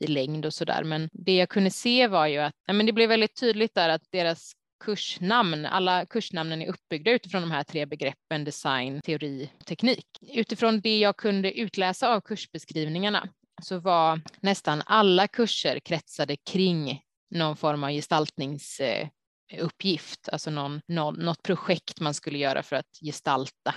i 0.00 0.06
längd 0.06 0.46
och 0.46 0.54
så 0.54 0.64
där. 0.64 0.84
Men 0.84 1.08
det 1.12 1.36
jag 1.36 1.48
kunde 1.48 1.70
se 1.70 2.08
var 2.08 2.26
ju 2.26 2.38
att 2.38 2.54
ja, 2.66 2.72
men 2.72 2.86
det 2.86 2.92
blev 2.92 3.08
väldigt 3.08 3.40
tydligt 3.40 3.74
där 3.74 3.88
att 3.88 4.02
deras 4.10 4.52
kursnamn, 4.80 5.66
alla 5.66 6.06
kursnamnen 6.06 6.62
är 6.62 6.66
uppbyggda 6.66 7.10
utifrån 7.10 7.42
de 7.42 7.50
här 7.50 7.62
tre 7.62 7.86
begreppen 7.86 8.44
design, 8.44 9.00
teori, 9.00 9.50
teknik. 9.66 10.06
Utifrån 10.22 10.80
det 10.80 10.98
jag 10.98 11.16
kunde 11.16 11.58
utläsa 11.58 12.14
av 12.14 12.20
kursbeskrivningarna 12.20 13.28
så 13.62 13.78
var 13.78 14.20
nästan 14.40 14.82
alla 14.86 15.28
kurser 15.28 15.78
kretsade 15.78 16.36
kring 16.36 17.02
någon 17.30 17.56
form 17.56 17.84
av 17.84 17.90
gestaltningsuppgift, 17.90 20.28
alltså 20.32 20.50
någon, 20.50 20.80
någon, 20.86 21.14
något 21.14 21.42
projekt 21.42 22.00
man 22.00 22.14
skulle 22.14 22.38
göra 22.38 22.62
för 22.62 22.76
att 22.76 22.98
gestalta 23.02 23.74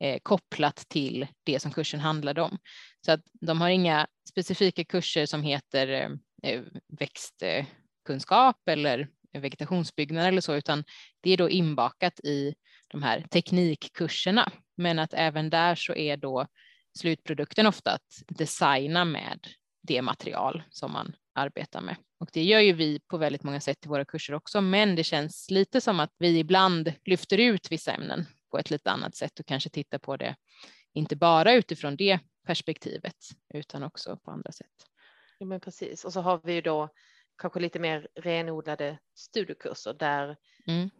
eh, 0.00 0.18
kopplat 0.22 0.84
till 0.88 1.26
det 1.44 1.60
som 1.60 1.72
kursen 1.72 2.00
handlade 2.00 2.42
om. 2.42 2.58
Så 3.06 3.12
att 3.12 3.20
de 3.40 3.60
har 3.60 3.68
inga 3.68 4.06
specifika 4.30 4.84
kurser 4.84 5.26
som 5.26 5.42
heter 5.42 5.88
eh, 5.88 6.10
eh 6.50 6.62
växtkunskap 6.98 8.68
eller 8.68 9.08
vegetationsbyggnad 9.40 10.26
eller 10.26 10.40
så, 10.40 10.54
utan 10.54 10.84
det 11.20 11.30
är 11.30 11.36
då 11.36 11.50
inbakat 11.50 12.20
i 12.20 12.54
de 12.88 13.02
här 13.02 13.20
teknikkurserna. 13.20 14.52
Men 14.76 14.98
att 14.98 15.14
även 15.14 15.50
där 15.50 15.74
så 15.74 15.94
är 15.94 16.16
då 16.16 16.46
slutprodukten 16.98 17.66
ofta 17.66 17.92
att 17.92 18.22
designa 18.28 19.04
med 19.04 19.46
det 19.82 20.02
material 20.02 20.62
som 20.70 20.92
man 20.92 21.16
arbetar 21.34 21.80
med. 21.80 21.96
Och 22.20 22.28
det 22.32 22.42
gör 22.42 22.60
ju 22.60 22.72
vi 22.72 23.00
på 23.00 23.16
väldigt 23.18 23.42
många 23.42 23.60
sätt 23.60 23.86
i 23.86 23.88
våra 23.88 24.04
kurser 24.04 24.34
också, 24.34 24.60
men 24.60 24.96
det 24.96 25.04
känns 25.04 25.50
lite 25.50 25.80
som 25.80 26.00
att 26.00 26.12
vi 26.18 26.38
ibland 26.38 26.92
lyfter 27.04 27.38
ut 27.38 27.72
vissa 27.72 27.92
ämnen 27.92 28.26
på 28.50 28.58
ett 28.58 28.70
lite 28.70 28.90
annat 28.90 29.16
sätt 29.16 29.40
och 29.40 29.46
kanske 29.46 29.70
tittar 29.70 29.98
på 29.98 30.16
det, 30.16 30.36
inte 30.94 31.16
bara 31.16 31.52
utifrån 31.52 31.96
det 31.96 32.20
perspektivet, 32.46 33.16
utan 33.54 33.82
också 33.82 34.16
på 34.16 34.30
andra 34.30 34.52
sätt. 34.52 34.66
Ja, 35.38 35.46
men 35.46 35.60
precis. 35.60 36.04
Och 36.04 36.12
så 36.12 36.20
har 36.20 36.40
vi 36.44 36.52
ju 36.52 36.60
då 36.60 36.88
kanske 37.38 37.60
lite 37.60 37.78
mer 37.78 38.08
renodlade 38.14 38.98
studiekurser 39.14 39.94
där 39.94 40.36
mm. 40.66 40.90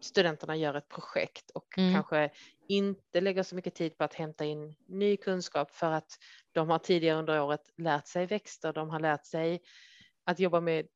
studenterna 0.00 0.56
gör 0.56 0.74
ett 0.74 0.88
projekt 0.88 1.50
och 1.50 1.78
mm. 1.78 1.94
kanske 1.94 2.30
inte 2.68 3.20
lägger 3.20 3.42
så 3.42 3.54
mycket 3.54 3.74
tid 3.74 3.98
på 3.98 4.04
att 4.04 4.14
hämta 4.14 4.44
in 4.44 4.74
ny 4.88 5.16
kunskap 5.16 5.70
för 5.70 5.92
att 5.92 6.18
de 6.52 6.70
har 6.70 6.78
tidigare 6.78 7.18
under 7.18 7.42
året 7.42 7.72
lärt 7.76 8.06
sig 8.06 8.26
växter, 8.26 8.72
de 8.72 8.90
har 8.90 9.00
lärt 9.00 9.26
sig 9.26 9.60
att 10.24 10.40
jobba 10.40 10.60
med 10.60 10.86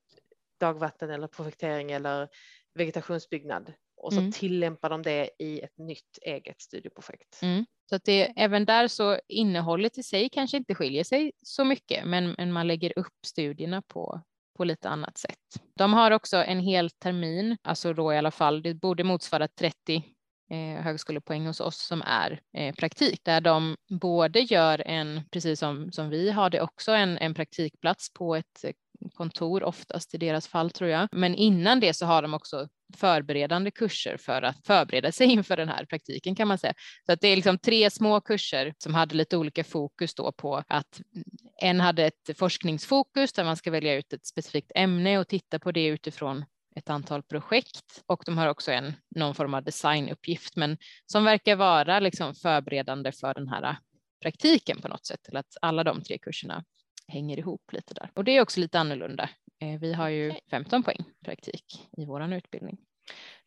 dagvatten 0.61 1.11
eller 1.11 1.27
projektering 1.27 1.93
eller 1.93 2.29
vegetationsbyggnad 2.75 3.73
och 3.97 4.13
så 4.13 4.19
mm. 4.19 4.33
tillämpar 4.33 4.91
de 4.91 5.03
det 5.03 5.31
i 5.39 5.61
ett 5.61 5.79
nytt 5.79 6.19
eget 6.23 6.61
studieprojekt. 6.61 7.43
Mm. 7.43 7.65
Så 7.89 7.97
att 7.97 8.05
det, 8.05 8.33
även 8.37 8.65
där 8.65 8.89
så 8.89 9.21
innehållet 9.29 9.99
i 9.99 10.03
sig 10.03 10.29
kanske 10.29 10.57
inte 10.57 10.75
skiljer 10.75 11.05
sig 11.05 11.33
så 11.43 11.65
mycket, 11.65 12.07
men, 12.07 12.35
men 12.39 12.53
man 12.53 12.67
lägger 12.67 12.99
upp 12.99 13.27
studierna 13.27 13.83
på, 13.83 14.21
på 14.57 14.65
lite 14.65 14.89
annat 14.89 15.19
sätt. 15.19 15.39
De 15.77 15.93
har 15.93 16.11
också 16.11 16.37
en 16.37 16.61
hel 16.61 16.91
termin, 16.91 17.57
alltså 17.63 17.93
då 17.93 18.15
i 18.15 18.19
alla 18.19 18.31
fall, 18.31 18.63
det 18.63 18.75
borde 18.75 19.05
motsvara 19.05 19.49
30 19.49 20.05
eh, 20.51 20.83
högskolepoäng 20.83 21.47
hos 21.47 21.61
oss 21.61 21.87
som 21.87 22.03
är 22.07 22.41
eh, 22.57 22.75
praktik, 22.75 23.21
där 23.25 23.41
de 23.41 23.77
både 23.89 24.41
gör 24.41 24.83
en, 24.87 25.21
precis 25.33 25.61
som, 25.61 25.93
som 25.93 26.09
vi 26.09 26.31
har 26.31 26.51
det 26.51 26.61
också, 26.61 26.93
en, 26.93 27.19
en 27.19 27.35
praktikplats 27.35 28.13
på 28.13 28.37
ett 28.37 28.65
eh, 28.65 28.73
kontor 29.15 29.63
oftast 29.63 30.15
i 30.15 30.19
deras 30.19 30.49
fall 30.49 30.71
tror 30.71 30.91
jag. 30.91 31.09
Men 31.13 31.35
innan 31.35 31.81
det 31.81 31.95
så 31.95 32.07
har 32.07 32.23
de 32.23 32.35
också 32.35 32.69
förberedande 32.97 33.71
kurser 33.71 34.17
för 34.17 34.43
att 34.43 34.67
förbereda 34.67 35.13
sig 35.13 35.27
inför 35.33 35.57
den 35.57 35.69
här 35.69 35.85
praktiken 35.85 36.35
kan 36.35 36.49
man 36.49 36.59
säga. 36.59 36.75
Så 37.07 37.13
att 37.13 37.21
det 37.21 37.29
är 37.29 37.37
liksom 37.37 37.59
tre 37.59 37.91
små 37.91 38.21
kurser 38.21 38.75
som 38.79 38.95
hade 38.95 39.15
lite 39.15 39.37
olika 39.37 39.65
fokus 39.65 40.15
då 40.15 40.33
på 40.33 40.65
att 40.69 41.01
en 41.63 41.81
hade 41.81 42.05
ett 42.05 42.31
forskningsfokus 42.39 43.33
där 43.33 43.45
man 43.45 43.57
ska 43.57 43.71
välja 43.71 43.95
ut 43.95 44.13
ett 44.13 44.27
specifikt 44.27 44.73
ämne 44.75 45.19
och 45.19 45.29
titta 45.29 45.59
på 45.59 45.73
det 45.73 45.87
utifrån 45.87 46.45
ett 46.77 46.91
antal 46.91 47.23
projekt 47.23 48.03
och 48.07 48.23
de 48.27 48.39
har 48.39 48.49
också 48.49 48.73
en 48.73 48.93
någon 49.17 49.35
form 49.35 49.55
av 49.55 49.65
designuppgift, 49.65 50.57
men 50.57 50.79
som 51.07 51.25
verkar 51.25 51.57
vara 51.57 52.01
liksom 52.01 52.35
förberedande 52.35 53.13
för 53.13 53.35
den 53.35 53.49
här 53.49 53.77
praktiken 54.23 54.81
på 54.81 54.89
något 54.89 55.07
sätt, 55.07 55.29
eller 55.29 55.41
att 55.41 55.57
alla 55.63 55.85
de 55.85 56.03
tre 56.03 56.19
kurserna 56.19 56.65
hänger 57.11 57.39
ihop 57.39 57.73
lite 57.73 57.95
där. 57.95 58.11
Och 58.15 58.25
det 58.25 58.37
är 58.37 58.41
också 58.41 58.61
lite 58.61 58.79
annorlunda. 58.79 59.31
Eh, 59.61 59.81
vi 59.81 59.93
har 59.93 60.09
ju 60.09 60.35
15 60.51 60.83
poäng 60.83 61.05
praktik 61.25 61.89
i 61.97 62.05
vår 62.05 62.33
utbildning. 62.33 62.79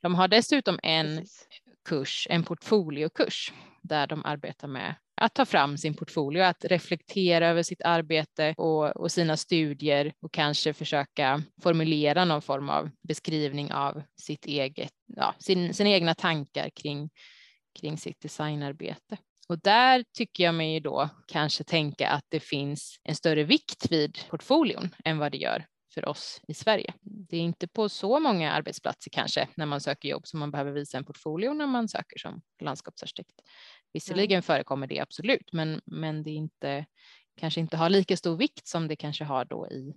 De 0.01 0.15
har 0.15 0.27
dessutom 0.27 0.79
en 0.83 1.17
Precis. 1.17 1.47
kurs, 1.89 2.27
en 2.29 2.43
portfoliokurs, 2.43 3.53
där 3.81 4.07
de 4.07 4.25
arbetar 4.25 4.67
med 4.67 4.95
att 5.15 5.33
ta 5.33 5.45
fram 5.45 5.77
sin 5.77 5.93
portfolio, 5.93 6.43
att 6.43 6.65
reflektera 6.65 7.47
över 7.47 7.63
sitt 7.63 7.81
arbete 7.81 8.53
och, 8.57 8.97
och, 8.97 9.11
sina 9.11 9.37
studier 9.37 10.13
och 10.21 10.31
kanske 10.31 10.73
försöka 10.73 11.43
formulera 11.61 12.25
någon 12.25 12.41
form 12.41 12.69
av 12.69 12.89
beskrivning 13.01 13.73
av 13.73 14.03
sitt 14.21 14.45
eget, 14.45 14.93
ja, 15.05 15.35
sin, 15.39 15.73
sina 15.73 15.89
egna 15.89 16.13
tankar 16.15 16.69
kring, 16.69 17.09
kring 17.79 17.97
sitt 17.97 18.21
designarbete. 18.21 19.17
Och 19.47 19.59
där 19.59 20.05
tycker 20.17 20.43
jag 20.43 20.55
mig 20.55 20.79
då 20.79 21.09
kanske 21.27 21.63
tänka 21.63 22.09
att 22.09 22.25
det 22.29 22.39
finns 22.39 22.99
en 23.03 23.15
större 23.15 23.43
vikt 23.43 23.91
vid 23.91 24.19
portfolion 24.29 24.89
än 25.05 25.17
vad 25.17 25.31
det 25.31 25.37
gör 25.37 25.65
för 25.93 26.07
oss 26.07 26.41
i 26.47 26.53
Sverige. 26.53 26.93
Det 27.01 27.37
är 27.37 27.41
inte 27.41 27.67
på 27.67 27.89
så 27.89 28.19
många 28.19 28.51
arbetsplatser 28.51 29.11
kanske 29.11 29.47
när 29.55 29.65
man 29.65 29.81
söker 29.81 30.09
jobb 30.09 30.27
som 30.27 30.39
man 30.39 30.51
behöver 30.51 30.71
visa 30.71 30.97
en 30.97 31.05
portfolio 31.05 31.53
när 31.53 31.67
man 31.67 31.87
söker 31.87 32.17
som 32.17 32.41
landskapsarkitekt. 32.61 33.41
Visserligen 33.93 34.37
mm. 34.37 34.43
förekommer 34.43 34.87
det 34.87 34.99
absolut, 34.99 35.53
men, 35.53 35.81
men 35.85 36.23
det 36.23 36.29
är 36.29 36.35
inte, 36.35 36.85
kanske 37.37 37.59
inte 37.59 37.77
har 37.77 37.89
lika 37.89 38.17
stor 38.17 38.37
vikt 38.37 38.67
som 38.67 38.87
det 38.87 38.95
kanske 38.95 39.23
har 39.23 39.45
då 39.45 39.67
i 39.67 39.93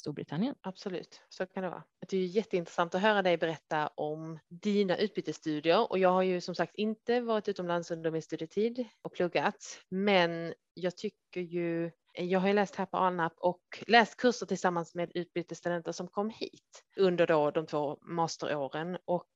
Storbritannien. 0.00 0.54
Absolut, 0.60 1.22
så 1.28 1.46
kan 1.46 1.62
det 1.62 1.70
vara. 1.70 1.84
Det 2.08 2.16
är 2.16 2.26
jätteintressant 2.26 2.94
att 2.94 3.00
höra 3.00 3.22
dig 3.22 3.36
berätta 3.36 3.88
om 3.88 4.38
dina 4.48 4.96
utbytesstudier 4.96 5.90
och 5.90 5.98
jag 5.98 6.12
har 6.12 6.22
ju 6.22 6.40
som 6.40 6.54
sagt 6.54 6.74
inte 6.74 7.20
varit 7.20 7.48
utomlands 7.48 7.90
under 7.90 8.10
min 8.10 8.22
studietid 8.22 8.88
och 9.02 9.12
pluggat, 9.12 9.80
men 9.88 10.54
jag 10.74 10.96
tycker 10.96 11.40
ju 11.40 11.90
jag 12.12 12.40
har 12.40 12.48
ju 12.48 12.54
läst 12.54 12.76
här 12.76 12.86
på 12.86 12.96
Alnap 12.96 13.32
och 13.36 13.60
läst 13.86 14.16
kurser 14.16 14.46
tillsammans 14.46 14.94
med 14.94 15.10
utbytesstudenter 15.14 15.92
som 15.92 16.08
kom 16.08 16.30
hit 16.30 16.84
under 16.96 17.26
då 17.26 17.50
de 17.50 17.66
två 17.66 17.98
masteråren 18.02 18.98
och 19.04 19.30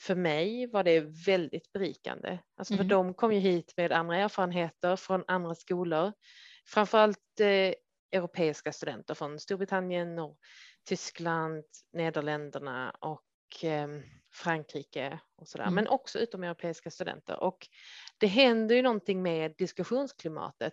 för 0.00 0.14
mig 0.14 0.66
var 0.66 0.84
det 0.84 1.00
väldigt 1.26 1.72
berikande. 1.72 2.38
Alltså 2.56 2.74
för 2.74 2.84
mm. 2.84 2.88
de 2.88 3.14
kom 3.14 3.32
ju 3.32 3.38
hit 3.38 3.74
med 3.76 3.92
andra 3.92 4.16
erfarenheter 4.16 4.96
från 4.96 5.24
andra 5.26 5.54
skolor. 5.54 6.12
Framförallt 6.66 7.40
eh, 7.40 7.74
europeiska 8.12 8.72
studenter 8.72 9.14
från 9.14 9.38
Storbritannien 9.38 10.18
och 10.18 10.38
Tyskland, 10.88 11.64
Nederländerna 11.92 12.90
och 12.90 13.64
eh, 13.64 13.88
Frankrike 14.34 15.18
och 15.36 15.48
sådär, 15.48 15.64
mm. 15.64 15.74
men 15.74 15.88
också 15.88 16.18
utomeuropeiska 16.18 16.90
studenter. 16.90 17.42
Och 17.42 17.68
det 18.18 18.26
händer 18.26 18.74
ju 18.74 18.82
någonting 18.82 19.22
med 19.22 19.54
diskussionsklimatet 19.58 20.72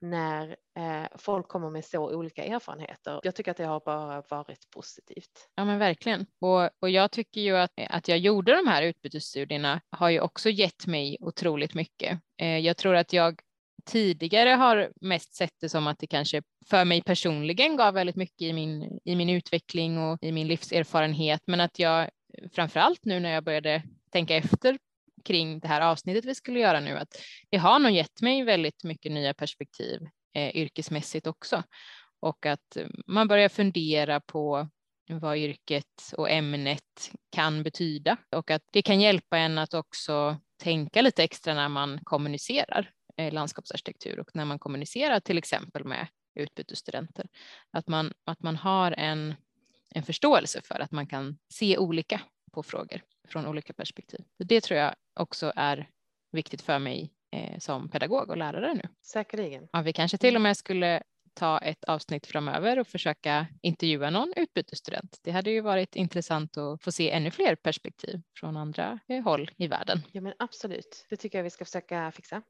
när 0.00 0.56
eh, 0.78 1.06
folk 1.16 1.48
kommer 1.48 1.70
med 1.70 1.84
så 1.84 2.14
olika 2.14 2.44
erfarenheter. 2.44 3.20
Jag 3.22 3.34
tycker 3.34 3.50
att 3.50 3.56
det 3.56 3.64
har 3.64 3.80
bara 3.80 4.22
varit 4.30 4.70
positivt. 4.70 5.48
Ja 5.54 5.64
men 5.64 5.78
verkligen. 5.78 6.26
Och, 6.40 6.70
och 6.80 6.90
jag 6.90 7.10
tycker 7.10 7.40
ju 7.40 7.56
att, 7.56 7.70
att 7.90 8.08
jag 8.08 8.18
gjorde 8.18 8.56
de 8.56 8.66
här 8.66 8.82
utbytesstudierna 8.82 9.80
har 9.90 10.10
ju 10.10 10.20
också 10.20 10.50
gett 10.50 10.86
mig 10.86 11.16
otroligt 11.20 11.74
mycket. 11.74 12.20
Eh, 12.40 12.58
jag 12.58 12.76
tror 12.76 12.94
att 12.94 13.12
jag 13.12 13.40
tidigare 13.84 14.50
har 14.50 14.92
mest 15.00 15.34
sett 15.34 15.54
det 15.60 15.68
som 15.68 15.86
att 15.86 15.98
det 15.98 16.06
kanske 16.06 16.42
för 16.66 16.84
mig 16.84 17.02
personligen 17.02 17.76
gav 17.76 17.94
väldigt 17.94 18.16
mycket 18.16 18.42
i 18.42 18.52
min, 18.52 19.00
i 19.04 19.16
min 19.16 19.30
utveckling 19.30 19.98
och 19.98 20.18
i 20.22 20.32
min 20.32 20.48
livserfarenhet, 20.48 21.40
men 21.46 21.60
att 21.60 21.78
jag 21.78 22.10
framför 22.52 22.80
allt 22.80 23.04
nu 23.04 23.20
när 23.20 23.30
jag 23.30 23.44
började 23.44 23.82
tänka 24.12 24.36
efter 24.36 24.78
kring 25.24 25.60
det 25.60 25.68
här 25.68 25.80
avsnittet 25.80 26.24
vi 26.24 26.34
skulle 26.34 26.60
göra 26.60 26.80
nu, 26.80 26.98
att 26.98 27.08
det 27.50 27.56
har 27.56 27.78
nog 27.78 27.92
gett 27.92 28.22
mig 28.22 28.44
väldigt 28.44 28.84
mycket 28.84 29.12
nya 29.12 29.34
perspektiv 29.34 30.00
eh, 30.34 30.56
yrkesmässigt 30.56 31.26
också. 31.26 31.62
Och 32.20 32.46
att 32.46 32.76
eh, 32.76 32.86
man 33.06 33.28
börjar 33.28 33.48
fundera 33.48 34.20
på 34.20 34.68
vad 35.08 35.36
yrket 35.36 36.12
och 36.16 36.30
ämnet 36.30 37.12
kan 37.30 37.62
betyda 37.62 38.16
och 38.36 38.50
att 38.50 38.62
det 38.72 38.82
kan 38.82 39.00
hjälpa 39.00 39.38
en 39.38 39.58
att 39.58 39.74
också 39.74 40.36
tänka 40.62 41.02
lite 41.02 41.24
extra 41.24 41.54
när 41.54 41.68
man 41.68 42.00
kommunicerar 42.04 42.90
landskapsarkitektur 43.16 44.20
och 44.20 44.30
när 44.34 44.44
man 44.44 44.58
kommunicerar 44.58 45.20
till 45.20 45.38
exempel 45.38 45.84
med 45.84 46.06
utbytesstudenter. 46.34 47.28
Att 47.70 47.88
man, 47.88 48.12
att 48.24 48.42
man 48.42 48.56
har 48.56 48.92
en, 48.92 49.34
en 49.90 50.02
förståelse 50.02 50.60
för 50.64 50.80
att 50.80 50.92
man 50.92 51.06
kan 51.06 51.38
se 51.48 51.78
olika 51.78 52.20
på 52.52 52.62
frågor 52.62 53.00
från 53.28 53.46
olika 53.46 53.72
perspektiv. 53.72 54.24
Det 54.38 54.60
tror 54.60 54.80
jag 54.80 54.94
också 55.14 55.52
är 55.56 55.88
viktigt 56.32 56.62
för 56.62 56.78
mig 56.78 57.12
eh, 57.30 57.58
som 57.58 57.88
pedagog 57.88 58.30
och 58.30 58.36
lärare 58.36 58.74
nu. 58.74 58.82
Säkerligen. 59.02 59.68
Ja, 59.72 59.82
vi 59.82 59.92
kanske 59.92 60.18
till 60.18 60.36
och 60.36 60.42
med 60.42 60.56
skulle 60.56 61.02
ta 61.34 61.58
ett 61.58 61.84
avsnitt 61.84 62.26
framöver 62.26 62.78
och 62.78 62.86
försöka 62.86 63.46
intervjua 63.62 64.10
någon 64.10 64.32
utbytesstudent. 64.36 65.20
Det 65.22 65.30
hade 65.30 65.50
ju 65.50 65.60
varit 65.60 65.96
intressant 65.96 66.56
att 66.56 66.82
få 66.82 66.92
se 66.92 67.10
ännu 67.10 67.30
fler 67.30 67.54
perspektiv 67.54 68.22
från 68.36 68.56
andra 68.56 68.98
eh, 69.08 69.22
håll 69.22 69.50
i 69.56 69.66
världen. 69.66 70.02
Ja, 70.12 70.20
men 70.20 70.32
absolut. 70.38 71.06
Det 71.08 71.16
tycker 71.16 71.38
jag 71.38 71.42
vi 71.42 71.50
ska 71.50 71.64
försöka 71.64 72.12
fixa. 72.12 72.42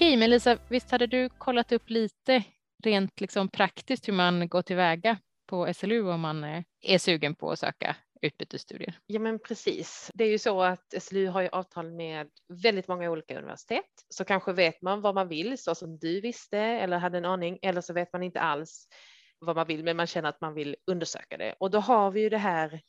Okej, 0.00 0.16
men 0.16 0.30
Lisa, 0.30 0.58
visst 0.68 0.90
hade 0.90 1.06
du 1.06 1.28
kollat 1.28 1.72
upp 1.72 1.90
lite 1.90 2.44
rent 2.84 3.20
liksom 3.20 3.48
praktiskt 3.48 4.08
hur 4.08 4.12
man 4.12 4.48
går 4.48 4.62
tillväga 4.62 5.18
på 5.46 5.74
SLU 5.74 6.10
om 6.10 6.20
man 6.20 6.64
är 6.80 6.98
sugen 6.98 7.34
på 7.34 7.50
att 7.50 7.58
söka 7.58 7.96
utbytesstudier? 8.22 8.98
Ja, 9.06 9.20
men 9.20 9.38
precis. 9.38 10.10
Det 10.14 10.24
är 10.24 10.28
ju 10.28 10.38
så 10.38 10.62
att 10.62 10.94
SLU 11.02 11.26
har 11.26 11.42
ju 11.42 11.48
avtal 11.48 11.90
med 11.90 12.28
väldigt 12.62 12.88
många 12.88 13.10
olika 13.10 13.38
universitet, 13.38 13.84
så 14.08 14.24
kanske 14.24 14.52
vet 14.52 14.82
man 14.82 15.00
vad 15.00 15.14
man 15.14 15.28
vill, 15.28 15.58
så 15.58 15.74
som 15.74 15.98
du 15.98 16.20
visste 16.20 16.58
eller 16.58 16.98
hade 16.98 17.18
en 17.18 17.24
aning, 17.24 17.58
eller 17.62 17.80
så 17.80 17.92
vet 17.92 18.12
man 18.12 18.22
inte 18.22 18.40
alls 18.40 18.88
vad 19.38 19.56
man 19.56 19.66
vill, 19.66 19.84
men 19.84 19.96
man 19.96 20.06
känner 20.06 20.28
att 20.28 20.40
man 20.40 20.54
vill 20.54 20.76
undersöka 20.86 21.36
det. 21.36 21.54
Och 21.60 21.70
då 21.70 21.78
har 21.78 22.10
vi 22.10 22.20
ju 22.20 22.28
det 22.28 22.38
här 22.38 22.80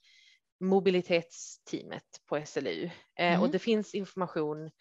mobilitetsteamet 0.60 2.04
på 2.30 2.44
SLU 2.46 2.84
eh, 2.84 2.92
mm. 3.16 3.42
och 3.42 3.50
det 3.50 3.60
finns 3.60 3.96
information 3.96 4.66
Eh, 4.66 4.72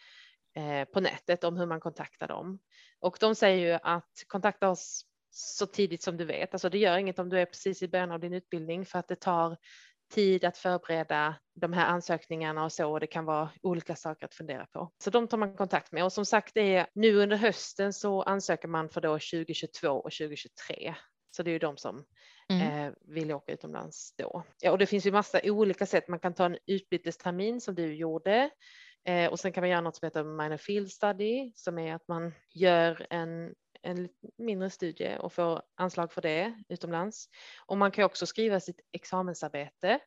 på 0.93 1.01
nätet 1.01 1.45
om 1.45 1.57
hur 1.57 1.67
man 1.67 1.81
kontaktar 1.81 2.29
dem. 2.29 2.59
Och 3.01 3.17
de 3.21 3.35
säger 3.35 3.73
ju 3.73 3.79
att 3.83 4.25
kontakta 4.27 4.69
oss 4.69 5.05
så 5.31 5.67
tidigt 5.67 6.03
som 6.03 6.17
du 6.17 6.25
vet. 6.25 6.55
Alltså 6.55 6.69
det 6.69 6.79
gör 6.79 6.97
inget 6.97 7.19
om 7.19 7.29
du 7.29 7.41
är 7.41 7.47
precis 7.47 7.83
i 7.83 7.89
början 7.89 8.13
av 8.13 8.21
din 8.21 8.33
utbildning 8.33 8.87
för 8.87 8.99
att 8.99 9.09
det 9.09 9.17
tar 9.17 9.57
tid 10.11 10.45
att 10.45 10.59
förbereda 10.59 11.35
de 11.55 11.73
här 11.73 11.87
ansökningarna 11.87 12.65
och 12.65 12.73
så 12.73 12.93
och 12.93 13.01
det 13.01 13.07
kan 13.07 13.25
vara 13.25 13.51
olika 13.63 13.97
saker 13.97 14.27
att 14.27 14.35
fundera 14.35 14.67
på. 14.67 14.93
Så 14.99 15.11
de 15.11 15.29
tar 15.29 15.39
man 15.39 15.57
kontakt 15.57 15.93
med 15.93 16.05
och 16.05 16.13
som 16.13 16.27
sagt 16.27 16.55
det 16.55 16.75
är 16.75 16.87
nu 16.95 17.17
under 17.17 17.37
hösten 17.37 17.93
så 17.93 18.23
ansöker 18.23 18.69
man 18.69 18.89
för 18.89 19.01
då 19.01 19.13
2022 19.13 19.89
och 19.89 20.13
2023. 20.13 20.95
Så 21.31 21.43
det 21.43 21.51
är 21.51 21.53
ju 21.53 21.59
de 21.59 21.77
som 21.77 22.05
mm. 22.51 22.87
eh, 22.87 22.93
vill 23.01 23.33
åka 23.33 23.53
utomlands 23.53 24.15
då. 24.17 24.45
Ja, 24.61 24.71
och 24.71 24.79
det 24.79 24.87
finns 24.87 25.07
ju 25.07 25.13
massa 25.13 25.41
olika 25.45 25.87
sätt. 25.87 26.09
Man 26.09 26.19
kan 26.19 26.35
ta 26.35 26.45
en 26.45 26.59
utbytestermin 26.67 27.61
som 27.61 27.75
du 27.75 27.95
gjorde 27.95 28.51
Eh, 29.05 29.31
och 29.31 29.41
sen 29.41 29.53
kan 29.53 29.63
man 29.63 29.71
göra 29.71 29.81
något 29.81 29.97
som 29.97 30.07
heter 30.07 30.25
minor 30.25 30.57
field 30.57 30.91
study 30.91 31.53
som 31.55 31.79
är 31.79 31.95
att 31.95 32.09
man 32.09 32.33
gör 32.55 33.07
en, 33.11 33.55
en 33.83 34.09
mindre 34.39 34.71
studie 34.71 35.17
och 35.21 35.33
får 35.33 35.63
anslag 35.75 36.13
för 36.13 36.23
det 36.23 36.55
utomlands. 36.69 37.29
Och 37.67 37.79
man 37.79 37.91
kan 37.91 38.05
också 38.05 38.27
skriva 38.27 38.61
sitt 38.61 38.81
examensarbete 38.93 40.01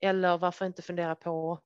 eller 0.00 0.38
varför 0.38 0.66
inte 0.66 0.82
fundera 0.82 1.14
på 1.14 1.60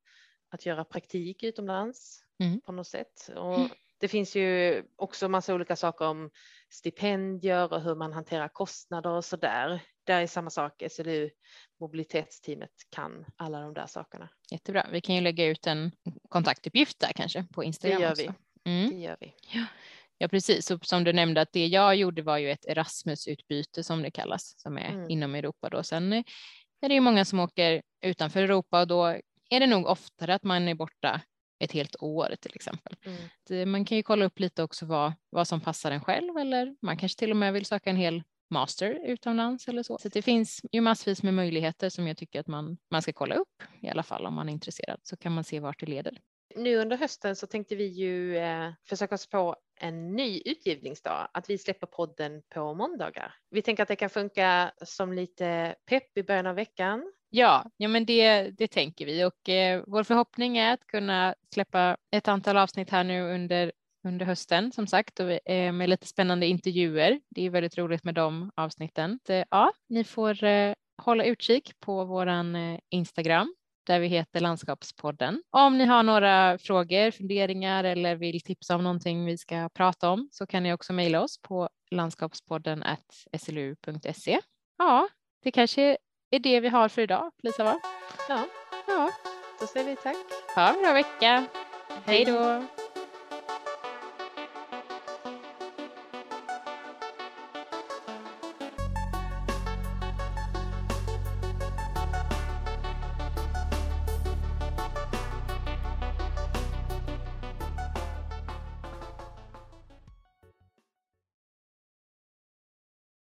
att 0.51 0.67
göra 0.67 0.85
praktik 0.85 1.43
utomlands 1.43 2.25
mm. 2.43 2.61
på 2.61 2.73
något 2.73 2.87
sätt. 2.87 3.31
Och 3.37 3.71
Det 4.01 4.09
finns 4.09 4.37
ju 4.37 4.83
också 4.97 5.29
massa 5.29 5.55
olika 5.55 5.77
saker 5.77 6.07
om 6.07 6.31
stipendier 6.71 7.73
och 7.73 7.81
hur 7.81 7.95
man 7.95 8.13
hanterar 8.13 8.49
kostnader 8.49 9.11
och 9.11 9.25
så 9.25 9.37
där. 9.37 9.83
Där 10.11 10.23
är 10.23 10.27
samma 10.27 10.51
sak, 10.51 10.83
SLU 10.91 11.31
mobilitetsteamet 11.81 12.71
kan 12.91 13.25
alla 13.37 13.61
de 13.61 13.75
där 13.75 13.87
sakerna. 13.87 14.29
Jättebra. 14.51 14.87
Vi 14.93 15.01
kan 15.01 15.15
ju 15.15 15.21
lägga 15.21 15.47
ut 15.47 15.67
en 15.67 15.93
kontaktuppgift 16.29 17.01
där 17.01 17.13
kanske 17.13 17.47
på 17.53 17.65
Instagram. 17.65 17.99
Det 18.01 18.05
gör 18.05 18.13
också. 18.13 18.35
vi. 18.65 18.71
Mm. 18.71 18.91
Det 18.91 18.97
gör 18.97 19.17
vi. 19.21 19.35
Ja. 19.53 19.65
ja, 20.19 20.29
precis. 20.29 20.71
Och 20.71 20.87
som 20.87 21.05
du 21.05 21.13
nämnde 21.13 21.41
att 21.41 21.53
det 21.53 21.67
jag 21.67 21.97
gjorde 21.97 22.23
var 22.23 22.39
ju 22.39 22.51
ett 22.51 22.67
Erasmus-utbyte 22.67 23.83
som 23.83 24.03
det 24.03 24.11
kallas, 24.11 24.61
som 24.61 24.79
är 24.79 24.89
Mm. 24.89 25.11
inom 25.11 25.35
Europa 25.35 25.69
då. 25.69 25.83
Sen 25.83 26.13
är 26.13 26.89
det 26.89 26.95
ju 26.95 27.01
många 27.01 27.25
som 27.25 27.41
åker 27.41 27.83
utanför 28.05 28.43
Europa 28.43 28.81
och 28.81 28.87
då 28.87 29.07
är 29.51 29.61
det 29.61 29.67
nog 29.67 29.87
oftare 29.87 30.35
att 30.35 30.43
man 30.43 30.69
är 30.69 30.75
borta 30.75 31.21
ett 31.59 31.73
helt 31.73 31.97
år 31.99 32.35
till 32.41 32.53
exempel. 32.55 32.97
Mm. 33.51 33.71
Man 33.71 33.85
kan 33.85 33.97
ju 33.97 34.03
kolla 34.03 34.25
upp 34.25 34.39
lite 34.39 34.63
också 34.63 34.87
vad, 34.87 35.13
vad 35.31 35.49
som 35.49 35.61
passar 35.61 35.91
en 35.91 36.01
själv 36.01 36.37
eller 36.37 36.77
man 36.83 36.97
kanske 36.97 37.19
till 37.19 37.31
och 37.31 37.37
med 37.37 37.53
vill 37.53 37.67
söka 37.67 37.91
en 37.91 37.97
hel 37.97 38.23
master 38.51 39.01
utomlands 39.05 39.69
eller 39.69 39.83
så. 39.83 39.99
Så 39.99 40.09
det 40.09 40.23
finns 40.23 40.61
ju 40.73 40.81
massvis 40.81 41.23
med 41.23 41.35
möjligheter 41.35 41.89
som 41.89 42.07
jag 42.07 42.17
tycker 42.17 42.41
att 42.41 42.47
man, 42.47 42.79
man 42.91 43.03
ska 43.03 43.13
kolla 43.13 43.35
upp 43.35 43.63
i 43.81 43.89
alla 43.89 44.03
fall 44.03 44.27
om 44.27 44.35
man 44.35 44.49
är 44.49 44.53
intresserad 44.53 45.01
så 45.03 45.17
kan 45.17 45.33
man 45.33 45.45
se 45.45 45.61
vart 45.61 45.81
det 45.81 45.87
leder. 45.87 46.21
Nu 46.57 46.77
under 46.77 46.97
hösten 46.97 47.37
så 47.37 47.47
tänkte 47.47 47.77
vi 47.77 47.87
ju 47.87 48.37
eh, 48.37 48.73
försöka 48.89 49.15
oss 49.15 49.29
på 49.29 49.57
en 49.81 50.13
ny 50.17 50.43
utgivningsdag, 50.45 51.29
att 51.33 51.51
vi 51.51 51.59
släpper 51.59 51.87
podden 51.87 52.43
på 52.55 52.75
måndagar. 52.75 53.35
Vi 53.51 53.63
tänker 53.63 53.83
att 53.83 53.89
det 53.89 53.97
kan 53.97 54.11
funka 54.11 54.73
som 54.85 55.13
lite 55.13 55.75
pepp 55.87 56.19
i 56.19 56.23
början 56.23 56.47
av 56.47 56.55
veckan. 56.55 57.13
Ja, 57.31 57.71
ja 57.77 57.89
men 57.89 58.07
det, 58.07 58.51
det 58.51 58.69
tänker 58.69 59.07
vi 59.07 59.25
och 59.25 59.49
eh, 59.49 59.83
vår 59.87 60.05
förhoppning 60.05 60.59
är 60.59 60.73
att 60.73 60.87
kunna 60.87 61.35
släppa 61.55 61.97
ett 62.11 62.29
antal 62.29 62.57
avsnitt 62.57 62.91
här 62.91 63.05
nu 63.05 63.35
under, 63.35 63.73
under 64.05 64.27
hösten 64.27 64.73
som 64.73 64.87
sagt 64.87 65.21
och, 65.21 65.51
eh, 65.51 65.73
med 65.73 65.89
lite 65.89 66.07
spännande 66.07 66.47
intervjuer. 66.47 67.21
Det 67.31 67.47
är 67.47 67.51
väldigt 67.51 67.79
roligt 67.79 68.05
med 68.05 68.15
de 68.15 68.51
avsnitten. 68.57 69.19
Ja, 69.51 69.73
ni 69.89 70.05
får 70.05 70.45
eh, 70.45 70.75
hålla 71.03 71.25
utkik 71.25 71.73
på 71.81 72.05
våran 72.05 72.57
eh, 72.57 72.79
Instagram 72.91 73.55
där 73.87 74.01
vi 74.01 74.07
heter 74.07 74.41
Landskapspodden. 74.41 75.43
Om 75.51 75.79
ni 75.79 75.85
har 75.85 76.03
några 76.03 76.59
frågor, 76.59 77.11
funderingar 77.11 77.85
eller 77.85 78.17
vill 78.17 78.41
tipsa 78.41 78.75
om 78.75 78.85
någonting 78.85 79.25
vi 79.25 79.39
ska 79.39 79.69
prata 79.75 80.11
om 80.11 80.29
så 80.33 80.47
kan 80.47 80.63
ni 80.63 80.73
också 80.73 80.93
mejla 80.93 81.23
oss 81.23 81.39
på 81.43 81.69
landskapspodden 81.91 82.85
slu.se. 83.39 84.41
Ja, 84.79 85.09
det 85.43 85.51
kanske 85.51 85.97
är 86.31 86.39
det 86.39 86.61
vi 86.61 86.69
har 86.69 86.89
för 86.89 87.03
idag, 87.03 87.31
Lisa 87.43 87.65
va? 87.65 87.81
Ja, 88.29 88.45
Ja, 88.87 89.11
då 89.61 89.67
säger 89.67 89.87
vi 89.87 89.97
tack. 89.97 90.17
ha 90.55 90.75
en 90.75 90.83
bra 90.83 90.93
vecka. 90.93 91.47
Hej 92.05 92.25
då! 92.25 92.80